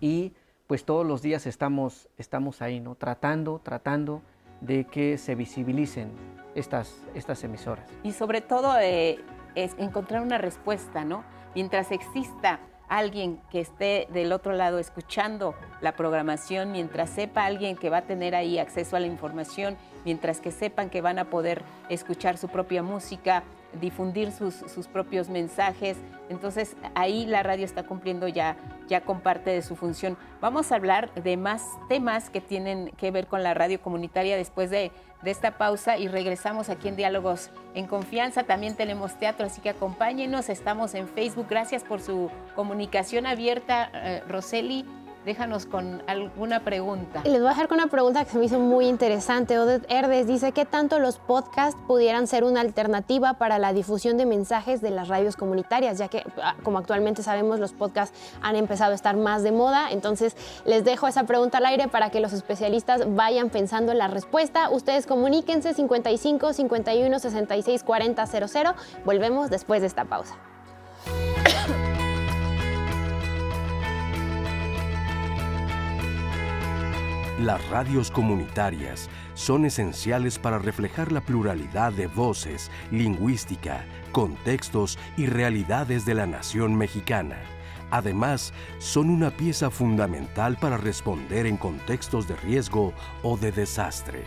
y 0.00 0.34
pues 0.66 0.84
todos 0.84 1.06
los 1.06 1.22
días 1.22 1.46
estamos, 1.46 2.08
estamos 2.18 2.62
ahí, 2.62 2.80
¿no? 2.80 2.94
Tratando, 2.94 3.60
tratando 3.62 4.22
de 4.60 4.84
que 4.84 5.18
se 5.18 5.34
visibilicen 5.34 6.10
estas, 6.54 7.02
estas 7.14 7.44
emisoras. 7.44 7.88
Y 8.02 8.12
sobre 8.12 8.40
todo 8.40 8.78
eh, 8.78 9.18
es 9.54 9.74
encontrar 9.78 10.22
una 10.22 10.38
respuesta, 10.38 11.04
¿no? 11.04 11.24
Mientras 11.54 11.92
exista 11.92 12.60
alguien 12.88 13.40
que 13.50 13.60
esté 13.60 14.06
del 14.12 14.32
otro 14.32 14.52
lado 14.52 14.78
escuchando 14.78 15.54
la 15.80 15.96
programación, 15.96 16.72
mientras 16.72 17.10
sepa 17.10 17.44
alguien 17.44 17.76
que 17.76 17.90
va 17.90 17.98
a 17.98 18.02
tener 18.02 18.34
ahí 18.34 18.58
acceso 18.58 18.96
a 18.96 19.00
la 19.00 19.06
información, 19.06 19.76
mientras 20.04 20.40
que 20.40 20.52
sepan 20.52 20.90
que 20.90 21.00
van 21.00 21.18
a 21.18 21.26
poder 21.26 21.62
escuchar 21.88 22.38
su 22.38 22.48
propia 22.48 22.82
música, 22.82 23.42
difundir 23.80 24.32
sus, 24.32 24.54
sus 24.54 24.86
propios 24.88 25.28
mensajes. 25.28 25.96
Entonces 26.28 26.76
ahí 26.94 27.26
la 27.26 27.42
radio 27.42 27.64
está 27.64 27.84
cumpliendo 27.84 28.28
ya, 28.28 28.56
ya 28.88 29.00
con 29.00 29.20
parte 29.20 29.50
de 29.50 29.62
su 29.62 29.76
función. 29.76 30.16
Vamos 30.40 30.72
a 30.72 30.76
hablar 30.76 31.12
de 31.14 31.36
más 31.36 31.62
temas 31.88 32.30
que 32.30 32.40
tienen 32.40 32.90
que 32.96 33.10
ver 33.10 33.26
con 33.26 33.42
la 33.42 33.54
radio 33.54 33.80
comunitaria 33.80 34.36
después 34.36 34.70
de, 34.70 34.90
de 35.22 35.30
esta 35.30 35.58
pausa 35.58 35.98
y 35.98 36.08
regresamos 36.08 36.68
aquí 36.68 36.88
en 36.88 36.96
Diálogos 36.96 37.50
en 37.74 37.86
Confianza. 37.86 38.44
También 38.44 38.76
tenemos 38.76 39.18
teatro, 39.18 39.46
así 39.46 39.60
que 39.60 39.70
acompáñenos. 39.70 40.48
Estamos 40.48 40.94
en 40.94 41.08
Facebook. 41.08 41.46
Gracias 41.48 41.84
por 41.84 42.00
su 42.00 42.30
comunicación 42.54 43.26
abierta, 43.26 43.90
eh, 43.94 44.22
Roseli. 44.28 44.84
Déjanos 45.26 45.66
con 45.66 46.04
alguna 46.06 46.60
pregunta. 46.60 47.22
Les 47.24 47.40
voy 47.40 47.46
a 47.46 47.48
dejar 47.48 47.66
con 47.66 47.80
una 47.80 47.88
pregunta 47.88 48.24
que 48.24 48.30
se 48.30 48.38
me 48.38 48.44
hizo 48.44 48.60
muy 48.60 48.86
interesante. 48.86 49.58
Odette 49.58 49.84
Herdes 49.88 50.28
dice, 50.28 50.52
¿qué 50.52 50.64
tanto 50.64 51.00
los 51.00 51.18
podcasts 51.18 51.76
pudieran 51.88 52.28
ser 52.28 52.44
una 52.44 52.60
alternativa 52.60 53.34
para 53.34 53.58
la 53.58 53.72
difusión 53.72 54.18
de 54.18 54.24
mensajes 54.24 54.80
de 54.80 54.92
las 54.92 55.08
radios 55.08 55.34
comunitarias? 55.34 55.98
Ya 55.98 56.06
que, 56.06 56.22
ah, 56.40 56.54
como 56.62 56.78
actualmente 56.78 57.24
sabemos, 57.24 57.58
los 57.58 57.72
podcasts 57.72 58.16
han 58.40 58.54
empezado 58.54 58.92
a 58.92 58.94
estar 58.94 59.16
más 59.16 59.42
de 59.42 59.50
moda. 59.50 59.90
Entonces, 59.90 60.36
les 60.64 60.84
dejo 60.84 61.08
esa 61.08 61.24
pregunta 61.24 61.58
al 61.58 61.66
aire 61.66 61.88
para 61.88 62.10
que 62.10 62.20
los 62.20 62.32
especialistas 62.32 63.16
vayan 63.16 63.50
pensando 63.50 63.90
en 63.90 63.98
la 63.98 64.06
respuesta. 64.06 64.70
Ustedes 64.70 65.08
comuníquense 65.08 65.74
55 65.74 66.52
51 66.52 67.18
66 67.18 67.82
40 67.82 68.26
00. 68.26 68.74
Volvemos 69.04 69.50
después 69.50 69.80
de 69.80 69.88
esta 69.88 70.04
pausa. 70.04 70.36
Las 77.38 77.68
radios 77.68 78.10
comunitarias 78.10 79.10
son 79.34 79.66
esenciales 79.66 80.38
para 80.38 80.58
reflejar 80.58 81.12
la 81.12 81.20
pluralidad 81.20 81.92
de 81.92 82.06
voces, 82.06 82.70
lingüística, 82.90 83.84
contextos 84.10 84.98
y 85.18 85.26
realidades 85.26 86.06
de 86.06 86.14
la 86.14 86.26
nación 86.26 86.74
mexicana. 86.74 87.36
Además, 87.90 88.54
son 88.78 89.10
una 89.10 89.30
pieza 89.30 89.70
fundamental 89.70 90.56
para 90.56 90.78
responder 90.78 91.44
en 91.44 91.58
contextos 91.58 92.26
de 92.26 92.36
riesgo 92.36 92.94
o 93.22 93.36
de 93.36 93.52
desastre. 93.52 94.24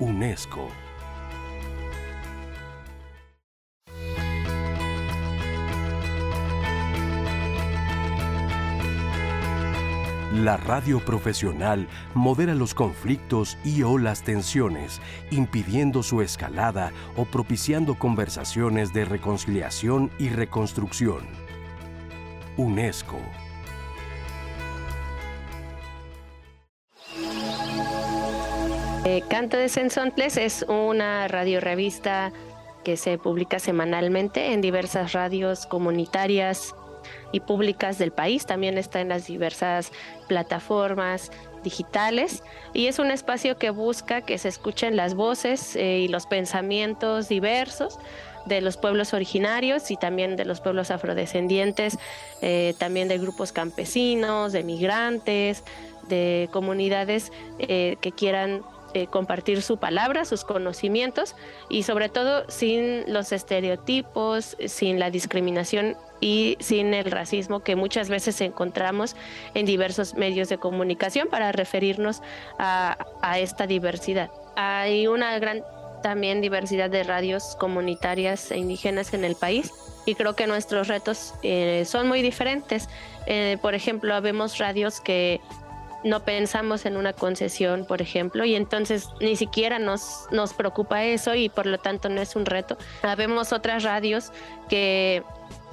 UNESCO. 0.00 0.83
La 10.34 10.56
radio 10.56 10.98
profesional 10.98 11.86
modera 12.12 12.56
los 12.56 12.74
conflictos 12.74 13.56
y 13.64 13.84
o 13.84 13.98
las 13.98 14.24
tensiones, 14.24 15.00
impidiendo 15.30 16.02
su 16.02 16.22
escalada 16.22 16.90
o 17.16 17.24
propiciando 17.24 17.94
conversaciones 17.94 18.92
de 18.92 19.04
reconciliación 19.04 20.10
y 20.18 20.30
reconstrucción. 20.30 21.20
UNESCO. 22.56 23.16
Eh, 29.04 29.22
Canto 29.30 29.56
de 29.56 29.68
Sensontles 29.68 30.36
es 30.36 30.64
una 30.68 31.28
radiorevista 31.28 32.32
que 32.82 32.96
se 32.96 33.18
publica 33.18 33.60
semanalmente 33.60 34.52
en 34.52 34.60
diversas 34.60 35.12
radios 35.12 35.66
comunitarias 35.66 36.74
y 37.34 37.40
públicas 37.40 37.98
del 37.98 38.12
país. 38.12 38.46
También 38.46 38.78
está 38.78 39.00
en 39.00 39.08
las 39.08 39.26
diversas 39.26 39.90
plataformas 40.28 41.32
digitales 41.64 42.44
y 42.72 42.86
es 42.86 43.00
un 43.00 43.10
espacio 43.10 43.58
que 43.58 43.70
busca 43.70 44.20
que 44.20 44.38
se 44.38 44.48
escuchen 44.48 44.94
las 44.94 45.14
voces 45.14 45.74
eh, 45.74 45.98
y 45.98 46.08
los 46.08 46.26
pensamientos 46.26 47.28
diversos 47.28 47.98
de 48.46 48.60
los 48.60 48.76
pueblos 48.76 49.14
originarios 49.14 49.90
y 49.90 49.96
también 49.96 50.36
de 50.36 50.44
los 50.44 50.60
pueblos 50.60 50.92
afrodescendientes, 50.92 51.98
eh, 52.40 52.74
también 52.78 53.08
de 53.08 53.18
grupos 53.18 53.50
campesinos, 53.50 54.52
de 54.52 54.62
migrantes, 54.62 55.64
de 56.08 56.48
comunidades 56.52 57.32
eh, 57.58 57.96
que 58.00 58.12
quieran 58.12 58.62
compartir 59.10 59.60
su 59.60 59.78
palabra, 59.78 60.24
sus 60.24 60.44
conocimientos 60.44 61.34
y 61.68 61.82
sobre 61.82 62.08
todo 62.08 62.48
sin 62.48 63.12
los 63.12 63.32
estereotipos, 63.32 64.56
sin 64.66 65.00
la 65.00 65.10
discriminación 65.10 65.96
y 66.24 66.56
sin 66.58 66.94
el 66.94 67.10
racismo 67.10 67.60
que 67.60 67.76
muchas 67.76 68.08
veces 68.08 68.40
encontramos 68.40 69.14
en 69.52 69.66
diversos 69.66 70.14
medios 70.14 70.48
de 70.48 70.56
comunicación 70.56 71.28
para 71.28 71.52
referirnos 71.52 72.22
a, 72.58 72.96
esta 73.36 73.66
diversidad. 73.66 74.30
Hay 74.56 75.06
una 75.06 75.38
gran 75.38 75.62
también 76.02 76.40
diversidad 76.40 76.88
de 76.88 77.02
radios 77.02 77.56
comunitarias 77.60 78.50
e 78.52 78.56
indígenas 78.56 79.12
en 79.12 79.22
el 79.24 79.34
país 79.34 79.70
y 80.06 80.14
creo 80.14 80.34
que 80.34 80.46
nuestros 80.46 80.88
retos 80.88 81.34
eh, 81.42 81.84
son 81.86 82.08
muy 82.08 82.22
diferentes. 82.22 82.88
Eh, 83.26 83.58
por 83.60 83.74
ejemplo, 83.74 84.18
vemos 84.22 84.56
radios 84.56 85.02
que 85.02 85.42
no 86.04 86.20
pensamos 86.20 86.86
en 86.86 86.96
una 86.96 87.12
concesión, 87.12 87.86
por 87.86 88.00
ejemplo, 88.00 88.44
y 88.44 88.54
entonces 88.54 89.08
ni 89.20 89.36
siquiera 89.36 89.78
nos, 89.78 90.26
nos 90.30 90.54
preocupa 90.54 91.04
eso 91.04 91.34
y 91.34 91.48
por 91.48 91.66
lo 91.66 91.78
tanto 91.78 92.08
no 92.08 92.20
es 92.20 92.36
un 92.36 92.46
reto. 92.46 92.76
Vemos 93.16 93.52
otras 93.52 93.82
radios 93.82 94.30
que 94.68 95.22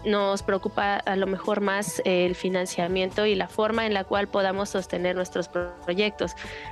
nos 0.06 0.44
preocupa 0.44 0.96
a 0.96 1.16
lo 1.16 1.28
mejor 1.28 1.62
más 1.62 2.02
el 2.06 2.36
financiamiento 2.36 3.26
y 3.26 3.36
la 3.36 3.48
forma 3.48 3.86
en 3.86 3.94
la 3.94 4.04
cual 4.04 4.28
podamos 4.28 4.70
sostener 4.70 5.16
nuestros 5.16 5.48
proyectos, 5.48 6.32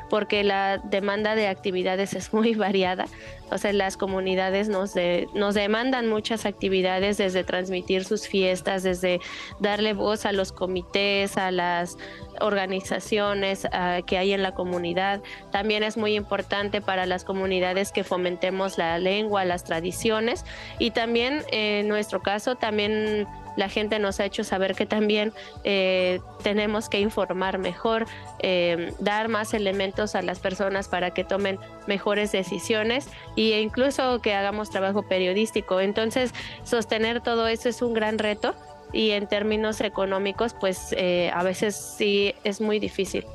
porque 0.09 0.43
la 0.43 0.77
demanda 0.77 1.35
de 1.35 1.47
actividades 1.47 2.13
es 2.13 2.33
muy 2.33 2.55
variada. 2.55 3.05
O 3.51 3.57
sea, 3.57 3.73
las 3.73 3.97
comunidades 3.97 4.69
nos, 4.69 4.93
de, 4.93 5.27
nos 5.33 5.55
demandan 5.55 6.07
muchas 6.07 6.45
actividades, 6.45 7.17
desde 7.17 7.43
transmitir 7.43 8.05
sus 8.05 8.27
fiestas, 8.27 8.83
desde 8.83 9.19
darle 9.59 9.93
voz 9.93 10.25
a 10.25 10.31
los 10.31 10.51
comités, 10.51 11.35
a 11.35 11.49
las 11.49 11.97
organizaciones 12.41 13.65
uh, 13.65 14.03
que 14.05 14.17
hay 14.17 14.33
en 14.33 14.43
la 14.43 14.53
comunidad. 14.53 15.21
También 15.51 15.83
es 15.83 15.97
muy 15.97 16.15
importante 16.15 16.81
para 16.81 17.05
las 17.05 17.23
comunidades 17.23 17.91
que 17.91 18.03
fomentemos 18.03 18.77
la 18.77 18.97
lengua, 18.99 19.45
las 19.45 19.63
tradiciones 19.63 20.45
y 20.77 20.91
también 20.91 21.43
en 21.51 21.87
nuestro 21.87 22.21
caso 22.21 22.55
también 22.55 23.27
la 23.59 23.67
gente 23.67 23.99
nos 23.99 24.19
ha 24.19 24.25
hecho 24.25 24.43
saber 24.43 24.73
que 24.73 24.85
también 24.85 25.33
eh, 25.65 26.21
tenemos 26.43 26.87
que 26.87 27.01
informar 27.01 27.57
mejor, 27.57 28.05
eh, 28.39 28.93
dar 28.99 29.27
más 29.27 29.53
elementos 29.53 30.15
a 30.15 30.21
las 30.21 30.39
personas 30.39 30.87
para 30.87 31.11
que 31.11 31.25
tomen 31.25 31.59
mejores 31.85 32.31
decisiones 32.31 33.09
e 33.35 33.59
incluso 33.59 34.21
que 34.21 34.33
hagamos 34.33 34.69
trabajo 34.69 35.03
periodístico. 35.03 35.81
Entonces, 35.81 36.33
sostener 36.63 37.21
todo 37.21 37.47
eso 37.47 37.67
es 37.67 37.81
un 37.81 37.93
gran 37.93 38.17
reto 38.17 38.55
y 38.91 39.11
en 39.11 39.27
términos 39.27 39.79
económicos, 39.81 40.55
pues 40.59 40.95
eh, 40.97 41.29
a 41.33 41.43
veces 41.43 41.75
sí 41.75 42.33
es 42.43 42.59
muy 42.61 42.79
difícil. 42.79 43.27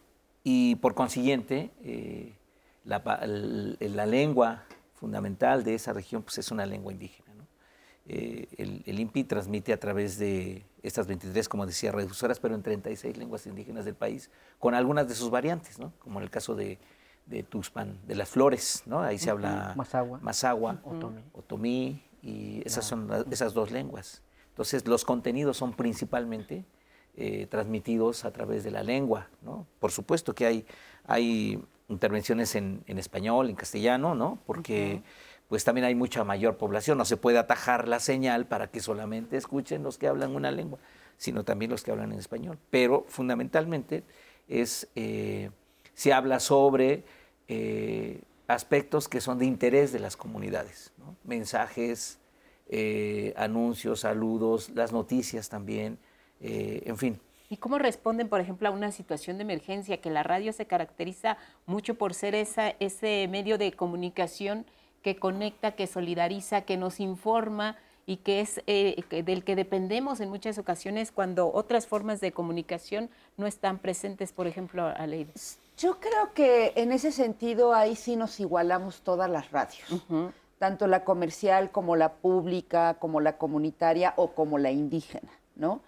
y 0.45 0.75
por 0.75 0.95
consiguiente, 0.95 1.71
eh, 1.83 2.38
la, 2.86 3.03
la, 3.79 4.05
lengua 4.05 4.63
fundamental 4.93 5.65
de 5.65 5.75
esa 5.75 5.91
región 5.91 6.23
pues, 6.23 6.38
es 6.38 6.51
una 6.51 6.65
lengua 6.65 6.93
indígena. 6.93 7.25
Eh, 8.07 8.47
el, 8.57 8.83
el, 8.86 8.99
INPI 8.99 9.25
transmite 9.25 9.73
a 9.73 9.79
través 9.79 10.17
de 10.17 10.63
estas 10.88 11.07
23, 11.07 11.49
como 11.49 11.65
decía, 11.65 11.91
redifusoras, 11.91 12.39
pero 12.39 12.55
en 12.55 12.61
36 12.61 13.17
lenguas 13.17 13.45
indígenas 13.47 13.86
del 13.86 13.95
país, 13.95 14.29
con 14.59 14.73
algunas 14.73 15.07
de 15.07 15.15
sus 15.15 15.29
variantes, 15.29 15.79
¿no? 15.79 15.93
como 15.99 16.19
en 16.19 16.23
el 16.23 16.29
caso 16.29 16.55
de, 16.55 16.77
de 17.25 17.43
Tuxpan, 17.43 17.97
de 18.07 18.15
las 18.15 18.29
flores, 18.29 18.83
¿no? 18.86 19.01
ahí 19.01 19.17
se 19.17 19.29
habla 19.29 19.73
Mazagua, 20.21 20.81
Otomí, 21.33 22.03
y 22.21 22.61
esas 22.65 22.86
son 22.86 23.09
esas 23.31 23.53
dos 23.53 23.71
lenguas. 23.71 24.21
Entonces, 24.49 24.88
los 24.88 25.05
contenidos 25.05 25.57
son 25.57 25.73
principalmente 25.73 26.65
eh, 27.17 27.47
transmitidos 27.47 28.25
a 28.25 28.31
través 28.31 28.63
de 28.63 28.71
la 28.71 28.83
lengua. 28.83 29.27
¿no? 29.41 29.67
Por 29.79 29.91
supuesto 29.91 30.33
que 30.33 30.45
hay, 30.45 30.65
hay 31.05 31.63
intervenciones 31.88 32.55
en, 32.55 32.83
en 32.88 32.97
español, 32.97 33.49
en 33.49 33.55
castellano, 33.55 34.15
¿no? 34.15 34.39
porque 34.45 35.03
pues 35.55 35.63
también 35.63 35.85
hay 35.85 35.95
mucha 35.95 36.25
mayor 36.25 36.57
población. 36.57 36.97
No 36.97 37.05
se 37.05 37.15
puede 37.15 37.37
atajar 37.37 37.87
la 37.87 38.01
señal 38.01 38.45
para 38.45 38.67
que 38.67 38.81
solamente 38.81 39.37
escuchen 39.37 39.83
los 39.83 39.97
que 39.97 40.05
hablan 40.05 40.35
una 40.35 40.51
lengua, 40.51 40.79
sino 41.15 41.45
también 41.45 41.71
los 41.71 41.81
que 41.81 41.91
hablan 41.91 42.11
en 42.11 42.19
español. 42.19 42.57
Pero 42.69 43.05
fundamentalmente 43.07 44.03
es, 44.49 44.89
eh, 44.95 45.51
se 45.93 46.11
habla 46.11 46.41
sobre 46.41 47.05
eh, 47.47 48.19
aspectos 48.49 49.07
que 49.07 49.21
son 49.21 49.39
de 49.39 49.45
interés 49.45 49.93
de 49.93 49.99
las 49.99 50.17
comunidades, 50.17 50.91
mensajes, 51.23 52.19
eh, 52.67 53.33
anuncios, 53.37 54.01
saludos, 54.01 54.71
las 54.75 54.91
noticias 54.91 55.47
también, 55.47 55.97
en 56.41 56.97
fin. 56.97 57.17
¿Y 57.47 57.55
cómo 57.55 57.77
responden, 57.79 58.27
por 58.27 58.41
ejemplo, 58.41 58.67
a 58.67 58.71
una 58.71 58.91
situación 58.91 59.37
de 59.37 59.43
emergencia? 59.43 60.01
Que 60.01 60.09
la 60.09 60.23
radio 60.23 60.51
se 60.51 60.67
caracteriza 60.67 61.37
mucho 61.65 61.95
por 61.95 62.13
ser 62.13 62.35
ese 62.35 63.27
medio 63.29 63.57
de 63.57 63.71
comunicación 63.71 64.65
que 65.05 65.17
conecta, 65.17 65.73
que 65.73 65.85
solidariza, 65.85 66.61
que 66.61 66.77
nos 66.77 66.99
informa 66.99 67.77
y 68.07 68.17
que 68.17 68.39
es 68.39 68.63
eh, 68.65 69.03
del 69.23 69.43
que 69.43 69.55
dependemos 69.55 70.19
en 70.19 70.29
muchas 70.29 70.57
ocasiones 70.57 71.11
cuando 71.11 71.53
otras 71.53 71.85
formas 71.85 72.21
de 72.21 72.31
comunicación 72.31 73.11
no 73.37 73.45
están 73.45 73.77
presentes, 73.77 74.31
por 74.33 74.47
ejemplo, 74.47 74.83
a 74.83 75.05
ley. 75.05 75.27
Yo 75.77 75.99
creo 75.99 76.33
que 76.33 76.73
en 76.75 76.91
ese 76.91 77.11
sentido 77.11 77.75
ahí 77.75 77.95
sí 77.95 78.15
nos 78.15 78.39
igualamos 78.39 79.01
todas 79.01 79.29
las 79.29 79.51
radios, 79.51 79.87
tanto 80.57 80.87
la 80.87 81.03
comercial 81.03 81.69
como 81.69 81.95
la 81.95 82.13
pública, 82.13 82.95
como 82.95 83.21
la 83.21 83.37
comunitaria 83.37 84.15
o 84.17 84.31
como 84.31 84.57
la 84.57 84.71
indígena, 84.71 85.29
¿no? 85.55 85.81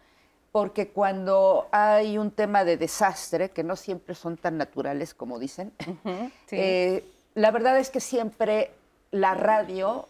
Porque 0.52 0.90
cuando 0.90 1.70
hay 1.72 2.20
un 2.20 2.30
tema 2.30 2.64
de 2.66 2.78
desastre, 2.78 3.50
que 3.50 3.64
no 3.64 3.76
siempre 3.78 4.14
son 4.14 4.38
tan 4.38 4.60
naturales 4.60 5.16
como 5.16 5.40
dicen, 5.40 5.74
eh, 6.52 7.04
la 7.34 7.50
verdad 7.50 7.80
es 7.80 7.90
que 7.90 8.00
siempre 8.00 8.77
la 9.12 9.34
radio 9.34 10.08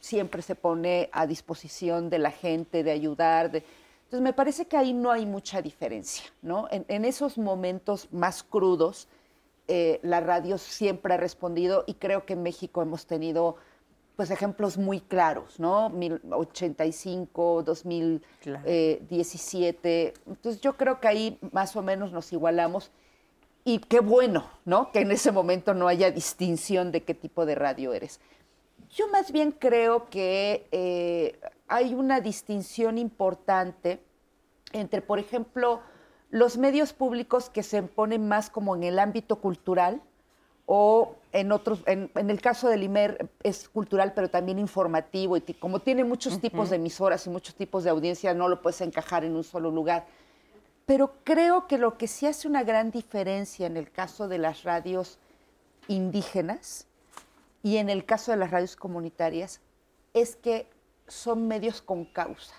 siempre 0.00 0.42
se 0.42 0.54
pone 0.54 1.08
a 1.12 1.26
disposición 1.26 2.10
de 2.10 2.18
la 2.18 2.30
gente, 2.30 2.82
de 2.82 2.90
ayudar. 2.90 3.46
Entonces, 3.54 4.20
me 4.20 4.32
parece 4.32 4.66
que 4.66 4.76
ahí 4.76 4.92
no 4.92 5.10
hay 5.10 5.26
mucha 5.26 5.62
diferencia, 5.62 6.24
¿no? 6.42 6.68
En, 6.70 7.04
esos 7.04 7.38
momentos 7.38 8.08
más 8.12 8.42
crudos, 8.42 9.08
eh, 9.68 10.00
la 10.02 10.20
radio 10.20 10.58
siempre 10.58 11.14
ha 11.14 11.16
respondido 11.16 11.84
y 11.86 11.94
creo 11.94 12.26
que 12.26 12.32
en 12.32 12.42
México 12.42 12.82
hemos 12.82 13.06
tenido 13.06 13.56
pues 14.16 14.30
ejemplos 14.30 14.76
muy 14.76 15.00
claros, 15.00 15.58
¿no? 15.58 15.90
85, 16.30 17.62
2017. 17.62 20.14
Entonces 20.26 20.60
yo 20.60 20.76
creo 20.76 21.00
que 21.00 21.08
ahí 21.08 21.38
más 21.52 21.74
o 21.74 21.82
menos 21.82 22.12
nos 22.12 22.30
igualamos 22.32 22.90
y 23.64 23.78
qué 23.78 24.00
bueno, 24.00 24.44
¿no? 24.64 24.90
Que 24.92 25.00
en 25.00 25.10
ese 25.10 25.32
momento 25.32 25.74
no 25.74 25.88
haya 25.88 26.10
distinción 26.10 26.92
de 26.92 27.02
qué 27.02 27.14
tipo 27.14 27.46
de 27.46 27.54
radio 27.54 27.92
eres. 27.92 28.20
Yo 28.90 29.08
más 29.08 29.30
bien 29.30 29.52
creo 29.52 30.08
que 30.10 30.66
eh, 30.72 31.38
hay 31.68 31.94
una 31.94 32.20
distinción 32.20 32.98
importante 32.98 34.02
entre, 34.72 35.02
por 35.02 35.18
ejemplo, 35.18 35.80
los 36.30 36.56
medios 36.56 36.92
públicos 36.92 37.50
que 37.50 37.62
se 37.62 37.82
ponen 37.82 38.28
más 38.28 38.50
como 38.50 38.74
en 38.76 38.84
el 38.84 38.98
ámbito 38.98 39.36
cultural 39.36 40.00
o 40.66 41.16
en 41.32 41.50
otros, 41.50 41.82
en, 41.86 42.10
el 42.14 42.40
caso 42.40 42.68
del 42.68 42.84
IMER 42.84 43.28
es 43.42 43.68
cultural 43.68 44.12
pero 44.14 44.30
también 44.30 44.58
informativo 44.58 45.36
y 45.36 45.40
como 45.40 45.80
tiene 45.80 46.04
muchos 46.04 46.40
tipos 46.40 46.70
de 46.70 46.76
emisoras 46.76 47.26
y 47.26 47.30
muchos 47.30 47.56
tipos 47.56 47.82
de 47.82 47.90
audiencia 47.90 48.34
no 48.34 48.48
lo 48.48 48.62
puedes 48.62 48.80
encajar 48.80 49.24
en 49.24 49.34
un 49.34 49.42
solo 49.42 49.70
lugar. 49.72 50.06
Pero 50.90 51.12
creo 51.22 51.68
que 51.68 51.78
lo 51.78 51.96
que 51.96 52.08
sí 52.08 52.26
hace 52.26 52.48
una 52.48 52.64
gran 52.64 52.90
diferencia 52.90 53.68
en 53.68 53.76
el 53.76 53.92
caso 53.92 54.26
de 54.26 54.38
las 54.38 54.64
radios 54.64 55.20
indígenas 55.86 56.88
y 57.62 57.76
en 57.76 57.88
el 57.88 58.04
caso 58.04 58.32
de 58.32 58.38
las 58.38 58.50
radios 58.50 58.74
comunitarias 58.74 59.60
es 60.14 60.34
que 60.34 60.68
son 61.06 61.46
medios 61.46 61.80
con 61.80 62.06
causa. 62.06 62.56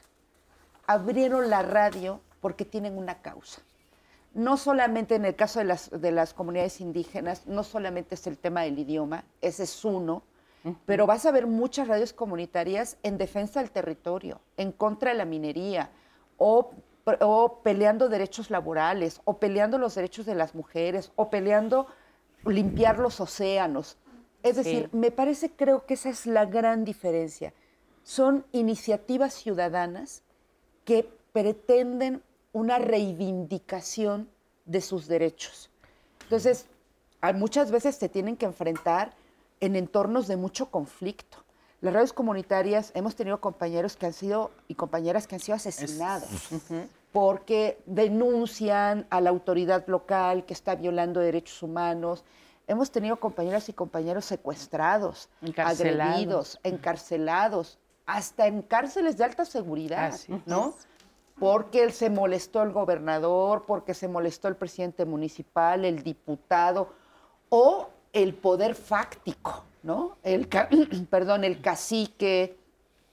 Abrieron 0.88 1.50
la 1.50 1.62
radio 1.62 2.22
porque 2.40 2.64
tienen 2.64 2.98
una 2.98 3.22
causa. 3.22 3.64
No 4.34 4.56
solamente 4.56 5.16
en 5.16 5.26
el 5.26 5.36
caso 5.36 5.60
de 5.60 5.66
las, 5.66 5.90
de 5.92 6.12
las 6.14 6.34
comunidades 6.34 6.80
indígenas, 6.80 7.46
no 7.48 7.66
solamente 7.66 8.16
es 8.16 8.26
el 8.28 8.38
tema 8.38 8.62
del 8.62 8.80
idioma, 8.80 9.26
ese 9.42 9.64
es 9.64 9.84
uno, 9.84 10.24
pero 10.86 11.06
vas 11.06 11.26
a 11.26 11.32
ver 11.32 11.48
muchas 11.48 11.90
radios 11.90 12.14
comunitarias 12.14 12.96
en 13.04 13.18
defensa 13.18 13.60
del 13.60 13.72
territorio, 13.72 14.40
en 14.56 14.72
contra 14.72 15.12
de 15.12 15.18
la 15.18 15.26
minería 15.26 15.90
o 16.38 16.72
o 17.22 17.62
peleando 17.64 18.10
derechos 18.10 18.50
laborales, 18.50 19.22
o 19.26 19.38
peleando 19.38 19.78
los 19.78 19.96
derechos 19.96 20.26
de 20.26 20.36
las 20.36 20.56
mujeres, 20.56 21.12
o 21.16 21.30
peleando 21.30 21.88
limpiar 22.46 23.00
los 23.00 23.20
océanos. 23.20 23.98
Es 24.44 24.56
decir, 24.56 24.90
me 24.92 25.12
parece, 25.12 25.52
creo 25.52 25.86
que 25.86 25.94
esa 25.94 26.10
es 26.10 26.26
la 26.26 26.46
gran 26.46 26.84
diferencia. 26.84 27.54
Son 28.04 28.46
iniciativas 28.52 29.34
ciudadanas 29.34 30.24
que 30.86 31.08
pretenden 31.32 32.24
una 32.52 32.80
reivindicación 32.80 34.30
de 34.66 34.82
sus 34.82 35.08
derechos. 35.08 35.70
Entonces, 36.24 36.66
muchas 37.36 37.72
veces 37.72 37.96
se 37.96 38.10
tienen 38.10 38.36
que 38.36 38.46
enfrentar 38.46 39.14
en 39.60 39.76
entornos 39.76 40.28
de 40.28 40.38
mucho 40.38 40.72
conflicto. 40.72 41.38
Las 41.82 41.94
radios 41.94 42.14
comunitarias 42.14 42.92
hemos 42.94 43.16
tenido 43.16 43.42
compañeros 43.42 43.98
que 43.98 44.06
han 44.06 44.14
sido 44.14 44.52
y 44.68 44.76
compañeras 44.76 45.26
que 45.26 45.36
han 45.36 45.42
sido 45.42 45.56
asesinados. 45.56 46.30
porque 47.12 47.82
denuncian 47.86 49.06
a 49.10 49.20
la 49.20 49.32
autoridad 49.32 49.86
local 49.88 50.46
que 50.46 50.54
está 50.54 50.76
violando 50.76 51.20
derechos 51.20 51.62
humanos. 51.62 52.24
Hemos 52.68 52.92
tenido 52.92 53.18
compañeras 53.18 53.68
y 53.68 53.74
compañeros 53.74 54.26
secuestrados, 54.26 55.28
agredidos, 55.58 56.60
encarcelados, 56.64 57.80
hasta 58.06 58.48
en 58.48 58.62
cárceles 58.62 59.18
de 59.18 59.26
alta 59.26 59.44
seguridad, 59.44 60.06
Así 60.06 60.34
es. 60.34 60.48
¿no? 60.48 60.74
Porque 61.38 61.84
él 61.84 61.92
se 61.92 62.10
molestó 62.10 62.62
el 62.62 62.72
gobernador, 62.72 63.66
porque 63.66 63.94
se 63.94 64.08
molestó 64.08 64.48
el 64.48 64.56
presidente 64.56 65.06
municipal, 65.06 65.84
el 65.84 66.04
diputado 66.04 66.94
o 67.50 67.90
el 68.14 68.36
poder 68.36 68.76
fáctico, 68.76 69.64
¿no? 69.84 70.18
El, 70.24 70.48
perdón, 71.10 71.44
el 71.44 71.62
cacique 71.62 72.58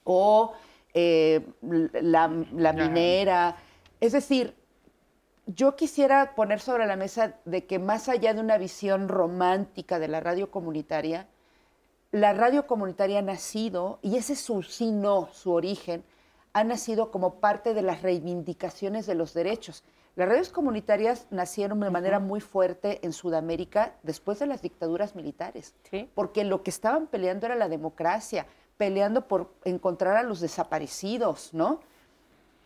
o 0.03 0.53
eh, 0.93 1.45
la, 1.61 2.31
la 2.53 2.73
minera. 2.73 3.55
Es 3.99 4.13
decir, 4.13 4.55
yo 5.45 5.75
quisiera 5.75 6.35
poner 6.35 6.59
sobre 6.59 6.85
la 6.85 6.95
mesa 6.95 7.35
de 7.45 7.65
que 7.65 7.79
más 7.79 8.07
allá 8.07 8.33
de 8.33 8.41
una 8.41 8.57
visión 8.57 9.07
romántica 9.07 9.99
de 9.99 10.07
la 10.07 10.19
radio 10.19 10.51
comunitaria, 10.51 11.27
la 12.11 12.33
radio 12.33 12.65
comunitaria 12.65 13.19
ha 13.19 13.23
nacido, 13.23 13.99
y 14.01 14.17
ese 14.17 14.33
es 14.33 14.41
su 14.41 14.63
sí, 14.63 14.91
no, 14.91 15.29
su 15.31 15.51
origen, 15.51 16.03
ha 16.53 16.63
nacido 16.63 17.11
como 17.11 17.35
parte 17.35 17.73
de 17.73 17.81
las 17.81 18.01
reivindicaciones 18.01 19.05
de 19.05 19.15
los 19.15 19.33
derechos. 19.33 19.83
Las 20.19 20.27
radios 20.27 20.49
comunitarias 20.49 21.27
nacieron 21.29 21.79
de 21.79 21.89
manera 21.89 22.19
muy 22.19 22.41
fuerte 22.41 22.99
en 23.03 23.13
Sudamérica 23.13 23.93
después 24.03 24.37
de 24.37 24.47
las 24.47 24.61
dictaduras 24.61 25.15
militares, 25.15 25.73
porque 26.13 26.43
lo 26.43 26.61
que 26.61 26.71
estaban 26.71 27.07
peleando 27.07 27.45
era 27.45 27.55
la 27.55 27.69
democracia, 27.69 28.45
peleando 28.75 29.29
por 29.29 29.53
encontrar 29.63 30.17
a 30.17 30.23
los 30.23 30.41
desaparecidos, 30.41 31.53
¿no? 31.53 31.79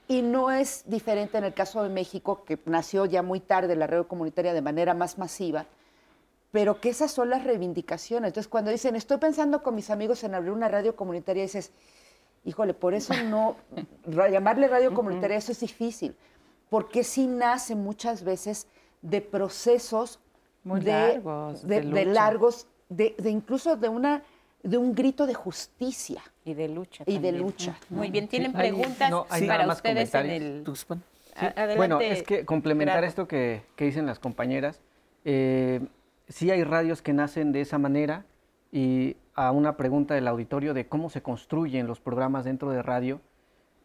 Y 0.07 0.23
no 0.23 0.49
es 0.49 0.81
diferente 0.87 1.37
en 1.37 1.43
el 1.43 1.53
caso 1.53 1.83
de 1.83 1.89
México, 1.89 2.43
que 2.43 2.57
nació 2.65 3.05
ya 3.05 3.21
muy 3.21 3.39
tarde 3.39 3.75
la 3.75 3.85
radio 3.85 4.07
comunitaria 4.07 4.55
de 4.55 4.61
manera 4.63 4.95
más 4.95 5.19
masiva, 5.19 5.67
pero 6.49 6.81
que 6.81 6.89
esas 6.89 7.11
son 7.11 7.29
las 7.29 7.43
reivindicaciones. 7.43 8.29
Entonces, 8.29 8.49
cuando 8.49 8.71
dicen, 8.71 8.95
estoy 8.95 9.17
pensando 9.17 9.61
con 9.61 9.75
mis 9.75 9.91
amigos 9.91 10.23
en 10.23 10.33
abrir 10.33 10.53
una 10.53 10.69
radio 10.69 10.95
comunitaria, 10.95 11.43
dices, 11.43 11.71
híjole, 12.45 12.73
por 12.73 12.95
eso 12.95 13.13
no, 13.25 13.57
llamarle 14.07 14.67
radio 14.67 14.91
comunitaria, 14.91 15.37
eso 15.37 15.51
es 15.51 15.59
difícil, 15.59 16.15
porque 16.73 17.03
sí 17.03 17.27
nace 17.27 17.75
muchas 17.75 18.23
veces 18.23 18.67
de 19.03 19.21
procesos 19.21 20.19
Muy 20.63 20.79
de, 20.81 20.91
largos, 20.91 21.67
de, 21.67 21.81
de 21.81 21.91
de 21.91 22.05
largos, 22.05 22.67
de, 22.89 23.13
de 23.19 23.29
incluso 23.29 23.75
de 23.75 23.89
una 23.89 24.23
de 24.63 24.77
un 24.79 24.95
grito 24.95 25.27
de 25.27 25.35
justicia. 25.35 26.23
Y 26.43 26.55
de 26.55 26.67
lucha. 26.69 27.03
Y 27.05 27.19
de 27.19 27.31
lucha. 27.31 27.77
Muy 27.89 28.09
bien, 28.09 28.27
¿tienen 28.27 28.53
Sí, 28.53 28.57
hay- 28.57 28.71
preguntas 28.71 29.11
no, 29.11 29.27
hay 29.29 29.45
para 29.45 29.67
más 29.67 29.75
ustedes 29.77 30.15
en 30.15 30.21
comentarios. 30.21 30.87
el... 31.35 31.47
Adelante. 31.47 31.75
Bueno, 31.77 31.99
es 32.01 32.23
que 32.23 32.43
complementar 32.43 32.95
Gerardo. 32.95 33.07
esto 33.07 33.27
que, 33.27 33.61
que 33.75 33.85
dicen 33.85 34.07
las 34.07 34.17
compañeras, 34.17 34.81
eh, 35.25 35.79
sí 36.27 36.49
hay 36.49 36.63
radios 36.63 37.03
que 37.03 37.13
nacen 37.13 37.51
de 37.51 37.61
esa 37.61 37.77
manera 37.77 38.25
y 38.71 39.15
a 39.35 39.51
una 39.51 39.77
pregunta 39.77 40.15
del 40.15 40.27
auditorio 40.27 40.73
de 40.73 40.87
cómo 40.87 41.11
se 41.11 41.21
construyen 41.21 41.85
los 41.85 41.99
programas 41.99 42.45
dentro 42.45 42.71
de 42.71 42.81
radio, 42.81 43.21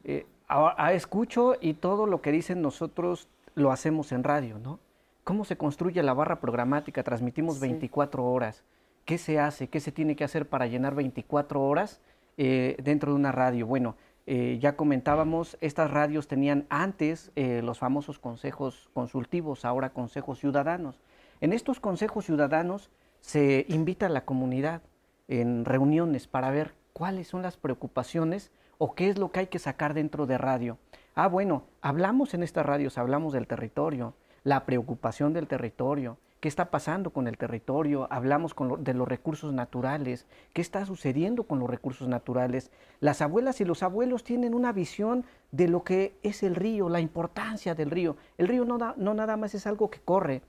eh, 0.04 0.24
a- 0.48 0.74
a- 0.86 0.92
escucho 0.94 1.54
y 1.60 1.74
todo 1.74 2.06
lo 2.06 2.20
que 2.22 2.32
dicen 2.32 2.62
nosotros 2.62 3.28
lo 3.54 3.70
hacemos 3.72 4.12
en 4.12 4.24
radio, 4.24 4.58
¿no? 4.58 4.78
¿Cómo 5.24 5.44
se 5.44 5.56
construye 5.56 6.02
la 6.02 6.14
barra 6.14 6.40
programática? 6.40 7.02
Transmitimos 7.02 7.56
Sí. 7.56 7.60
24 7.62 8.24
horas. 8.24 8.64
¿Qué 9.04 9.18
se 9.18 9.38
hace? 9.38 9.68
¿Qué 9.68 9.80
se 9.80 9.92
tiene 9.92 10.16
que 10.16 10.24
hacer 10.24 10.48
para 10.48 10.66
llenar 10.66 10.94
24 10.94 11.62
horas 11.62 12.00
eh, 12.36 12.76
dentro 12.82 13.12
de 13.12 13.16
una 13.16 13.32
radio? 13.32 13.66
Bueno, 13.66 13.96
eh, 14.26 14.58
ya 14.60 14.76
comentábamos, 14.76 15.56
estas 15.60 15.90
radios 15.90 16.28
tenían 16.28 16.66
antes 16.68 17.32
eh, 17.34 17.62
los 17.62 17.78
famosos 17.78 18.18
consejos 18.18 18.90
consultivos, 18.94 19.64
ahora 19.64 19.90
consejos 19.90 20.38
ciudadanos. 20.38 21.00
En 21.40 21.52
estos 21.52 21.80
consejos 21.80 22.26
ciudadanos 22.26 22.90
se 23.20 23.64
invita 23.68 24.06
a 24.06 24.10
la 24.10 24.24
comunidad 24.24 24.82
en 25.28 25.64
reuniones 25.64 26.26
para 26.28 26.50
ver 26.50 26.74
cuáles 26.92 27.28
son 27.28 27.42
las 27.42 27.56
preocupaciones 27.56 28.50
o 28.78 28.94
qué 28.94 29.10
es 29.10 29.18
lo 29.18 29.30
que 29.30 29.40
hay 29.40 29.46
que 29.48 29.58
sacar 29.58 29.94
dentro 29.94 30.26
de 30.26 30.38
radio. 30.38 30.78
Ah, 31.14 31.28
bueno, 31.28 31.64
hablamos 31.82 32.32
en 32.34 32.42
estas 32.42 32.64
radios, 32.64 32.96
hablamos 32.96 33.32
del 33.32 33.46
territorio, 33.46 34.14
la 34.44 34.64
preocupación 34.64 35.32
del 35.32 35.48
territorio, 35.48 36.16
qué 36.40 36.48
está 36.48 36.70
pasando 36.70 37.10
con 37.10 37.26
el 37.26 37.36
territorio, 37.36 38.06
hablamos 38.10 38.54
de 38.78 38.94
los 38.94 39.08
recursos 39.08 39.52
naturales, 39.52 40.26
qué 40.52 40.60
está 40.60 40.86
sucediendo 40.86 41.42
con 41.42 41.58
los 41.58 41.68
recursos 41.68 42.06
naturales. 42.06 42.70
Las 43.00 43.20
abuelas 43.20 43.60
y 43.60 43.64
los 43.64 43.82
abuelos 43.82 44.22
tienen 44.22 44.54
una 44.54 44.72
visión 44.72 45.24
de 45.50 45.66
lo 45.66 45.82
que 45.82 46.16
es 46.22 46.44
el 46.44 46.54
río, 46.54 46.88
la 46.88 47.00
importancia 47.00 47.74
del 47.74 47.90
río. 47.90 48.16
El 48.36 48.46
río 48.46 48.64
no, 48.64 48.78
no 48.96 49.14
nada 49.14 49.36
más 49.36 49.54
es 49.54 49.66
algo 49.66 49.90
que 49.90 50.00
corre, 50.00 50.42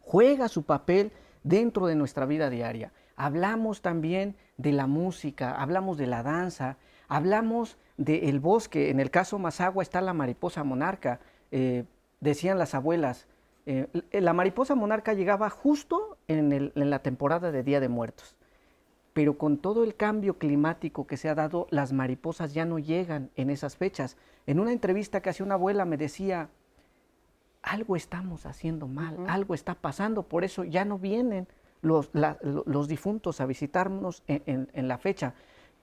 juega 0.00 0.48
su 0.48 0.64
papel 0.64 1.12
dentro 1.42 1.86
de 1.86 1.94
nuestra 1.94 2.26
vida 2.26 2.50
diaria. 2.50 2.92
Hablamos 3.16 3.80
también 3.80 4.36
de 4.58 4.72
la 4.72 4.86
música, 4.86 5.54
hablamos 5.60 5.96
de 5.96 6.06
la 6.06 6.22
danza, 6.22 6.76
hablamos 7.08 7.76
del 7.96 8.38
bosque. 8.40 8.90
En 8.90 9.00
el 9.00 9.10
caso 9.10 9.38
Mazagua 9.38 9.82
está 9.82 10.00
la 10.00 10.14
mariposa 10.14 10.62
monarca. 10.64 11.20
Eh, 11.50 11.84
decían 12.20 12.58
las 12.58 12.74
abuelas, 12.74 13.26
eh, 13.66 13.86
la 14.12 14.32
mariposa 14.32 14.74
monarca 14.74 15.12
llegaba 15.14 15.50
justo 15.50 16.16
en, 16.28 16.52
el- 16.52 16.72
en 16.74 16.90
la 16.90 17.00
temporada 17.00 17.50
de 17.50 17.62
Día 17.62 17.80
de 17.80 17.88
Muertos. 17.88 18.36
Pero 19.14 19.36
con 19.36 19.58
todo 19.58 19.82
el 19.82 19.96
cambio 19.96 20.38
climático 20.38 21.06
que 21.06 21.16
se 21.16 21.28
ha 21.28 21.34
dado, 21.34 21.66
las 21.70 21.92
mariposas 21.92 22.54
ya 22.54 22.64
no 22.64 22.78
llegan 22.78 23.30
en 23.36 23.50
esas 23.50 23.76
fechas. 23.76 24.16
En 24.46 24.60
una 24.60 24.72
entrevista 24.72 25.20
que 25.22 25.30
hacía 25.30 25.44
una 25.46 25.54
abuela 25.56 25.84
me 25.84 25.96
decía, 25.96 26.50
algo 27.62 27.96
estamos 27.96 28.46
haciendo 28.46 28.86
mal, 28.86 29.16
algo 29.28 29.54
está 29.54 29.74
pasando, 29.74 30.22
por 30.22 30.44
eso 30.44 30.62
ya 30.64 30.84
no 30.84 30.98
vienen 30.98 31.48
los, 31.82 32.10
la- 32.12 32.38
lo- 32.42 32.62
los 32.66 32.86
difuntos 32.88 33.40
a 33.40 33.46
visitarnos 33.46 34.22
en, 34.28 34.42
en- 34.46 34.68
en 34.72 34.88
la 34.88 34.98
fecha. 34.98 35.34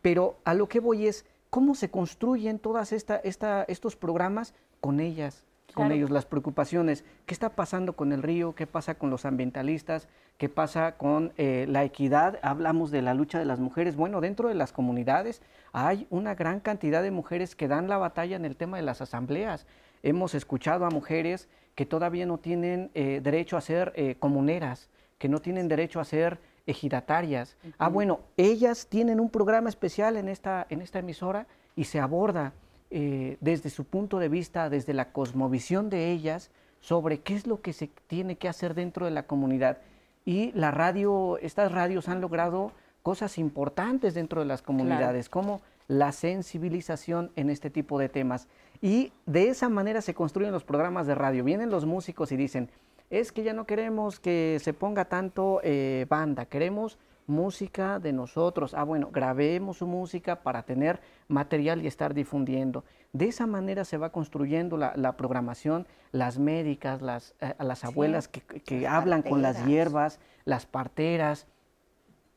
Pero 0.05 0.37
a 0.43 0.53
lo 0.53 0.69
que 0.69 0.79
voy 0.79 1.07
es, 1.07 1.25
¿cómo 1.49 1.73
se 1.73 1.89
construyen 1.89 2.61
esta, 2.91 3.15
esta- 3.15 3.63
estos 3.63 3.95
programas 3.95 4.53
con 4.79 4.99
ellas? 4.99 5.45
Con 5.73 5.91
ellos, 5.91 6.11
las 6.11 6.27
preocupaciones, 6.27 7.03
qué 7.25 7.33
está 7.33 7.49
pasando 7.49 7.93
con 7.93 8.11
el 8.11 8.21
río, 8.21 8.53
qué 8.53 8.67
pasa 8.67 8.93
con 8.93 9.09
los 9.09 9.25
ambientalistas, 9.25 10.07
qué 10.37 10.47
pasa 10.47 10.95
con 10.95 11.33
eh, 11.37 11.65
la 11.67 11.83
equidad, 11.83 12.37
hablamos 12.43 12.91
de 12.91 13.01
la 13.01 13.15
lucha 13.15 13.39
de 13.39 13.45
las 13.45 13.59
mujeres. 13.59 13.95
Bueno, 13.95 14.21
dentro 14.21 14.47
de 14.47 14.53
las 14.53 14.71
comunidades 14.71 15.41
hay 15.73 16.05
una 16.11 16.35
gran 16.35 16.59
cantidad 16.59 17.01
de 17.01 17.09
mujeres 17.09 17.55
que 17.55 17.67
dan 17.67 17.89
la 17.89 17.97
batalla 17.97 18.35
en 18.35 18.45
el 18.45 18.55
tema 18.55 18.77
de 18.77 18.83
las 18.83 19.01
asambleas. 19.01 19.65
Hemos 20.03 20.35
escuchado 20.35 20.85
a 20.85 20.91
mujeres 20.91 21.49
que 21.73 21.87
todavía 21.87 22.27
no 22.27 22.37
tienen 22.37 22.91
eh, 22.93 23.21
derecho 23.23 23.57
a 23.57 23.61
ser 23.61 23.91
eh, 23.95 24.17
comuneras, 24.19 24.87
que 25.17 25.29
no 25.29 25.39
tienen 25.39 25.67
derecho 25.67 25.99
a 25.99 26.05
ser 26.05 26.37
ejidatarias. 26.67 27.57
Ah, 27.77 27.89
bueno, 27.89 28.21
ellas 28.37 28.87
tienen 28.87 29.19
un 29.19 29.29
programa 29.29 29.69
especial 29.69 30.17
en 30.17 30.29
esta, 30.29 30.65
en 30.69 30.81
esta 30.81 30.99
emisora 30.99 31.47
y 31.75 31.85
se 31.85 31.99
aborda 31.99 32.53
eh, 32.91 33.37
desde 33.41 33.69
su 33.69 33.85
punto 33.85 34.19
de 34.19 34.29
vista, 34.29 34.69
desde 34.69 34.93
la 34.93 35.11
cosmovisión 35.11 35.89
de 35.89 36.11
ellas, 36.11 36.51
sobre 36.79 37.19
qué 37.19 37.35
es 37.35 37.47
lo 37.47 37.61
que 37.61 37.73
se 37.73 37.89
tiene 38.07 38.37
que 38.37 38.47
hacer 38.47 38.73
dentro 38.73 39.05
de 39.05 39.11
la 39.11 39.23
comunidad. 39.23 39.79
Y 40.23 40.51
la 40.53 40.71
radio, 40.71 41.37
estas 41.39 41.71
radios 41.71 42.09
han 42.09 42.21
logrado 42.21 42.71
cosas 43.03 43.37
importantes 43.37 44.13
dentro 44.13 44.41
de 44.41 44.47
las 44.47 44.61
comunidades, 44.61 45.29
como 45.29 45.61
la 45.87 46.11
sensibilización 46.11 47.31
en 47.35 47.49
este 47.49 47.69
tipo 47.69 47.99
de 47.99 48.09
temas. 48.09 48.47
Y 48.81 49.13
de 49.25 49.49
esa 49.49 49.69
manera 49.69 50.01
se 50.01 50.15
construyen 50.15 50.51
los 50.51 50.63
programas 50.63 51.05
de 51.05 51.15
radio. 51.15 51.43
Vienen 51.43 51.69
los 51.69 51.85
músicos 51.85 52.31
y 52.31 52.37
dicen, 52.37 52.69
es 53.09 53.31
que 53.31 53.43
ya 53.43 53.53
no 53.53 53.65
queremos 53.65 54.19
que 54.19 54.57
se 54.61 54.73
ponga 54.73 55.05
tanto 55.05 55.59
eh, 55.63 56.05
banda, 56.09 56.45
queremos 56.45 56.97
música 57.27 57.99
de 57.99 58.13
nosotros. 58.13 58.73
Ah, 58.75 58.83
bueno, 58.83 59.09
grabemos 59.11 59.77
su 59.77 59.87
música 59.87 60.41
para 60.43 60.63
tener 60.63 60.99
material 61.27 61.83
y 61.83 61.87
estar 61.87 62.13
difundiendo. 62.13 62.83
De 63.13 63.25
esa 63.27 63.47
manera 63.47 63.83
se 63.85 63.97
va 63.97 64.11
construyendo 64.11 64.77
la, 64.77 64.93
la 64.95 65.17
programación, 65.17 65.87
las 66.11 66.37
médicas, 66.37 67.01
las, 67.01 67.33
eh, 67.41 67.53
las 67.59 67.83
abuelas 67.83 68.27
que, 68.27 68.41
que 68.41 68.81
las 68.81 68.93
hablan 68.93 69.21
con 69.23 69.41
las 69.41 69.65
hierbas, 69.65 70.19
las 70.43 70.65
parteras, 70.67 71.47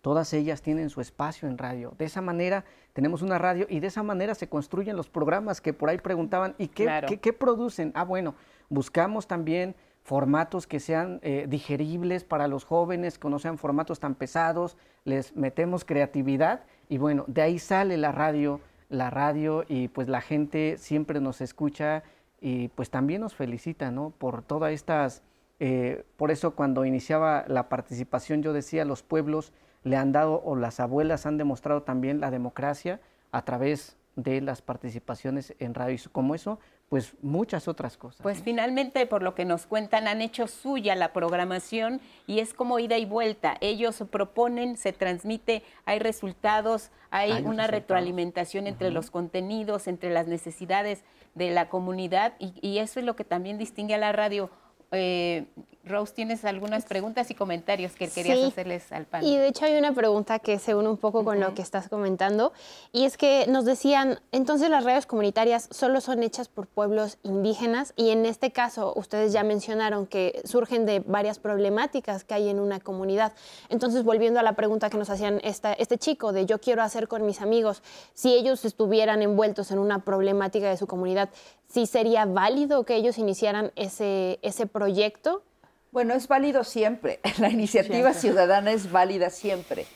todas 0.01 0.33
ellas 0.33 0.63
tienen 0.63 0.89
su 0.89 1.01
espacio 1.03 1.49
en 1.49 1.59
radio. 1.59 1.93
De 1.99 2.05
esa 2.07 2.23
manera 2.23 2.65
tenemos 2.95 3.21
una 3.21 3.37
radio 3.37 3.67
y 3.69 3.81
de 3.81 3.89
esa 3.89 4.03
manera 4.03 4.35
se 4.35 4.49
construyen 4.49 4.97
los 4.97 5.09
programas 5.09 5.61
que 5.61 5.75
por 5.75 5.91
ahí 5.91 5.99
preguntaban, 5.99 6.55
¿y 6.57 6.69
qué, 6.69 6.85
Claro. 6.85 7.09
qué- 7.09 7.19
qué 7.21 7.33
producen? 7.35 7.93
Ah, 7.95 8.05
bueno, 8.05 8.35
buscamos 8.71 9.27
también 9.27 9.75
formatos 10.09 10.67
que 10.67 10.81
sean 10.81 11.21
eh, 11.23 11.45
digeribles 11.47 12.25
para 12.25 12.49
los 12.49 12.65
jóvenes, 12.65 13.19
que 13.19 13.29
no 13.29 13.39
sean 13.39 13.59
formatos 13.59 14.01
tan 14.01 14.15
pesados, 14.15 14.79
les 15.05 15.37
metemos 15.37 15.85
creatividad 15.85 16.63
y 16.89 16.97
bueno, 16.97 17.27
de 17.27 17.43
ahí 17.43 17.59
sale 17.59 17.99
la 17.99 18.11
radio, 18.11 18.63
la 18.89 19.11
radio 19.11 19.67
y 19.69 19.89
pues 19.89 20.09
la 20.09 20.23
gente 20.23 20.79
siempre 20.79 21.21
nos 21.21 21.43
escucha 21.43 22.05
y 22.41 22.69
pues 22.69 22.89
también 22.89 23.21
nos 23.21 23.35
felicita, 23.35 23.91
¿no? 23.91 24.15
Por 24.17 24.41
todas 24.41 24.73
estas, 24.73 25.23
eh, 25.61 26.07
por 26.17 26.31
eso 26.31 26.53
cuando 26.53 26.87
iniciaba 26.87 27.45
la 27.47 27.69
participación 27.69 28.43
yo 28.43 28.55
decía, 28.55 28.87
los 28.87 29.03
pueblos 29.03 29.53
le 29.85 29.99
han 29.99 30.13
dado 30.13 30.41
o 30.43 30.57
las 30.57 30.81
abuelas 30.81 31.27
han 31.27 31.37
demostrado 31.37 31.83
también 31.83 32.19
la 32.19 32.31
democracia 32.31 33.03
a 33.31 33.45
través 33.45 33.99
de 34.17 34.41
las 34.41 34.63
participaciones 34.63 35.55
en 35.59 35.75
radio. 35.75 35.97
Y 35.97 36.09
como 36.09 36.35
eso, 36.35 36.61
pues 36.89 37.13
muchas 37.21 37.69
otras 37.69 37.97
cosas. 37.97 38.21
Pues 38.23 38.43
finalmente, 38.43 39.05
por 39.07 39.23
lo 39.23 39.35
que 39.35 39.45
nos 39.45 39.67
cuentan, 39.67 40.09
han 40.09 40.23
hecho 40.23 40.47
suya 40.47 40.95
la 40.95 41.13
programación 41.13 42.01
y 42.27 42.41
es 42.41 42.55
como 42.55 42.79
ida 42.79 42.97
y 42.97 43.05
vuelta. 43.05 43.57
Ellos 43.61 44.03
proponen, 44.11 44.77
se 44.77 44.93
transmite, 44.93 45.63
hay 45.85 45.99
resultados, 45.99 46.91
hay, 47.11 47.33
Hay 47.33 47.43
una 47.43 47.49
resultados. 47.67 47.71
retroalimentación 47.71 48.67
entre 48.67 48.91
los 48.91 49.11
contenidos, 49.11 49.87
entre 49.87 50.11
las 50.11 50.27
necesidades 50.27 51.05
de 51.35 51.51
la 51.51 51.69
comunidad 51.69 52.33
y, 52.39 52.55
y 52.67 52.79
eso 52.79 53.01
es 53.01 53.07
lo 53.07 53.17
que 53.17 53.25
también 53.25 53.59
distingue 53.59 53.95
a 53.95 53.99
la 53.99 54.13
radio. 54.13 54.51
Eh, 54.93 55.47
Rose, 55.85 56.13
tienes 56.13 56.45
algunas 56.45 56.85
preguntas 56.85 57.31
y 57.31 57.35
comentarios 57.35 57.93
que 57.93 58.09
querías 58.09 58.39
Sí. 58.39 58.45
hacerles 58.45 58.93
al 58.93 59.07
panel. 59.07 59.27
Y 59.27 59.39
de 59.39 59.49
hecho 59.49 59.65
hay 59.65 59.79
una 59.79 59.93
pregunta 59.93 60.39
que 60.39 60.59
se 60.59 60.75
une 60.75 60.87
un 60.89 60.99
poco 60.99 61.25
con 61.25 61.41
lo 61.41 61.55
que 61.55 61.63
estás 61.63 61.89
comentando, 61.89 62.53
y 62.93 63.07
es 63.07 63.17
que 63.17 63.47
nos 63.49 63.65
decían, 63.65 64.21
entonces 64.31 64.69
las 64.69 64.85
radios 64.85 65.07
comunitarias 65.07 65.67
solo 65.71 66.03
son 66.03 66.23
hechas 66.23 66.49
por 66.49 66.67
pueblos 66.67 67.17
indígenas, 67.23 67.95
y 67.97 68.11
en 68.11 68.27
este 68.27 68.51
caso 68.53 68.93
ustedes 68.97 69.33
ya 69.33 69.43
mencionaron 69.45 70.07
que 70.07 70.43
surgen 70.45 70.85
de 70.85 71.01
varias 71.01 71.39
problemáticas 71.39 72.25
que 72.25 72.35
hay 72.35 72.51
en 72.51 72.61
una 72.61 72.81
comunidad. 72.81 73.33
Entonces, 73.71 74.05
volviendo 74.05 74.41
a 74.41 74.43
la 74.43 74.53
pregunta 74.53 74.91
que 74.91 74.99
nos 74.99 75.09
hacían 75.09 75.41
esta, 75.43 75.73
este 75.73 75.97
chico 75.97 76.33
de 76.33 76.45
yo 76.45 76.61
quiero 76.61 76.83
hacer 76.83 77.09
con 77.09 77.25
mis 77.25 77.41
amigos, 77.41 77.83
si 78.13 78.35
ellos 78.35 78.67
estuvieran 78.67 79.23
envueltos 79.23 79.71
en 79.71 79.79
una 79.79 80.01
problemática 80.01 80.69
de 80.69 80.77
su 80.77 80.87
comunidad, 80.87 81.31
¿sí 81.69 81.87
sería 81.87 82.25
válido 82.27 82.85
que 82.85 82.97
ellos 82.97 83.19
iniciaran 83.19 83.73
ese, 83.77 84.39
ese 84.43 84.67
proyecto? 84.67 85.43
Bueno, 85.91 86.15
es 86.15 86.29
válido 86.29 86.65
siempre. 86.65 87.21
La 87.39 87.51
iniciativa 87.51 88.13
Siempre. 88.13 88.21
ciudadana 88.21 88.73
es 88.73 88.91
válida 88.91 89.31
siempre. 89.31 89.87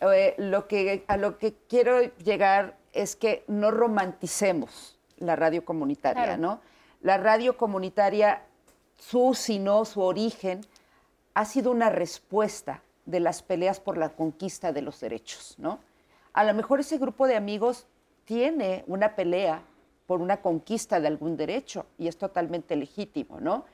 Eh, 0.00 0.34
lo 0.38 0.66
que, 0.68 1.04
a 1.08 1.16
lo 1.16 1.38
que 1.38 1.54
quiero 1.68 2.00
llegar 2.18 2.76
es 2.92 3.16
que 3.16 3.44
no 3.46 3.70
romanticemos 3.70 4.98
la 5.18 5.36
radio 5.36 5.64
comunitaria, 5.64 6.24
Claro. 6.24 6.40
¿no? 6.42 6.60
La 7.02 7.18
radio 7.18 7.56
comunitaria, 7.56 8.42
su, 8.98 9.34
si 9.34 9.58
no, 9.58 9.84
su 9.84 10.00
origen, 10.00 10.62
ha 11.34 11.44
sido 11.44 11.70
una 11.70 11.90
respuesta 11.90 12.82
de 13.04 13.20
las 13.20 13.42
peleas 13.42 13.78
por 13.80 13.96
la 13.98 14.10
conquista 14.10 14.72
de 14.72 14.82
los 14.82 15.00
derechos, 15.00 15.54
¿no? 15.58 15.78
A 16.32 16.44
lo 16.44 16.52
mejor 16.54 16.80
ese 16.80 16.98
grupo 16.98 17.26
de 17.26 17.36
amigos 17.36 17.86
tiene 18.24 18.84
una 18.86 19.14
pelea 19.14 19.62
por 20.06 20.20
una 20.20 20.40
conquista 20.40 21.00
de 21.00 21.08
algún 21.08 21.36
derecho 21.36 21.86
y 21.98 22.08
es 22.08 22.16
totalmente 22.16 22.76
legítimo, 22.76 23.40
¿no? 23.40 23.64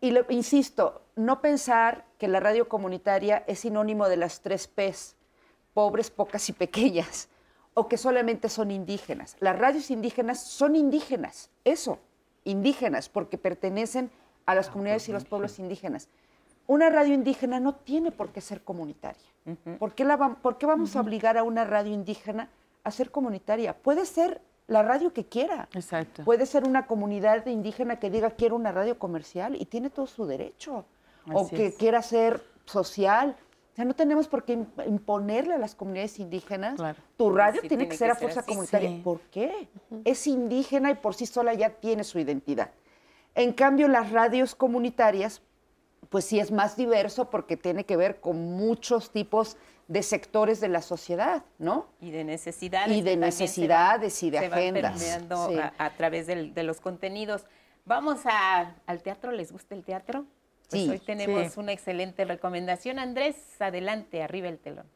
Y 0.00 0.10
lo- 0.10 0.24
insisto, 0.30 1.02
no 1.14 1.40
pensar 1.40 2.04
que 2.18 2.26
la 2.28 2.40
radio 2.40 2.68
comunitaria 2.68 3.44
es 3.46 3.60
sinónimo 3.60 4.08
de 4.08 4.16
las 4.16 4.40
tres 4.40 4.66
Ps, 4.66 5.14
pobres, 5.74 6.10
pocas 6.10 6.48
y 6.48 6.52
pequeñas, 6.52 7.28
o 7.74 7.88
que 7.88 7.96
solamente 7.96 8.48
son 8.48 8.70
indígenas. 8.70 9.36
Las 9.40 9.58
radios 9.58 9.90
indígenas 9.90 10.42
son 10.42 10.76
indígenas, 10.76 11.50
eso, 11.64 11.98
indígenas, 12.44 13.08
porque 13.08 13.38
pertenecen 13.38 14.10
a 14.44 14.54
las 14.54 14.68
comunidades 14.68 15.08
y 15.08 15.12
los 15.12 15.24
pueblos 15.24 15.58
indígenas. 15.58 16.08
Una 16.66 16.90
radio 16.90 17.14
indígena 17.14 17.60
no 17.60 17.74
tiene 17.74 18.10
por 18.10 18.30
qué 18.30 18.40
ser 18.40 18.62
comunitaria. 18.62 19.22
¿Por 19.78 19.94
qué, 19.94 20.04
la 20.04 20.16
por 20.36 20.58
qué 20.58 20.66
vamos 20.66 20.94
a 20.94 21.00
obligar 21.00 21.36
a 21.36 21.42
una 21.42 21.64
radio 21.64 21.92
indígena 21.92 22.48
a 22.84 22.90
ser 22.90 23.10
comunitaria? 23.10 23.76
Puede 23.76 24.04
ser 24.06 24.40
la 24.72 24.82
radio 24.82 25.12
que 25.12 25.26
quiera. 25.26 25.68
Exacto. 25.74 26.24
Puede 26.24 26.46
ser 26.46 26.64
una 26.64 26.86
comunidad 26.86 27.46
indígena 27.46 27.96
que 28.00 28.10
diga 28.10 28.30
quiero 28.30 28.56
una 28.56 28.72
radio 28.72 28.98
comercial 28.98 29.54
y 29.60 29.66
tiene 29.66 29.90
todo 29.90 30.06
su 30.06 30.26
derecho. 30.26 30.84
o 31.32 31.48
que 31.48 31.66
es. 31.66 31.76
quiera 31.76 32.02
ser 32.02 32.42
social. 32.64 33.36
O 33.72 33.74
sea, 33.76 33.84
no 33.86 33.94
tenemos 33.94 34.28
por 34.28 34.44
qué 34.44 34.58
imp- 34.58 34.86
imponerle 34.86 35.54
a 35.54 35.58
las 35.58 35.74
comunidades 35.74 36.18
indígenas. 36.18 36.78
Tu 37.16 37.30
radio 37.30 37.62
Sí, 37.62 37.68
tiene, 37.68 37.84
tiene 37.84 37.88
que 37.90 37.96
ser 37.96 38.08
que 38.08 38.12
a 38.12 38.16
fuerza 38.16 38.42
comunitaria. 38.42 38.88
Sí. 38.90 39.00
¿Por 39.04 39.20
qué? 39.30 39.68
Es 40.04 40.26
indígena 40.26 40.90
y 40.90 40.94
por 40.96 41.14
sí 41.14 41.24
sola 41.26 41.54
ya 41.54 41.70
tiene 41.70 42.04
su 42.04 42.18
identidad. 42.18 42.70
En 43.34 43.52
cambio, 43.54 43.88
las 43.88 44.10
radios 44.12 44.54
comunitarias, 44.54 45.40
pues 46.10 46.26
sí 46.26 46.38
es 46.38 46.50
más 46.50 46.76
diverso 46.76 47.30
porque 47.30 47.56
tiene 47.56 47.84
que 47.86 47.96
ver 47.96 48.20
con 48.20 48.36
muchos 48.56 49.10
tipos 49.10 49.56
de 49.88 50.02
sectores 50.02 50.60
de 50.60 50.68
la 50.68 50.80
sociedad, 50.82 51.44
¿no? 51.58 51.86
y 52.00 52.10
de 52.10 52.24
necesidades. 52.24 52.96
Y 52.96 53.02
de 53.02 53.10
se 53.12 53.16
necesidades 53.16 54.22
y 54.22 54.30
de 54.30 54.38
se 54.40 54.48
van 54.48 54.58
agendas, 54.58 55.00
sí. 55.48 55.58
a, 55.58 55.74
a 55.78 55.90
través 55.96 56.26
del- 56.26 56.54
de 56.54 56.62
los 56.62 56.80
contenidos. 56.80 57.44
Vamos 57.84 58.20
a- 58.26 58.74
al 58.86 59.02
teatro, 59.02 59.32
¿les 59.32 59.52
gusta 59.52 59.74
el 59.74 59.84
teatro? 59.84 60.24
Pues 60.70 60.84
Sí. 60.84 60.88
hoy 60.88 60.98
tenemos 61.00 61.52
Sí. 61.52 61.60
una 61.60 61.72
excelente 61.72 62.24
recomendación. 62.24 62.98
Andrés, 62.98 63.36
adelante, 63.60 64.22
arriba 64.22 64.48
el 64.48 64.58
telón. 64.58 64.86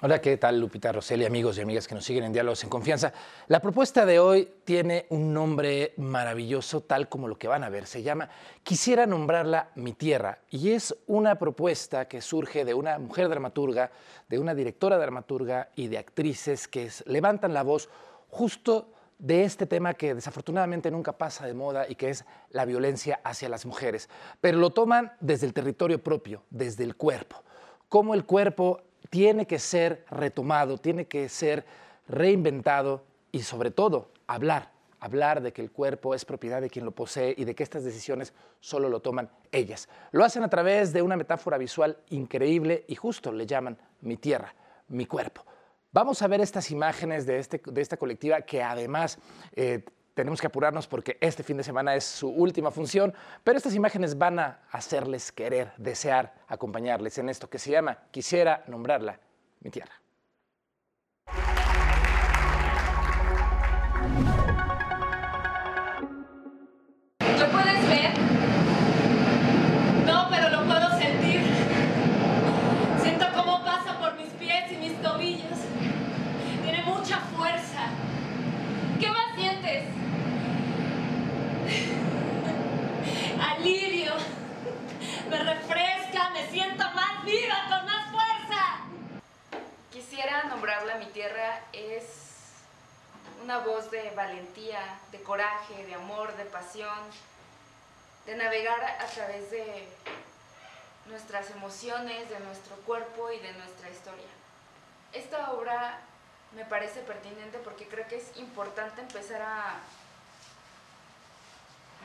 Hola, 0.00 0.20
¿qué 0.20 0.36
tal 0.36 0.60
Lupita 0.60 0.92
Roseli, 0.92 1.24
amigos 1.24 1.58
y 1.58 1.60
amigas 1.60 1.88
que 1.88 1.94
nos 1.96 2.04
siguen 2.04 2.22
en 2.22 2.32
Diálogos 2.32 2.62
en 2.62 2.70
Confianza? 2.70 3.12
La 3.48 3.58
propuesta 3.58 4.06
de 4.06 4.20
hoy 4.20 4.48
tiene 4.62 5.06
un 5.08 5.34
nombre 5.34 5.94
maravilloso, 5.96 6.82
tal 6.82 7.08
como 7.08 7.26
lo 7.26 7.36
que 7.36 7.48
van 7.48 7.64
a 7.64 7.68
ver. 7.68 7.84
Se 7.84 8.04
llama 8.04 8.28
Quisiera 8.62 9.06
nombrarla 9.06 9.70
Mi 9.74 9.94
Tierra 9.94 10.38
y 10.50 10.70
es 10.70 10.94
una 11.08 11.34
propuesta 11.34 12.06
que 12.06 12.20
surge 12.20 12.64
de 12.64 12.74
una 12.74 13.00
mujer 13.00 13.28
dramaturga, 13.28 13.90
de 14.28 14.38
una 14.38 14.54
directora 14.54 14.98
dramaturga 14.98 15.70
y 15.74 15.88
de 15.88 15.98
actrices 15.98 16.68
que 16.68 16.88
levantan 17.06 17.52
la 17.52 17.64
voz 17.64 17.88
justo 18.28 18.92
de 19.18 19.42
este 19.42 19.66
tema 19.66 19.94
que 19.94 20.14
desafortunadamente 20.14 20.92
nunca 20.92 21.18
pasa 21.18 21.44
de 21.44 21.54
moda 21.54 21.86
y 21.88 21.96
que 21.96 22.10
es 22.10 22.24
la 22.50 22.64
violencia 22.66 23.18
hacia 23.24 23.48
las 23.48 23.66
mujeres. 23.66 24.08
Pero 24.40 24.58
lo 24.58 24.70
toman 24.70 25.14
desde 25.18 25.48
el 25.48 25.54
territorio 25.54 26.00
propio, 26.00 26.44
desde 26.50 26.84
el 26.84 26.94
cuerpo. 26.94 27.42
Cómo 27.88 28.14
el 28.14 28.26
cuerpo 28.26 28.82
tiene 29.10 29.46
que 29.46 29.58
ser 29.58 30.04
retomado, 30.10 30.78
tiene 30.78 31.06
que 31.06 31.28
ser 31.28 31.64
reinventado 32.08 33.04
y 33.32 33.42
sobre 33.42 33.70
todo 33.70 34.10
hablar, 34.26 34.70
hablar 35.00 35.42
de 35.42 35.52
que 35.52 35.62
el 35.62 35.70
cuerpo 35.70 36.14
es 36.14 36.24
propiedad 36.24 36.60
de 36.60 36.70
quien 36.70 36.84
lo 36.84 36.92
posee 36.92 37.34
y 37.36 37.44
de 37.44 37.54
que 37.54 37.62
estas 37.62 37.84
decisiones 37.84 38.32
solo 38.60 38.88
lo 38.88 39.00
toman 39.00 39.30
ellas. 39.52 39.88
Lo 40.12 40.24
hacen 40.24 40.42
a 40.42 40.50
través 40.50 40.92
de 40.92 41.02
una 41.02 41.16
metáfora 41.16 41.58
visual 41.58 41.98
increíble 42.10 42.84
y 42.88 42.94
justo 42.94 43.32
le 43.32 43.46
llaman 43.46 43.78
mi 44.00 44.16
tierra, 44.16 44.54
mi 44.88 45.06
cuerpo. 45.06 45.44
Vamos 45.92 46.20
a 46.20 46.28
ver 46.28 46.40
estas 46.40 46.70
imágenes 46.70 47.24
de, 47.24 47.38
este, 47.38 47.62
de 47.64 47.80
esta 47.80 47.96
colectiva 47.96 48.42
que 48.42 48.62
además 48.62 49.18
eh, 49.56 49.84
tenemos 50.18 50.40
que 50.40 50.48
apurarnos 50.48 50.88
porque 50.88 51.16
este 51.20 51.44
fin 51.44 51.58
de 51.58 51.62
semana 51.62 51.94
es 51.94 52.02
su 52.02 52.28
última 52.28 52.72
función, 52.72 53.14
pero 53.44 53.56
estas 53.56 53.76
imágenes 53.76 54.18
van 54.18 54.40
a 54.40 54.62
hacerles 54.72 55.30
querer, 55.30 55.70
desear 55.76 56.34
acompañarles 56.48 57.18
en 57.18 57.28
esto 57.28 57.48
que 57.48 57.60
se 57.60 57.70
llama, 57.70 57.98
quisiera 58.10 58.64
nombrarla, 58.66 59.20
mi 59.60 59.70
tierra. 59.70 59.92
Una 93.48 93.60
voz 93.60 93.90
de 93.90 94.10
valentía, 94.10 94.78
de 95.10 95.22
coraje, 95.22 95.86
de 95.86 95.94
amor, 95.94 96.36
de 96.36 96.44
pasión, 96.44 96.98
de 98.26 98.36
navegar 98.36 98.78
a 98.84 99.06
través 99.06 99.50
de 99.50 99.88
nuestras 101.06 101.48
emociones, 101.52 102.28
de 102.28 102.40
nuestro 102.40 102.76
cuerpo 102.84 103.32
y 103.32 103.38
de 103.38 103.50
nuestra 103.54 103.88
historia. 103.88 104.28
Esta 105.14 105.52
obra 105.52 105.98
me 106.54 106.66
parece 106.66 107.00
pertinente 107.00 107.56
porque 107.64 107.88
creo 107.88 108.06
que 108.06 108.16
es 108.16 108.36
importante 108.36 109.00
empezar 109.00 109.40
a 109.40 109.76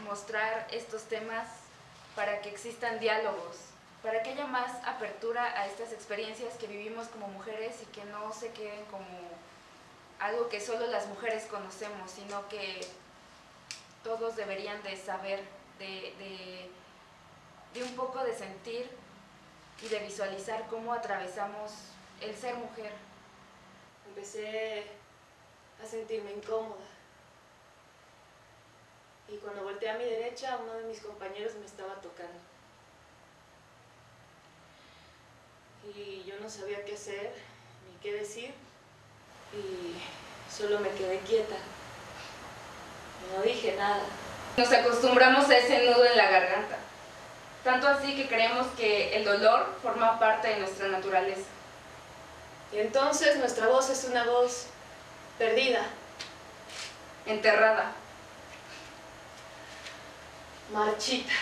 mostrar 0.06 0.66
estos 0.72 1.04
temas 1.10 1.46
para 2.16 2.40
que 2.40 2.52
existan 2.52 3.02
diálogos, 3.02 3.58
para 4.02 4.24
que 4.24 4.30
haya 4.30 4.48
más 4.48 4.72
apertura 4.86 5.44
a 5.60 5.68
estas 5.68 5.92
experiencias 5.92 6.54
que 6.54 6.68
vivimos 6.68 7.10
como 7.10 7.28
mujeres 7.28 7.82
y 7.82 7.86
que 7.88 8.06
no 8.06 8.32
se 8.32 8.54
queden 8.54 8.86
como 8.86 9.33
algo 10.24 10.48
que 10.48 10.62
solo 10.62 10.88
las 10.88 11.06
mujeres 11.08 11.48
conocemos, 11.48 12.10
sino 12.10 12.48
que 12.48 12.80
todos 14.06 14.38
deberían 14.38 14.82
de 14.82 14.96
saber, 14.96 15.44
de, 15.80 16.70
de, 17.74 17.84
un 17.84 17.94
poco 17.98 18.24
de 18.24 18.34
sentir 18.34 18.90
y 19.82 19.88
de 19.90 20.00
visualizar 20.00 20.66
cómo 20.70 20.94
atravesamos 20.94 21.74
el 22.22 22.34
ser 22.38 22.56
mujer. 22.56 22.94
Empecé 24.08 24.86
a 25.84 25.86
sentirme 25.86 26.32
incómoda. 26.32 26.86
Y 29.28 29.36
cuando 29.38 29.64
volteé 29.64 29.90
a 29.90 29.98
mi 29.98 30.06
derecha, 30.06 30.58
uno 30.62 30.74
de 30.76 30.86
mis 30.86 31.02
compañeros 31.02 31.56
me 31.56 31.66
estaba 31.66 31.96
tocando. 31.96 32.40
Y 35.94 36.24
yo 36.24 36.40
no 36.40 36.50
sabía 36.50 36.86
qué 36.86 36.94
hacer 36.94 37.34
ni 37.90 38.00
qué 38.00 38.14
decir. 38.14 38.54
Y 39.54 39.96
solo 40.52 40.80
me 40.80 40.90
quedé 40.90 41.20
quieta. 41.20 41.56
No 43.36 43.42
dije 43.44 43.76
nada. 43.78 44.04
Nos 44.58 44.72
acostumbramos 44.72 45.50
a 45.50 45.58
ese 45.58 45.86
nudo 45.86 46.06
en 46.06 46.18
la 46.18 46.30
garganta. 46.30 46.78
Tanto 47.64 47.88
así 47.88 48.16
que 48.16 48.28
creemos 48.28 48.68
que 48.78 49.16
el 49.16 49.24
dolor 49.24 49.78
forma 49.82 50.20
parte 50.20 50.50
de 50.50 50.60
nuestra 50.60 50.88
naturaleza. 50.90 51.48
Y 52.72 52.80
entonces 52.80 53.38
nuestra 53.38 53.68
voz 53.68 53.90
es 53.90 54.04
una 54.06 54.26
voz 54.26 54.66
perdida, 55.38 55.86
enterrada, 57.26 57.94
marchita. 60.72 61.34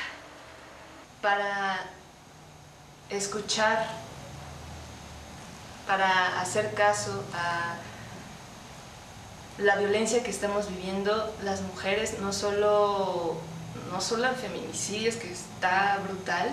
Para 1.21 1.85
escuchar, 3.09 3.87
para 5.85 6.39
hacer 6.41 6.73
caso 6.73 7.23
a 7.33 7.75
la 9.61 9.75
violencia 9.75 10.23
que 10.23 10.31
estamos 10.31 10.69
viviendo 10.69 11.33
las 11.43 11.61
mujeres, 11.61 12.19
no 12.19 12.33
solo, 12.33 13.37
no 13.91 14.01
solo 14.01 14.27
en 14.27 14.35
feminicidios, 14.35 15.15
que 15.15 15.31
está 15.31 15.99
brutal, 16.07 16.51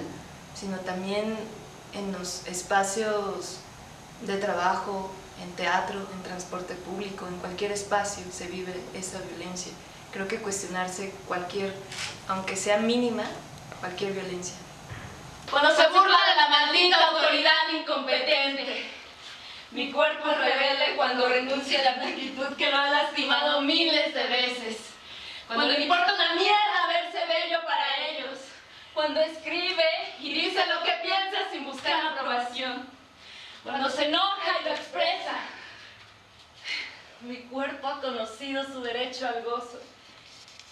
sino 0.55 0.79
también 0.81 1.37
en 1.95 2.13
los 2.13 2.47
espacios 2.47 3.59
de 4.23 4.37
trabajo, 4.37 5.11
en 5.43 5.51
teatro, 5.53 6.01
en 6.13 6.23
transporte 6.23 6.75
público, 6.75 7.27
en 7.27 7.39
cualquier 7.39 7.73
espacio 7.73 8.25
se 8.33 8.49
vive 8.49 8.75
esa 8.95 9.21
violencia. 9.21 9.73
Creo 10.13 10.27
que 10.27 10.39
cuestionarse 10.39 11.13
cualquier, 11.27 11.75
aunque 12.29 12.57
sea 12.57 12.79
mínima, 12.79 13.25
cualquier 13.81 14.13
violencia. 14.13 14.55
Cuando 15.51 15.71
se 15.71 15.89
burla 15.89 16.19
de 16.29 16.37
la 16.37 16.49
maldita 16.49 16.97
autoridad 17.09 17.69
incompetente. 17.81 18.98
Mi 19.71 19.93
cuerpo 19.93 20.31
es 20.31 20.39
rebelde 20.39 20.97
cuando 20.97 21.29
renuncia 21.29 21.81
a 21.81 21.85
la 21.85 21.95
blanquitud 21.95 22.57
que 22.57 22.71
lo 22.71 22.77
ha 22.77 22.91
lastimado 22.91 23.61
miles 23.63 24.15
de 24.15 24.25
veces. 24.25 24.77
Cuando 25.47 25.67
le 25.67 25.81
importa 25.83 26.15
una 26.15 26.35
mierda 26.35 26.87
verse 26.89 27.27
bello 27.27 27.63
para 27.65 28.09
ellos. 28.09 28.39
Cuando 28.95 29.21
escribe 29.21 29.85
y 30.21 30.33
dice 30.33 30.65
lo 30.67 30.83
que 30.83 30.93
piensa 31.03 31.51
sin 31.53 31.65
buscar 31.65 32.07
aprobación 32.07 32.99
cuando 33.69 33.91
se 33.91 34.07
enoja 34.07 34.61
y 34.61 34.65
lo 34.65 34.71
expresa. 34.71 35.35
Mi 37.21 37.37
cuerpo 37.43 37.89
ha 37.89 38.01
conocido 38.01 38.65
su 38.65 38.81
derecho 38.81 39.27
al 39.27 39.43
gozo 39.43 39.79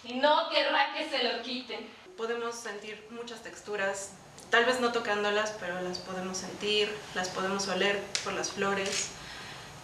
y 0.03 0.13
no 0.15 0.49
querrá 0.49 0.93
que 0.93 1.09
se 1.09 1.23
lo 1.23 1.41
quiten. 1.43 1.87
Podemos 2.17 2.55
sentir 2.55 3.05
muchas 3.11 3.43
texturas, 3.43 4.15
tal 4.49 4.65
vez 4.65 4.79
no 4.79 4.91
tocándolas, 4.91 5.53
pero 5.59 5.81
las 5.81 5.99
podemos 5.99 6.37
sentir, 6.37 6.93
las 7.15 7.29
podemos 7.29 7.67
oler 7.67 8.01
por 8.23 8.33
las 8.33 8.51
flores. 8.51 9.07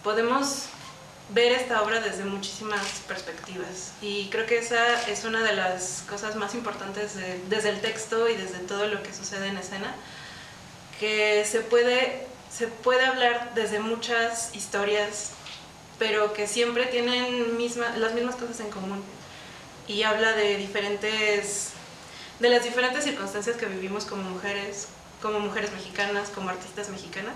Podemos 0.02 0.66
ver 1.30 1.52
esta 1.52 1.82
obra 1.82 2.00
desde 2.00 2.24
muchísimas 2.24 2.84
perspectivas 3.08 3.92
y 4.02 4.28
creo 4.28 4.44
que 4.44 4.58
esa 4.58 5.08
es 5.08 5.24
una 5.24 5.42
de 5.42 5.54
las 5.54 6.04
cosas 6.08 6.36
más 6.36 6.54
importantes 6.54 7.14
desde 7.48 7.70
el 7.70 7.80
texto 7.80 8.28
y 8.28 8.36
desde 8.36 8.58
todo 8.58 8.86
lo 8.88 9.02
que 9.02 9.14
sucede 9.14 9.48
en 9.48 9.56
escena, 9.56 9.94
que 11.00 11.46
se 11.46 11.60
puede 11.60 12.26
se 12.56 12.68
puede 12.68 13.04
hablar 13.04 13.50
desde 13.56 13.80
muchas 13.80 14.54
historias, 14.54 15.30
pero 15.98 16.32
que 16.32 16.46
siempre 16.46 16.86
tienen 16.86 17.58
las 17.96 18.14
mismas 18.14 18.36
cosas 18.36 18.60
en 18.60 18.70
común. 18.70 19.02
Y 19.88 20.04
habla 20.04 20.32
de 20.32 20.56
diferentes, 20.56 21.72
de 22.38 22.48
las 22.48 22.64
diferentes 22.64 23.04
circunstancias 23.04 23.56
que 23.56 23.66
vivimos 23.66 24.04
como 24.04 24.22
mujeres, 24.22 24.88
como 25.22 25.38
mujeres 25.38 25.72
mexicanas, 25.72 26.30
como 26.30 26.50
artistas 26.50 26.88
mexicanas. 26.88 27.34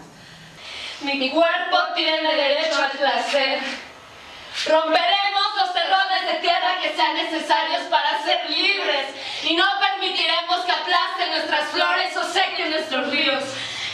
Mi 1.03 1.31
cuerpo 1.31 1.79
tiene 1.95 2.35
derecho 2.35 2.83
al 2.83 2.91
placer. 2.91 3.61
Romperemos 4.67 5.47
los 5.61 5.73
terrones 5.73 6.27
de 6.27 6.39
tierra 6.41 6.81
que 6.83 6.95
sean 6.97 7.15
necesarios 7.15 7.83
para 7.85 8.23
ser 8.25 8.51
libres 8.51 9.07
y 9.45 9.55
no 9.55 9.65
permitiremos 9.79 10.65
que 10.65 10.73
aplasten 10.73 11.31
nuestras 11.31 11.69
flores 11.71 12.17
o 12.17 12.25
sequen 12.25 12.71
nuestros 12.71 13.11
ríos. 13.11 13.45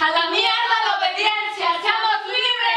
A 0.01 0.11
la 0.11 0.31
mierda 0.31 0.77
la 0.87 0.97
obediencia, 0.99 1.83
seamos 1.83 2.27
libres. 2.27 2.75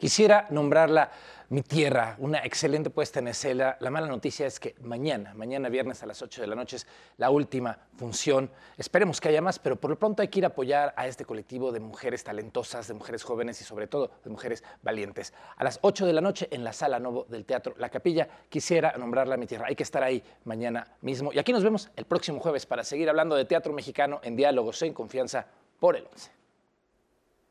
Quisiera 0.00 0.46
nombrarla 0.48 1.10
mi 1.50 1.60
tierra, 1.60 2.16
una 2.20 2.38
excelente 2.38 2.88
puesta 2.88 3.18
en 3.18 3.28
escena. 3.28 3.76
La 3.80 3.90
mala 3.90 4.06
noticia 4.06 4.46
es 4.46 4.58
que 4.58 4.74
mañana, 4.80 5.34
mañana 5.34 5.68
viernes 5.68 6.02
a 6.02 6.06
las 6.06 6.22
8 6.22 6.40
de 6.40 6.46
la 6.46 6.54
noche 6.54 6.76
es 6.76 6.86
la 7.18 7.28
última 7.28 7.76
función. 7.98 8.50
Esperemos 8.78 9.20
que 9.20 9.28
haya 9.28 9.42
más, 9.42 9.58
pero 9.58 9.76
por 9.76 9.90
lo 9.90 9.98
pronto 9.98 10.22
hay 10.22 10.28
que 10.28 10.38
ir 10.38 10.46
a 10.46 10.48
apoyar 10.48 10.94
a 10.96 11.06
este 11.06 11.26
colectivo 11.26 11.70
de 11.70 11.80
mujeres 11.80 12.24
talentosas, 12.24 12.88
de 12.88 12.94
mujeres 12.94 13.22
jóvenes 13.24 13.60
y 13.60 13.64
sobre 13.64 13.88
todo 13.88 14.10
de 14.24 14.30
mujeres 14.30 14.64
valientes. 14.82 15.34
A 15.58 15.64
las 15.64 15.78
8 15.82 16.06
de 16.06 16.14
la 16.14 16.22
noche 16.22 16.48
en 16.50 16.64
la 16.64 16.72
sala 16.72 16.98
Novo 16.98 17.26
del 17.28 17.44
Teatro 17.44 17.74
La 17.76 17.90
Capilla, 17.90 18.26
quisiera 18.48 18.94
nombrarla 18.96 19.36
mi 19.36 19.46
tierra. 19.46 19.66
Hay 19.68 19.76
que 19.76 19.82
estar 19.82 20.02
ahí 20.02 20.24
mañana 20.44 20.96
mismo. 21.02 21.30
Y 21.30 21.38
aquí 21.38 21.52
nos 21.52 21.62
vemos 21.62 21.90
el 21.94 22.06
próximo 22.06 22.40
jueves 22.40 22.64
para 22.64 22.84
seguir 22.84 23.10
hablando 23.10 23.36
de 23.36 23.44
teatro 23.44 23.74
mexicano 23.74 24.20
en 24.22 24.34
diálogos 24.34 24.80
en 24.80 24.94
confianza 24.94 25.46
por 25.78 25.94
el 25.94 26.06
11. 26.06 26.39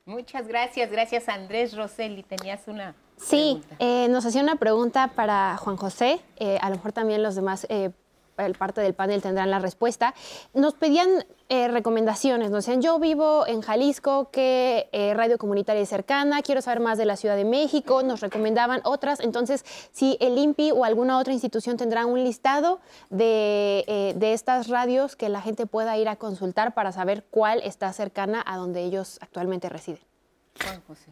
Muchas 0.10 0.48
gracias, 0.48 0.90
gracias 0.90 1.30
Andrés 1.30 1.77
Roseli. 1.77 2.23
Tenías 2.23 2.68
una 2.68 2.95
Sí, 3.18 3.61
eh, 3.77 4.07
nos 4.10 4.26
hacía 4.26 4.41
una 4.41 4.56
pregunta 4.56 5.10
para 5.10 5.56
Juan 5.57 5.77
José, 5.77 6.19
eh, 6.38 6.57
a 6.61 6.69
lo 6.69 6.77
mejor 6.77 6.94
también 6.94 7.22
los 7.22 7.36
demás, 7.36 7.68
eh, 7.69 7.91
parte 8.57 8.81
del 8.81 8.93
panel 8.93 9.21
tendrán 9.21 9.51
la 9.51 9.59
respuesta. 9.59 10.13
Nos 10.53 10.73
pedían 10.73 11.25
recomendaciones, 11.49 12.51
nos 12.51 12.65
decían, 12.65 12.81
yo 12.81 12.99
vivo 12.99 13.47
en 13.47 13.61
Jalisco, 13.61 14.29
¿qué 14.31 14.87
radio 15.15 15.39
comunitaria 15.39 15.81
es 15.81 15.89
cercana? 15.89 16.43
Quiero 16.43 16.61
saber 16.61 16.79
más 16.79 16.99
de 16.99 17.05
la 17.05 17.15
Ciudad 17.15 17.35
de 17.35 17.43
México, 17.43 18.03
nos 18.03 18.19
recomendaban 18.19 18.81
otras, 18.83 19.19
entonces 19.19 19.65
si 19.91 20.15
el 20.19 20.37
INPI 20.37 20.71
o 20.71 20.85
alguna 20.85 21.17
otra 21.17 21.33
institución 21.33 21.75
tendrá 21.75 22.05
un 22.05 22.23
listado 22.23 22.79
de, 23.09 24.13
de 24.15 24.33
estas 24.33 24.67
radios 24.67 25.15
que 25.15 25.27
la 25.29 25.41
gente 25.41 25.65
pueda 25.65 25.97
ir 25.97 26.07
a 26.07 26.17
consultar 26.17 26.75
para 26.75 26.91
saber 26.91 27.25
cuál 27.31 27.61
está 27.63 27.91
cercana 27.93 28.43
a 28.45 28.57
donde 28.57 28.83
ellos 28.83 29.17
actualmente 29.21 29.69
residen. 29.69 30.09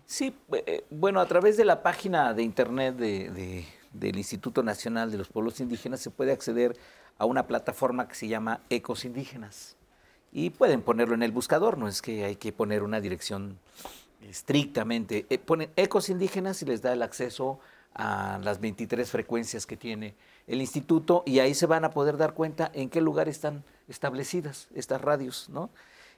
Sí, 0.05 0.35
eh, 0.51 0.83
bueno, 0.89 1.19
a 1.19 1.25
través 1.25 1.57
de 1.57 1.65
la 1.65 1.81
página 1.81 2.33
de 2.33 2.43
internet 2.43 2.95
del 2.95 4.17
Instituto 4.17 4.63
Nacional 4.63 5.11
de 5.11 5.17
los 5.17 5.29
Pueblos 5.29 5.59
Indígenas 5.59 6.01
se 6.01 6.11
puede 6.11 6.31
acceder 6.31 6.77
a 7.17 7.25
una 7.25 7.47
plataforma 7.47 8.07
que 8.07 8.15
se 8.15 8.27
llama 8.27 8.61
Ecos 8.69 9.05
Indígenas. 9.05 9.75
Y 10.31 10.49
pueden 10.51 10.81
ponerlo 10.81 11.15
en 11.15 11.23
el 11.23 11.31
buscador, 11.31 11.77
no 11.77 11.87
es 11.87 12.01
que 12.01 12.25
hay 12.25 12.35
que 12.35 12.51
poner 12.51 12.83
una 12.83 13.01
dirección 13.01 13.59
estrictamente. 14.21 15.25
Eh, 15.29 15.37
ponen 15.37 15.71
Ecos 15.75 16.09
Indígenas 16.09 16.61
y 16.61 16.65
les 16.65 16.81
da 16.81 16.93
el 16.93 17.01
acceso 17.01 17.59
a 17.93 18.39
las 18.43 18.59
23 18.59 19.09
frecuencias 19.09 19.65
que 19.65 19.77
tiene 19.77 20.15
el 20.45 20.61
instituto 20.61 21.23
y 21.25 21.39
ahí 21.39 21.55
se 21.55 21.65
van 21.65 21.83
a 21.83 21.89
poder 21.89 22.17
dar 22.17 22.33
cuenta 22.33 22.69
en 22.73 22.89
qué 22.89 23.01
lugar 23.01 23.27
están 23.27 23.63
establecidas 23.87 24.67
estas 24.75 25.01
radios, 25.01 25.49
¿no? 25.49 25.71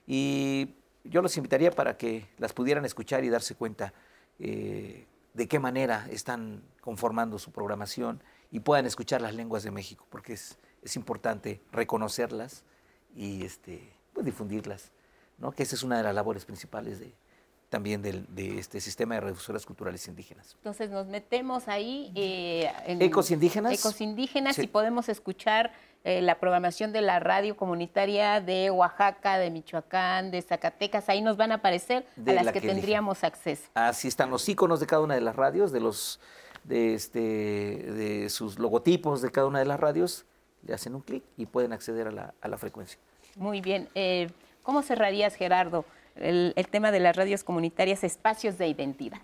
Y 0.06 0.76
yo 1.06 1.22
los 1.22 1.38
invitaría 1.38 1.72
para 1.72 1.96
que 1.98 2.28
las 2.38 2.52
pudieran 2.52 2.84
escuchar 2.84 3.24
y 3.24 3.30
darse 3.30 3.56
cuenta 3.56 3.94
eh, 4.40 5.06
de 5.34 5.48
qué 5.48 5.60
manera 5.60 6.08
están 6.12 6.62
conformando 6.82 7.40
su 7.40 7.52
programación 7.52 8.22
y 8.52 8.60
puedan 8.60 8.86
escuchar 8.86 9.22
las 9.22 9.34
lenguas 9.34 9.64
de 9.64 9.72
México, 9.72 10.06
porque 10.10 10.34
es, 10.34 10.58
es 10.84 10.96
importante 10.96 11.62
reconocerlas 11.72 12.64
y 13.16 13.44
este, 13.44 13.92
pues 14.14 14.26
difundirlas, 14.26 14.92
¿no? 15.38 15.52
que 15.52 15.64
esa 15.64 15.76
es 15.76 15.84
una 15.84 15.98
de 15.98 16.04
las 16.04 16.16
labores 16.16 16.46
principales 16.46 17.00
de, 17.00 17.14
también 17.70 18.02
de, 18.02 18.60
este 18.60 18.82
sistema 18.82 19.16
de 19.16 19.22
redifusoras 19.22 19.66
culturales 19.66 20.08
indígenas. 20.08 20.56
Entonces 20.56 20.90
nos 20.90 21.08
metemos 21.08 21.68
ahí 21.68 22.12
eh, 22.16 22.72
en 22.86 23.02
ecos 23.02 23.32
indígenas. 23.32 23.74
Ecos 23.74 24.02
indígenas 24.02 24.58
y 24.60 24.68
podemos 24.68 25.08
escuchar 25.08 25.72
eh, 26.04 26.22
la 26.22 26.40
programación 26.40 26.92
de 26.92 27.02
la 27.02 27.20
radio 27.20 27.56
comunitaria 27.56 28.42
de 28.42 28.72
Oaxaca, 28.72 29.38
de 29.38 29.52
Michoacán, 29.52 30.32
de 30.32 30.42
Zacatecas. 30.42 31.10
Ahí 31.10 31.22
nos 31.22 31.38
van 31.38 31.52
a 31.52 31.56
aparecer 31.56 32.06
a 32.26 32.32
las 32.32 32.52
que, 32.52 32.62
tendríamos 32.62 33.24
acceso. 33.24 33.70
Así 33.76 34.08
están 34.08 34.30
los 34.30 34.48
iconos 34.50 34.80
de 34.80 34.88
cada 34.88 35.04
una 35.04 35.16
de 35.16 35.22
las 35.22 35.36
radios, 35.36 35.72
de 35.72 35.80
los 35.80 36.20
de 36.64 36.94
este 36.94 37.20
de 37.20 38.30
sus 38.30 38.60
logotipos 38.60 39.22
de 39.22 39.32
cada 39.32 39.48
una 39.48 39.60
de 39.60 39.66
las 39.66 39.80
radios. 39.80 40.26
Le 40.65 40.73
hacen 40.73 40.95
un 40.95 41.02
clic 41.02 41.23
y 41.38 41.45
pueden 41.45 41.73
acceder 41.73 42.07
a 42.07 42.11
la, 42.11 42.34
a 42.41 42.48
la 42.48 42.57
frecuencia. 42.57 42.99
Muy 43.36 43.61
bien. 43.61 43.88
Eh, 43.95 44.30
¿Cómo 44.64 44.81
cerrarías, 44.81 45.36
Gerardo? 45.36 45.86
el, 46.19 46.53
tema 46.69 46.91
de 46.91 46.99
las 46.99 47.15
radios 47.15 47.44
comunitarias, 47.44 48.03
espacios 48.03 48.57
de 48.57 48.68
identidad? 48.68 49.19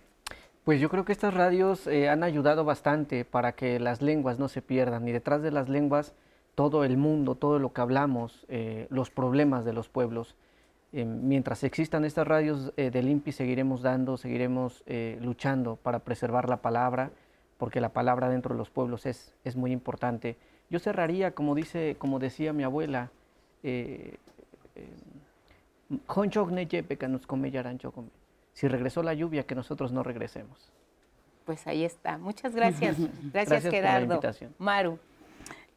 Pues 0.63 0.79
yo 0.81 0.89
creo 0.89 1.05
que 1.05 1.11
estas 1.11 1.33
radios 1.33 1.85
eh, 1.87 2.09
han 2.09 2.23
ayudado 2.23 2.65
bastante 2.65 3.23
para 3.23 3.51
que 3.51 3.79
las 3.79 4.01
lenguas 4.01 4.39
no 4.39 4.47
se 4.47 4.61
pierdan 4.61 5.07
y 5.07 5.11
detrás 5.11 5.41
de 5.41 5.51
las 5.51 5.69
lenguas 5.69 6.13
todo 6.55 6.83
el 6.83 6.97
mundo, 6.97 7.35
todo 7.35 7.59
lo 7.59 7.73
que 7.73 7.81
hablamos, 7.81 8.45
eh, 8.47 8.87
los 8.89 9.11
problemas 9.11 9.65
de 9.65 9.73
los 9.73 9.89
pueblos. 9.89 10.35
Eh, 10.93 11.05
mientras 11.05 11.63
existan 11.63 12.05
estas 12.05 12.25
radios 12.25 12.73
del 12.75 13.09
INPI 13.09 13.33
seguiremos 13.33 13.81
dando, 13.81 14.17
seguiremos 14.17 14.83
luchando 15.19 15.75
para 15.75 15.99
preservar 15.99 16.47
la 16.47 16.61
palabra, 16.61 17.11
porque 17.57 17.81
la 17.81 17.89
palabra 17.89 18.29
dentro 18.29 18.55
de 18.55 18.57
los 18.57 18.69
pueblos 18.69 19.05
es, 19.05 19.33
es 19.43 19.55
muy 19.57 19.71
importante. 19.71 20.37
Yo 20.69 20.79
cerraría, 20.79 21.31
como, 21.31 21.55
dice, 21.55 21.95
como 21.99 22.19
decía 22.19 22.53
mi 22.53 22.63
abuela, 22.63 23.11
si 28.53 28.67
regresó 28.67 29.03
la 29.03 29.13
lluvia, 29.13 29.45
que 29.45 29.55
nosotros 29.55 29.91
no 29.91 30.03
regresemos. 30.03 30.71
Pues 31.45 31.67
ahí 31.67 31.83
está. 31.83 32.17
Muchas 32.17 32.55
gracias. 32.55 32.97
Gracias, 32.99 33.31
Gracias 33.33 33.63
por 33.63 33.71
la 33.71 33.77
Gerardo. 33.77 34.05
invitación. 34.15 34.55
Maru. 34.57 34.97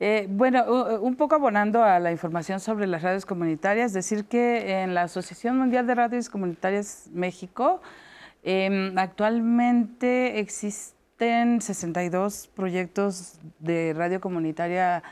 Eh, 0.00 0.26
bueno, 0.30 0.64
un 1.00 1.16
poco 1.16 1.34
abonando 1.34 1.82
a 1.82 1.98
la 1.98 2.12
información 2.12 2.60
sobre 2.60 2.86
las 2.86 3.02
radios 3.02 3.26
comunitarias, 3.26 3.92
decir 3.92 4.24
que 4.26 4.82
en 4.82 4.94
la 4.94 5.02
Asociación 5.02 5.58
Mundial 5.58 5.86
de 5.88 5.94
Radios 5.96 6.30
Comunitarias 6.30 7.10
México, 7.12 7.80
em, 8.44 8.96
actualmente 8.96 10.38
existen 11.18 11.60
62 11.60 12.48
proyectos 12.54 13.40
de 13.58 13.92
radio 13.92 14.20
comunitaria 14.20 15.02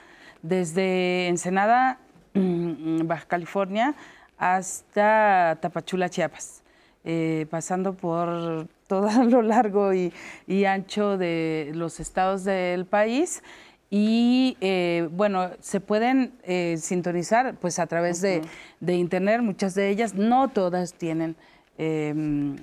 desde 0.40 1.26
Ensenada, 1.26 1.98
mm, 2.32 3.08
Baja 3.08 3.26
California, 3.26 3.94
hasta 4.38 5.58
Tapachula, 5.60 6.08
Chiapas 6.08 6.62
eh, 7.04 7.46
pasando 7.50 7.94
por 7.94 8.68
todo 8.86 9.08
lo 9.24 9.42
largo 9.42 9.92
y, 9.94 10.12
y 10.46 10.64
ancho 10.64 11.18
de 11.18 11.72
los 11.74 11.98
estados 11.98 12.44
del 12.44 12.86
país. 12.86 13.42
Y 13.90 14.56
eh, 14.60 15.08
bueno, 15.10 15.50
se 15.60 15.80
pueden 15.80 16.34
eh, 16.44 16.76
sintonizar 16.78 17.56
pues 17.56 17.80
a 17.80 17.86
través 17.88 18.20
de, 18.20 18.42
de 18.78 18.94
internet, 18.94 19.40
muchas 19.40 19.74
de 19.74 19.88
ellas, 19.88 20.14
no 20.14 20.48
todas 20.48 20.94
tienen 20.94 21.34
em, 21.78 22.56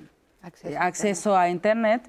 acceso 0.78 1.38
a 1.38 1.50
internet, 1.50 2.04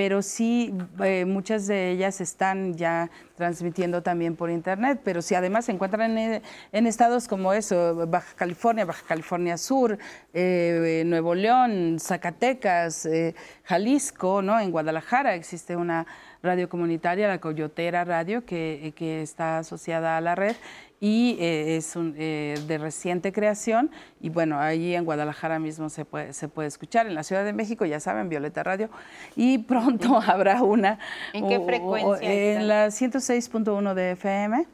pero 0.00 0.22
sí 0.22 0.72
eh, 1.04 1.26
muchas 1.26 1.66
de 1.66 1.90
ellas 1.90 2.22
están 2.22 2.74
ya 2.74 3.10
transmitiendo 3.36 4.02
también 4.02 4.34
por 4.34 4.50
internet, 4.50 5.02
pero 5.04 5.20
si 5.20 5.34
además 5.34 5.66
se 5.66 5.72
encuentran 5.72 6.16
en, 6.16 6.42
en 6.72 6.86
estados 6.86 7.28
como 7.28 7.52
eso, 7.52 8.06
Baja 8.08 8.34
California, 8.34 8.86
Baja 8.86 9.04
California 9.06 9.58
Sur, 9.58 9.98
eh, 10.32 11.02
Nuevo 11.04 11.34
León, 11.34 11.98
Zacatecas, 12.00 13.04
eh, 13.04 13.34
Jalisco, 13.64 14.40
¿no? 14.40 14.58
En 14.58 14.70
Guadalajara 14.70 15.34
existe 15.34 15.76
una 15.76 16.06
radio 16.42 16.68
comunitaria, 16.68 17.28
la 17.28 17.38
Coyotera 17.40 18.04
Radio, 18.04 18.44
que, 18.44 18.92
que 18.96 19.22
está 19.22 19.58
asociada 19.58 20.16
a 20.16 20.20
la 20.20 20.34
red 20.34 20.56
y 21.02 21.36
eh, 21.40 21.76
es 21.76 21.96
un, 21.96 22.14
eh, 22.18 22.58
de 22.66 22.78
reciente 22.78 23.32
creación 23.32 23.90
y 24.20 24.28
bueno, 24.28 24.58
ahí 24.58 24.94
en 24.94 25.04
Guadalajara 25.04 25.58
mismo 25.58 25.88
se 25.88 26.04
puede, 26.04 26.32
se 26.34 26.48
puede 26.48 26.68
escuchar, 26.68 27.06
en 27.06 27.14
la 27.14 27.22
Ciudad 27.22 27.44
de 27.44 27.52
México 27.54 27.84
ya 27.86 28.00
saben, 28.00 28.28
Violeta 28.28 28.62
Radio 28.62 28.90
y 29.36 29.58
pronto 29.58 30.20
habrá 30.26 30.62
una 30.62 30.98
¿En 31.32 31.48
qué 31.48 31.56
o- 31.58 31.62
o- 31.62 31.66
frecuencia 31.66 32.30
En 32.32 32.60
está? 32.60 32.62
la 32.64 32.86
106.1 32.88 33.94
de 33.94 34.10
FM 34.12 34.66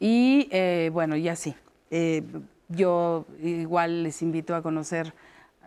y 0.00 0.48
eh, 0.50 0.90
bueno, 0.92 1.16
y 1.16 1.28
así. 1.28 1.54
Eh, 1.90 2.22
yo 2.68 3.26
igual 3.42 4.02
les 4.02 4.20
invito 4.22 4.54
a 4.54 4.62
conocer 4.62 5.14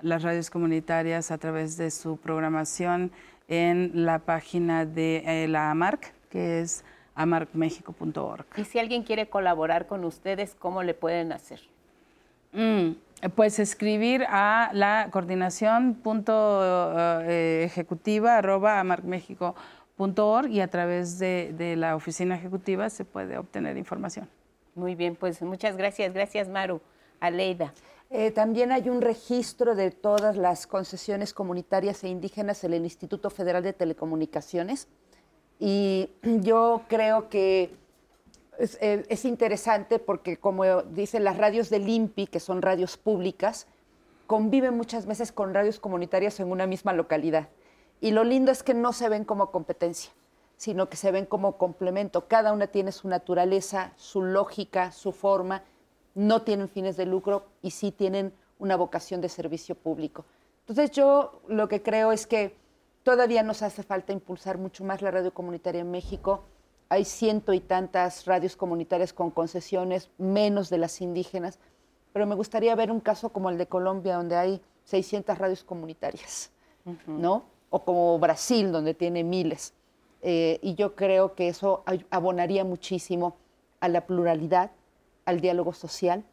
las 0.01 0.21
radios 0.21 0.49
comunitarias 0.49 1.31
a 1.31 1.37
través 1.37 1.77
de 1.77 1.89
su 1.91 2.17
programación 2.17 3.11
en 3.49 3.91
la 4.05 4.19
página 4.19 4.85
de 4.85 5.23
eh, 5.25 5.47
la 5.47 5.71
AMARC, 5.71 6.13
que 6.29 6.61
es 6.61 6.85
amarcmexico.org. 7.15 8.45
Y 8.55 8.63
si 8.63 8.79
alguien 8.79 9.03
quiere 9.03 9.27
colaborar 9.27 9.87
con 9.87 10.05
ustedes, 10.05 10.55
¿cómo 10.57 10.83
le 10.83 10.93
pueden 10.93 11.33
hacer? 11.33 11.59
Mm, 12.53 12.91
pues 13.35 13.59
escribir 13.59 14.23
a 14.29 14.69
la 14.73 15.09
coordinación 15.11 15.95
punto, 15.95 16.61
eh, 17.21 17.63
ejecutiva 17.65 18.37
arroba 18.37 18.79
amarcmexico.org 18.79 20.49
y 20.49 20.61
a 20.61 20.67
través 20.69 21.19
de, 21.19 21.53
de 21.57 21.75
la 21.75 21.95
oficina 21.95 22.35
ejecutiva 22.35 22.89
se 22.89 23.03
puede 23.03 23.37
obtener 23.37 23.77
información. 23.77 24.29
Muy 24.75 24.95
bien, 24.95 25.15
pues 25.15 25.41
muchas 25.41 25.75
gracias. 25.75 26.13
Gracias, 26.13 26.47
Maru. 26.47 26.79
Aleida. 27.19 27.73
Eh, 28.11 28.31
también 28.31 28.71
hay 28.71 28.89
un 28.89 29.01
registro 29.01 29.75
de 29.75 29.91
todas 29.91 30.35
las 30.35 30.65
concesiones 30.65 31.31
comunitarias 31.33 32.03
e 32.03 32.07
indígenas 32.07 32.63
en 32.63 32.73
el 32.73 32.83
Instituto 32.83 33.29
Federal 33.29 33.61
de 33.61 33.73
Telecomunicaciones. 33.73 34.87
Y 35.59 36.09
yo 36.23 36.81
creo 36.87 37.29
que 37.29 37.75
es, 38.57 38.77
eh, 38.81 39.05
es 39.09 39.25
interesante 39.25 39.99
porque, 39.99 40.37
como 40.37 40.81
dicen 40.83 41.23
las 41.23 41.37
radios 41.37 41.69
del 41.69 41.87
INPI, 41.87 42.27
que 42.27 42.39
son 42.39 42.63
radios 42.63 42.97
públicas, 42.97 43.67
conviven 44.25 44.75
muchas 44.75 45.05
veces 45.05 45.31
con 45.31 45.53
radios 45.53 45.79
comunitarias 45.79 46.39
en 46.39 46.51
una 46.51 46.65
misma 46.65 46.93
localidad. 46.93 47.49
Y 48.01 48.11
lo 48.11 48.23
lindo 48.23 48.51
es 48.51 48.63
que 48.63 48.73
no 48.73 48.91
se 48.91 49.07
ven 49.09 49.23
como 49.23 49.51
competencia, 49.51 50.11
sino 50.57 50.89
que 50.89 50.97
se 50.97 51.11
ven 51.11 51.25
como 51.25 51.57
complemento. 51.57 52.27
Cada 52.27 52.53
una 52.53 52.67
tiene 52.67 52.91
su 52.91 53.07
naturaleza, 53.07 53.93
su 53.97 54.23
lógica, 54.23 54.91
su 54.91 55.11
forma, 55.11 55.63
no 56.15 56.41
tienen 56.41 56.69
fines 56.69 56.97
de 56.97 57.05
lucro 57.05 57.45
y 57.61 57.71
sí 57.71 57.91
tienen 57.91 58.33
una 58.57 58.75
vocación 58.75 59.21
de 59.21 59.29
servicio 59.29 59.75
público. 59.75 60.25
Entonces 60.61 60.91
yo 60.91 61.41
lo 61.47 61.67
que 61.67 61.81
creo 61.81 62.11
es 62.11 62.27
que 62.27 62.55
todavía 63.03 63.41
nos 63.43 63.61
hace 63.61 63.83
falta 63.83 64.13
impulsar 64.13 64.57
mucho 64.57 64.83
más 64.83 65.01
la 65.01 65.11
radio 65.11 65.33
comunitaria 65.33 65.81
en 65.81 65.91
México. 65.91 66.43
Hay 66.89 67.05
ciento 67.05 67.53
y 67.53 67.59
tantas 67.59 68.25
radios 68.25 68.55
comunitarias 68.55 69.13
con 69.13 69.31
concesiones, 69.31 70.09
menos 70.17 70.69
de 70.69 70.77
las 70.77 71.01
indígenas, 71.01 71.59
pero 72.13 72.25
me 72.25 72.35
gustaría 72.35 72.75
ver 72.75 72.91
un 72.91 72.99
caso 72.99 73.29
como 73.29 73.49
el 73.49 73.57
de 73.57 73.67
Colombia, 73.67 74.15
donde 74.15 74.35
hay 74.35 74.61
600 74.85 75.37
radios 75.37 75.63
comunitarias, 75.63 76.51
¿no? 77.05 77.43
O 77.69 77.83
como 77.83 78.17
Brasil, 78.17 78.71
donde 78.71 78.93
tiene 78.93 79.23
miles. 79.23 79.73
Eh, 80.21 80.59
y 80.61 80.75
yo 80.75 80.95
creo 80.95 81.35
que 81.35 81.47
eso 81.47 81.83
abonaría 82.09 82.65
muchísimo 82.65 83.37
a 83.79 83.87
la 83.87 84.05
pluralidad, 84.05 84.71
al 85.29 85.39
diálogo 85.41 85.73
social 85.73 86.23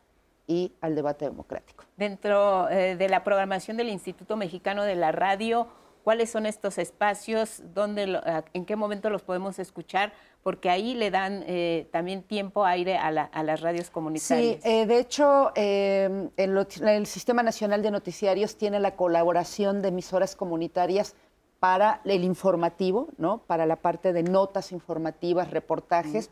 y 0.47 0.73
al 0.81 0.95
debate 0.95 1.25
democrático. 1.25 1.85
Dentro 1.97 2.69
eh, 2.69 2.97
de 2.97 3.09
la 3.09 3.25
programación 3.25 3.77
del 3.77 3.89
Instituto 3.89 4.37
Mexicano 4.37 4.85
de 4.85 4.95
la 4.95 5.11
Radio, 5.13 5.67
¿cuáles 6.05 6.31
son 6.31 6.47
estos 6.47 6.79
espacios? 6.79 7.63
¿Dónde 7.75 8.21
¿En 8.53 8.65
qué 8.65 8.77
momento 8.77 9.11
los 9.11 9.23
podemos 9.23 9.59
escuchar? 9.59 10.13
Porque 10.45 10.71
ahí 10.71 10.95
le 10.95 11.11
dan 11.11 11.43
eh, 11.49 11.89
también 11.91 12.23
tiempo 12.23 12.65
aire 12.65 12.97
a, 12.97 13.11
la- 13.11 13.25
a 13.25 13.43
las 13.43 13.61
radios 13.61 13.91
comunitarias. 13.91 14.63
Sí, 14.63 14.69
eh, 14.69 14.87
de 14.87 14.99
hecho, 15.01 15.51
eh, 15.57 16.29
el, 16.37 16.67
el 16.87 17.07
Sistema 17.07 17.43
Nacional 17.43 17.83
de 17.83 17.91
Noticiarios 17.91 18.57
tiene 18.57 18.79
la 18.79 18.95
colaboración 18.95 19.83
de 19.83 19.89
emisoras 19.89 20.37
comunitarias 20.37 21.17
para 21.59 22.01
el 22.05 22.23
informativo, 22.23 23.09
¿no? 23.19 23.39
para 23.39 23.67
la 23.67 23.75
parte 23.77 24.13
de 24.13 24.23
notas 24.23 24.71
informativas, 24.71 25.51
reportajes. 25.51 26.31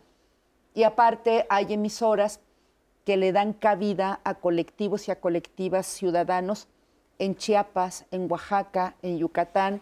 Y 0.75 0.85
aparte 0.85 1.47
hay 1.49 1.73
emisoras 1.73 2.41
que 3.05 3.17
le 3.17 3.33
dan 3.33 3.53
cabida 3.53 4.21
a 4.25 4.35
colectivos 4.35 5.09
y 5.09 5.11
a 5.11 5.21
colectivas 5.21 5.87
ciudadanos 5.87 6.69
en 7.19 7.37
Chiapas, 7.37 8.07
en 8.11 8.31
Oaxaca, 8.31 8.95
en 9.03 9.19
Yucatán. 9.19 9.81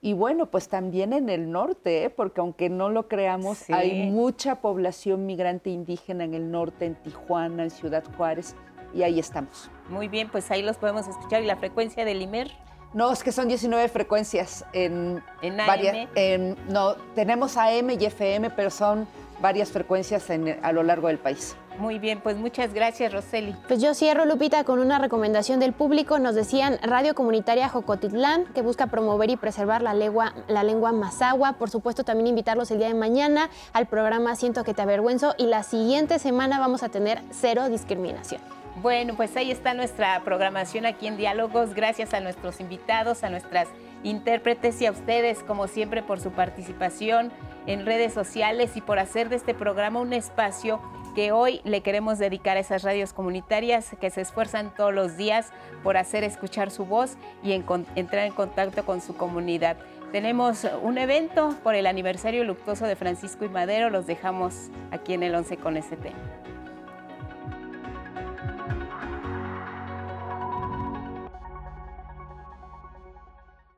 Y 0.00 0.12
bueno, 0.12 0.46
pues 0.46 0.68
también 0.68 1.12
en 1.12 1.28
el 1.28 1.50
norte, 1.50 2.04
¿eh? 2.04 2.10
porque 2.10 2.40
aunque 2.40 2.70
no 2.70 2.88
lo 2.88 3.08
creamos, 3.08 3.58
Sí. 3.58 3.72
hay 3.72 4.08
mucha 4.10 4.56
población 4.56 5.26
migrante 5.26 5.70
indígena 5.70 6.24
en 6.24 6.34
el 6.34 6.50
norte, 6.50 6.86
en 6.86 6.94
Tijuana, 6.94 7.64
en 7.64 7.70
Ciudad 7.70 8.04
Juárez, 8.16 8.54
y 8.94 9.02
ahí 9.02 9.18
estamos. 9.18 9.68
Muy 9.88 10.06
bien, 10.08 10.28
pues 10.30 10.50
ahí 10.52 10.62
los 10.62 10.76
podemos 10.76 11.08
escuchar. 11.08 11.42
¿Y 11.42 11.46
la 11.46 11.56
frecuencia 11.56 12.04
del 12.04 12.22
IMER? 12.22 12.50
No, 12.94 13.12
es 13.12 13.22
que 13.24 13.32
son 13.32 13.48
19 13.48 13.88
frecuencias 13.88 14.64
en, 14.72 15.22
¿En 15.42 15.56
varias- 15.56 15.94
AM? 15.96 16.08
en- 16.14 16.56
no, 16.68 16.94
tenemos 17.14 17.56
AM 17.56 17.90
y 17.90 18.04
FM, 18.06 18.50
pero 18.50 18.70
son 18.70 19.06
varias 19.42 19.70
frecuencias 19.70 20.30
en- 20.30 20.58
a 20.64 20.72
lo 20.72 20.82
largo 20.84 21.08
del 21.08 21.18
país. 21.18 21.54
Muy 21.78 22.00
bien, 22.00 22.20
pues 22.20 22.36
muchas 22.36 22.74
gracias, 22.74 23.12
Roseli. 23.12 23.54
Pues 23.68 23.80
yo 23.80 23.94
cierro, 23.94 24.24
Lupita, 24.24 24.64
con 24.64 24.80
una 24.80 24.98
recomendación 24.98 25.60
del 25.60 25.72
público. 25.72 26.18
Nos 26.18 26.34
decían 26.34 26.78
Radio 26.82 27.14
Comunitaria 27.14 27.68
Jocotitlán, 27.68 28.46
que 28.46 28.62
busca 28.62 28.88
promover 28.88 29.30
y 29.30 29.36
preservar 29.36 29.82
la 29.82 29.94
lengua, 29.94 30.34
la 30.48 30.64
lengua 30.64 30.90
mazahua. 30.90 31.52
Por 31.52 31.70
supuesto, 31.70 32.02
también 32.02 32.26
invitarlos 32.26 32.72
el 32.72 32.78
día 32.78 32.88
de 32.88 32.94
mañana 32.94 33.48
al 33.72 33.86
programa 33.86 34.34
Siento 34.34 34.64
que 34.64 34.74
te 34.74 34.82
avergüenzo. 34.82 35.34
Y 35.38 35.46
la 35.46 35.62
siguiente 35.62 36.18
semana 36.18 36.58
vamos 36.58 36.82
a 36.82 36.88
tener 36.88 37.22
cero 37.30 37.68
discriminación. 37.68 38.40
Bueno, 38.82 39.14
pues 39.16 39.36
ahí 39.36 39.50
está 39.50 39.74
nuestra 39.74 40.20
programación 40.24 40.86
aquí 40.86 41.06
en 41.06 41.16
Diálogos. 41.16 41.74
Gracias 41.74 42.14
a 42.14 42.20
nuestros 42.20 42.60
invitados, 42.60 43.24
a 43.24 43.30
nuestras 43.30 43.68
intérpretes 44.04 44.80
y 44.80 44.86
a 44.86 44.92
ustedes, 44.92 45.42
como 45.44 45.66
siempre, 45.66 46.02
por 46.02 46.20
su 46.20 46.30
participación 46.30 47.32
en 47.66 47.84
redes 47.84 48.14
sociales 48.14 48.76
y 48.76 48.80
por 48.80 48.98
hacer 48.98 49.28
de 49.28 49.36
este 49.36 49.52
programa 49.52 50.00
un 50.00 50.12
espacio 50.12 50.80
que 51.14 51.32
hoy 51.32 51.60
le 51.64 51.82
queremos 51.82 52.18
dedicar 52.18 52.56
a 52.56 52.60
esas 52.60 52.82
radios 52.82 53.12
comunitarias 53.12 53.96
que 54.00 54.10
se 54.10 54.20
esfuerzan 54.20 54.74
todos 54.74 54.94
los 54.94 55.16
días 55.16 55.52
por 55.82 55.96
hacer 55.96 56.24
escuchar 56.24 56.70
su 56.70 56.84
voz 56.84 57.16
y 57.42 57.52
entrar 57.52 58.26
en 58.26 58.32
contacto 58.32 58.84
con 58.84 59.00
su 59.00 59.16
comunidad. 59.16 59.76
Tenemos 60.12 60.66
un 60.82 60.96
evento 60.96 61.54
por 61.62 61.74
el 61.74 61.86
aniversario 61.86 62.44
luctuoso 62.44 62.86
de 62.86 62.96
Francisco 62.96 63.44
y 63.44 63.48
Madero, 63.48 63.90
los 63.90 64.06
dejamos 64.06 64.70
aquí 64.90 65.12
en 65.12 65.22
el 65.22 65.34
11 65.34 65.58
con 65.58 65.76
este 65.76 65.96
tema. 65.96 66.18